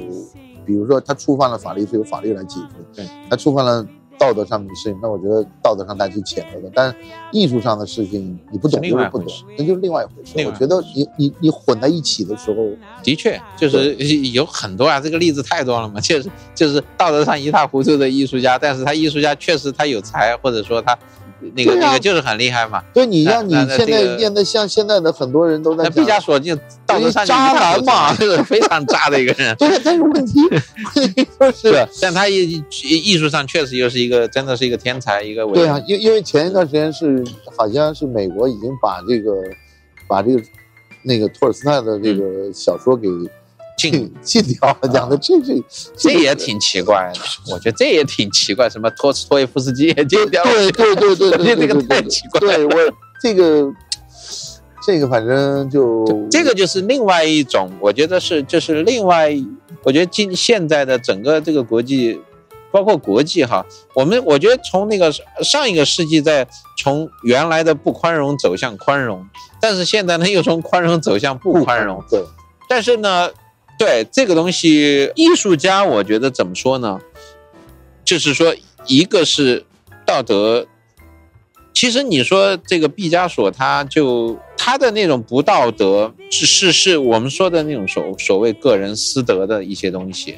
[0.66, 3.86] 比如说他触犯了法律是由法律来解决，对，他触犯了
[4.18, 6.94] 道道德上面的事情，那我觉得道德上大家去谴责的，但
[7.32, 9.26] 艺术上的事情你不懂就是不懂
[9.58, 10.46] 那就是另外一回事。
[10.46, 12.70] 我觉得你你你混在一起的时候，
[13.02, 13.96] 的确，就是
[14.32, 16.02] 有很多啊，这个例子太多了嘛。
[16.02, 20.98] 确实，就是道德上一塌糊涂的艺术家，但是他艺术家确实他有才，或者说他
[21.54, 22.84] 那个、啊那个就是很厉害嘛。
[22.94, 26.56] 对你那让你现在这个念的像现在的很多人都在那毕加索就
[26.86, 29.56] 道德上渣男嘛一塌糊涂是非常渣的一个人。
[29.58, 31.88] 对，但是问题问 题就是。
[32.02, 37.24] 但他艺艺术上确实又是一个，真的是一个天才，一个对啊，因因为前一段时间是
[37.58, 39.34] 好像是美国已经把这个
[40.08, 40.42] 把这个
[41.04, 43.30] 那个托尔斯泰的这个小说给禁
[43.78, 45.64] 禁禁掉了，讲的这这
[45.96, 47.20] 这也挺奇怪的，
[47.54, 52.72] 我觉得这也挺奇怪，什么托斯托耶夫斯基也禁掉了，对对对对 这个太奇怪对我
[53.22, 53.72] 这个
[54.84, 59.32] 这个反正就这个就是另外一种，我觉得是就是另外，
[59.84, 62.20] 我觉得今现在的整个这个国际，
[62.72, 63.64] 包括国际哈，
[63.94, 65.12] 我们我觉得从那个
[65.44, 66.48] 上一个世纪在
[66.80, 69.24] 从原来的不宽容走向宽容，
[69.62, 72.24] 但是现在呢又从宽容走向不宽容，对。
[72.70, 73.30] 但是呢，
[73.78, 77.00] 对这个东西，艺术家我觉得怎么说呢？
[78.04, 78.56] 就是说，
[78.86, 79.66] 一个是
[80.06, 80.66] 道德，
[81.74, 90.38] 其实你说这个毕加索，他就他的那种不道德，是是是我们说的那种所所谓个人私德的一些东西，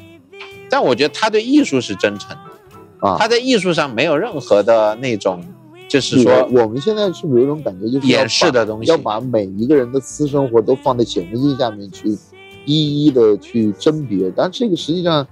[0.68, 5.42] 但我觉得他对艺术是真诚的，啊他在艺术上没有任何的那种，
[5.88, 12.18] 就是是说我们现在是不是有一种感觉，就是要掩饰的东西要把每一个人的私生活都放在显微镜下面去
[12.64, 15.26] 一一的去甄别，但这个实际上。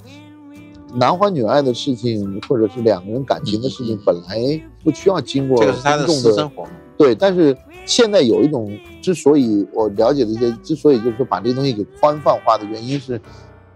[0.95, 6.71] 男欢女爱的事情，或者是两个人感情的事情，本来不需要经过这个是他的私生活嘛。
[6.97, 13.21] 对，但是现在有一种，之所以我了解的一些，之所以就是说把这个东西给宽泛化的原因是，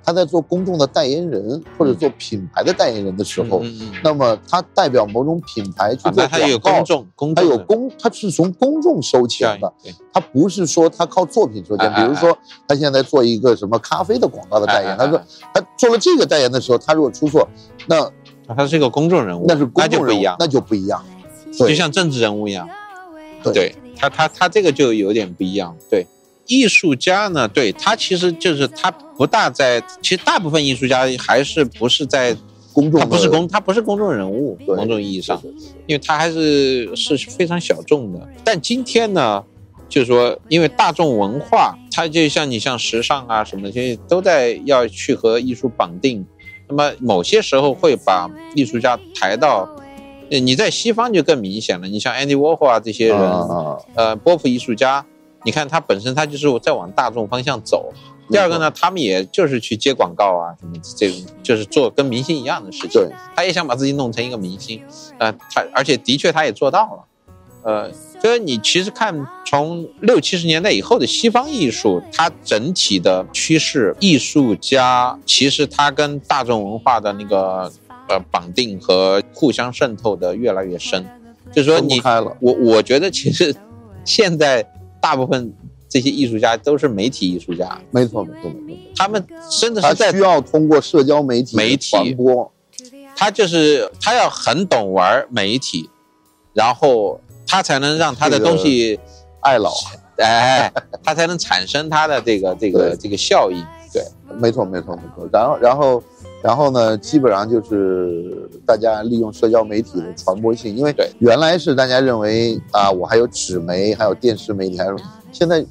[0.05, 11.93] 他在做公众的代言人或者做品牌的代言人的时候，嗯嗯嗯那么他代表某种品牌去啊，做那他有，公众，公他有公，他是从公众收钱的，对他不是说他靠作品收钱。
[11.95, 15.21] 比如说，他现在做一个什么咖啡的广告的代言，他说
[15.55, 17.47] 他做了这个代言的时候，他如果出错，
[17.87, 18.11] 那
[18.55, 21.05] 他是一个公众人物，那是公众人物就不一样，那就不一样。
[21.59, 22.69] 对就像政治人物一样。
[23.43, 25.77] 对对他，他他这个就有点不一样。
[25.91, 26.07] 对，
[26.53, 32.37] 艺术家呢，对他其实就是他不大在，其实大部分艺术家还是不是在，
[32.75, 35.41] 公众他不是公，他不是公众人物，某种意义上，
[35.87, 38.29] 因为他还是是非常小众的。
[38.45, 39.43] 但今天呢，
[39.89, 46.27] 就是说，因为大众文化，它就像你像时尚啊什么的，这些都在要去和艺术绑定。
[46.69, 49.69] 那么某些时候会把艺术家抬到，
[50.31, 51.87] 呃你在西方就更明显了。
[51.89, 55.05] 你像 Andy Warhol 啊这些人，啊呃，波普艺术家，
[55.45, 57.93] 你看他本身他就是在往大众方向走。
[58.31, 62.91] 第二个呢，他们也就是去接广告啊，什么这种，就是做跟明星一样的事情。
[62.93, 64.81] 对，他也想把自己弄成一个明星，
[65.19, 67.05] 呃，他而且的确他也做到了，
[67.65, 67.93] 呃，
[68.23, 77.71] 所以你其实看从六七十年代以后的西方艺术，它整体的趋势，艺术家其实它跟大众文化的那个
[78.09, 81.05] 呃绑定和互相渗透的越来越深，
[81.53, 82.01] 就是说你。
[82.41, 83.55] 我我觉得其实
[84.07, 84.67] 现在
[85.03, 85.53] 大部分
[85.89, 88.81] 这些艺术家都是媒体艺术家，没错，没错，没错。
[88.97, 89.23] 他们
[89.61, 92.53] 真的他是在需要通过社交媒体媒体传播，
[93.17, 95.91] 他就是他要很懂玩媒体，
[96.55, 98.99] 然后他才能让他的东西，
[99.41, 99.73] 爱老，
[100.19, 100.73] 哎，
[101.03, 103.63] 他才能产生他的这个这个这个效应。
[103.93, 104.03] 对，
[104.39, 105.29] 没错，没错，没错。
[105.31, 106.03] 然后，然后，
[106.43, 114.97] 然后呢，基本上就是大家利用社交媒体的传播性，因为对原来是大家认为啊，我还有纸媒，还有电视媒体，还有
[115.31, 115.65] 现在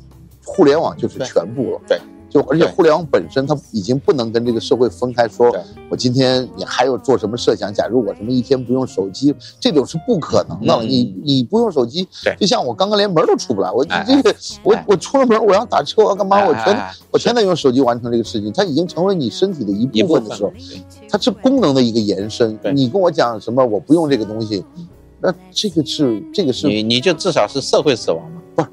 [0.45, 1.81] 互联网就是全部了。
[1.87, 1.99] 对。
[2.31, 7.71] 就而且互联网本身它已经不能跟这个社会分开说，对我今天你还有做什么设想？
[7.73, 10.73] 假如我什么一天不用手机，这种是不可能的。
[10.73, 12.07] 嗯你你不用手机，
[12.39, 14.33] 就像我刚刚连门都出不来，我哎这个
[14.63, 16.47] 我哎我出了门我要打车我要干嘛？
[16.47, 20.53] 我全哎我全得用手机完成这个事情，它已经成为你身体的一一部分的时候，
[21.09, 22.57] 它是功能的一个延伸。
[22.73, 24.63] 你跟我讲什么我不用这个东西，
[25.19, 28.63] 那这个是这个是你你就至少是社会死亡嘛，这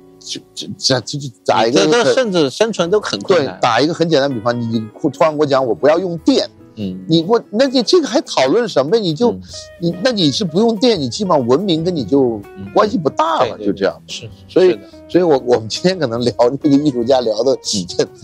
[0.55, 3.59] 这这这这打一个这甚至生存都很困对难。
[3.61, 8.99] 打一个很简单的比方，你突然给我讲我不要用电，嗯，你我那你这个还讨论什么？
[8.99, 9.41] 你就嗯
[9.81, 14.01] 你那你是不用电，你基本上文明跟你就嗯关系不大了，对对就这样。
[14.07, 14.79] 是，所以
[15.09, 16.33] 所以我我们今天可能聊
[16.63, 17.53] 这个艺术家聊的，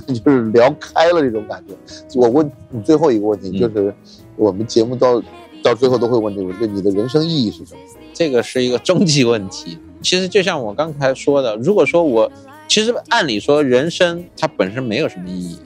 [0.09, 1.75] 嗯就是聊开了这种感觉。
[2.21, 3.95] 我问你最后一个问题，嗯就是
[4.37, 5.23] 我们节目到
[5.65, 7.81] 到最后都会问这个问题：你的人生意义是什么？
[8.13, 9.79] 这个是一个终极问题。
[10.03, 12.31] 其实就像我刚才说的，如果说我
[12.69, 15.59] 其实按理说人生它本身没有什么意义，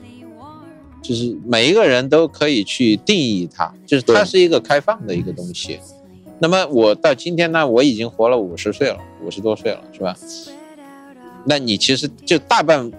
[1.01, 5.77] 就是每一个人都可以去定义它，就是它是一个开放的一个东西。
[6.39, 10.15] 那么我到今天呢，我已经活了五十岁了，五十多岁了，是吧？
[11.45, 12.89] 那你其实就大半，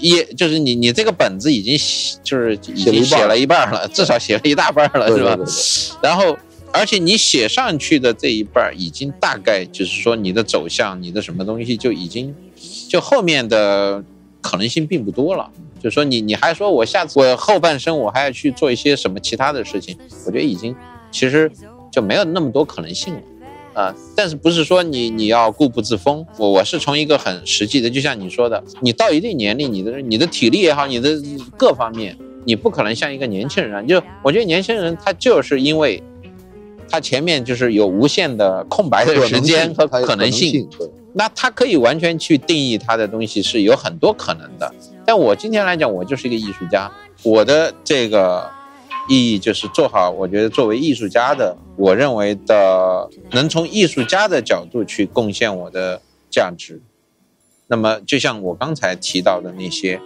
[0.00, 1.76] 也就是你你这个本子已经
[2.22, 5.36] 就是已经写了一半了，至少写了一大半了，是吧？
[6.02, 6.36] 然后，
[6.72, 12.34] 而且你写上去的这一半已经大概就是说你的走向，你的什么东西就已经，
[12.88, 14.04] 就后面的
[14.40, 15.50] 可能性并不多了。
[15.82, 19.96] 就说你你还说我下次我后半生我还要去做一些什么其他的事情，
[20.26, 20.74] 我觉得已经
[21.12, 21.50] 其实
[21.92, 23.20] 就没有那么多可能性了。
[23.76, 26.24] 啊，但是不是说你你要固步自封？
[26.38, 31.10] 我我是从一个很实际的，就像你说的，你到一定年龄，你的你的体力也好，你的
[31.58, 32.16] 各方面，
[32.46, 33.86] 你不可能像一个年轻人。
[33.86, 36.02] 就我觉得年轻人他就是因为，
[36.88, 40.66] 他前面就是有无限的空白的时间和可能性，
[41.12, 44.74] 那他可以完全去定义他的东西是有很多可能的。
[45.04, 46.90] 但我今天来讲，我就是一个艺术家，
[47.22, 48.56] 我的这个。
[49.08, 56.00] 意义就是做好，我觉得作为艺术家的，我认为的能从艺术家的角度去贡献我的
[56.30, 56.80] 价值。
[57.68, 60.00] 那么，就像我刚才提到的那些，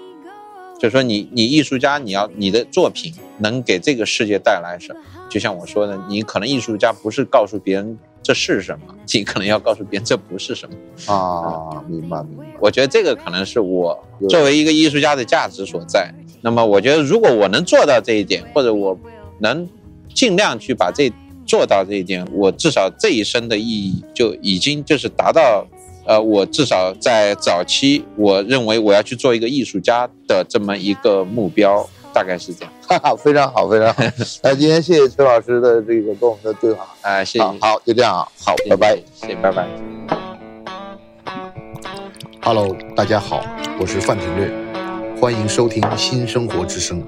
[0.80, 5.00] 就说你你艺术家，你要你的作品能给这个世界带来什么？
[5.30, 11.82] 就像我说的，你可能艺术家不是告诉别人这是什么，你可能要告诉别人这不是什么啊。
[11.88, 12.44] 明白明白。
[12.60, 13.98] 我觉得这个可能是我
[14.28, 16.12] 作为一个艺术家的价值所在。
[16.42, 18.98] 那么我觉得，如果我能做到这一点，或者我
[19.38, 19.68] 能
[20.14, 21.12] 尽量去把这
[21.46, 25.66] 做到这一点，我至少这一生的意义就已经就是达到，
[26.06, 32.72] 呃，我至少在早期，我认为我要去做一个艺术家的这么一个目标，大概是这样。
[32.88, 34.02] 哈哈，非常好，非常好。
[34.42, 37.44] 那今天谢谢崔老师的这个跟我们的对话，哎，谢谢。
[37.60, 39.66] 好，就这样啊，好，拜拜，谢谢，拜拜。
[42.42, 43.44] Hello，大家好，
[43.80, 44.50] 我是范廷略。
[45.20, 47.04] 欢迎收听新生活之声。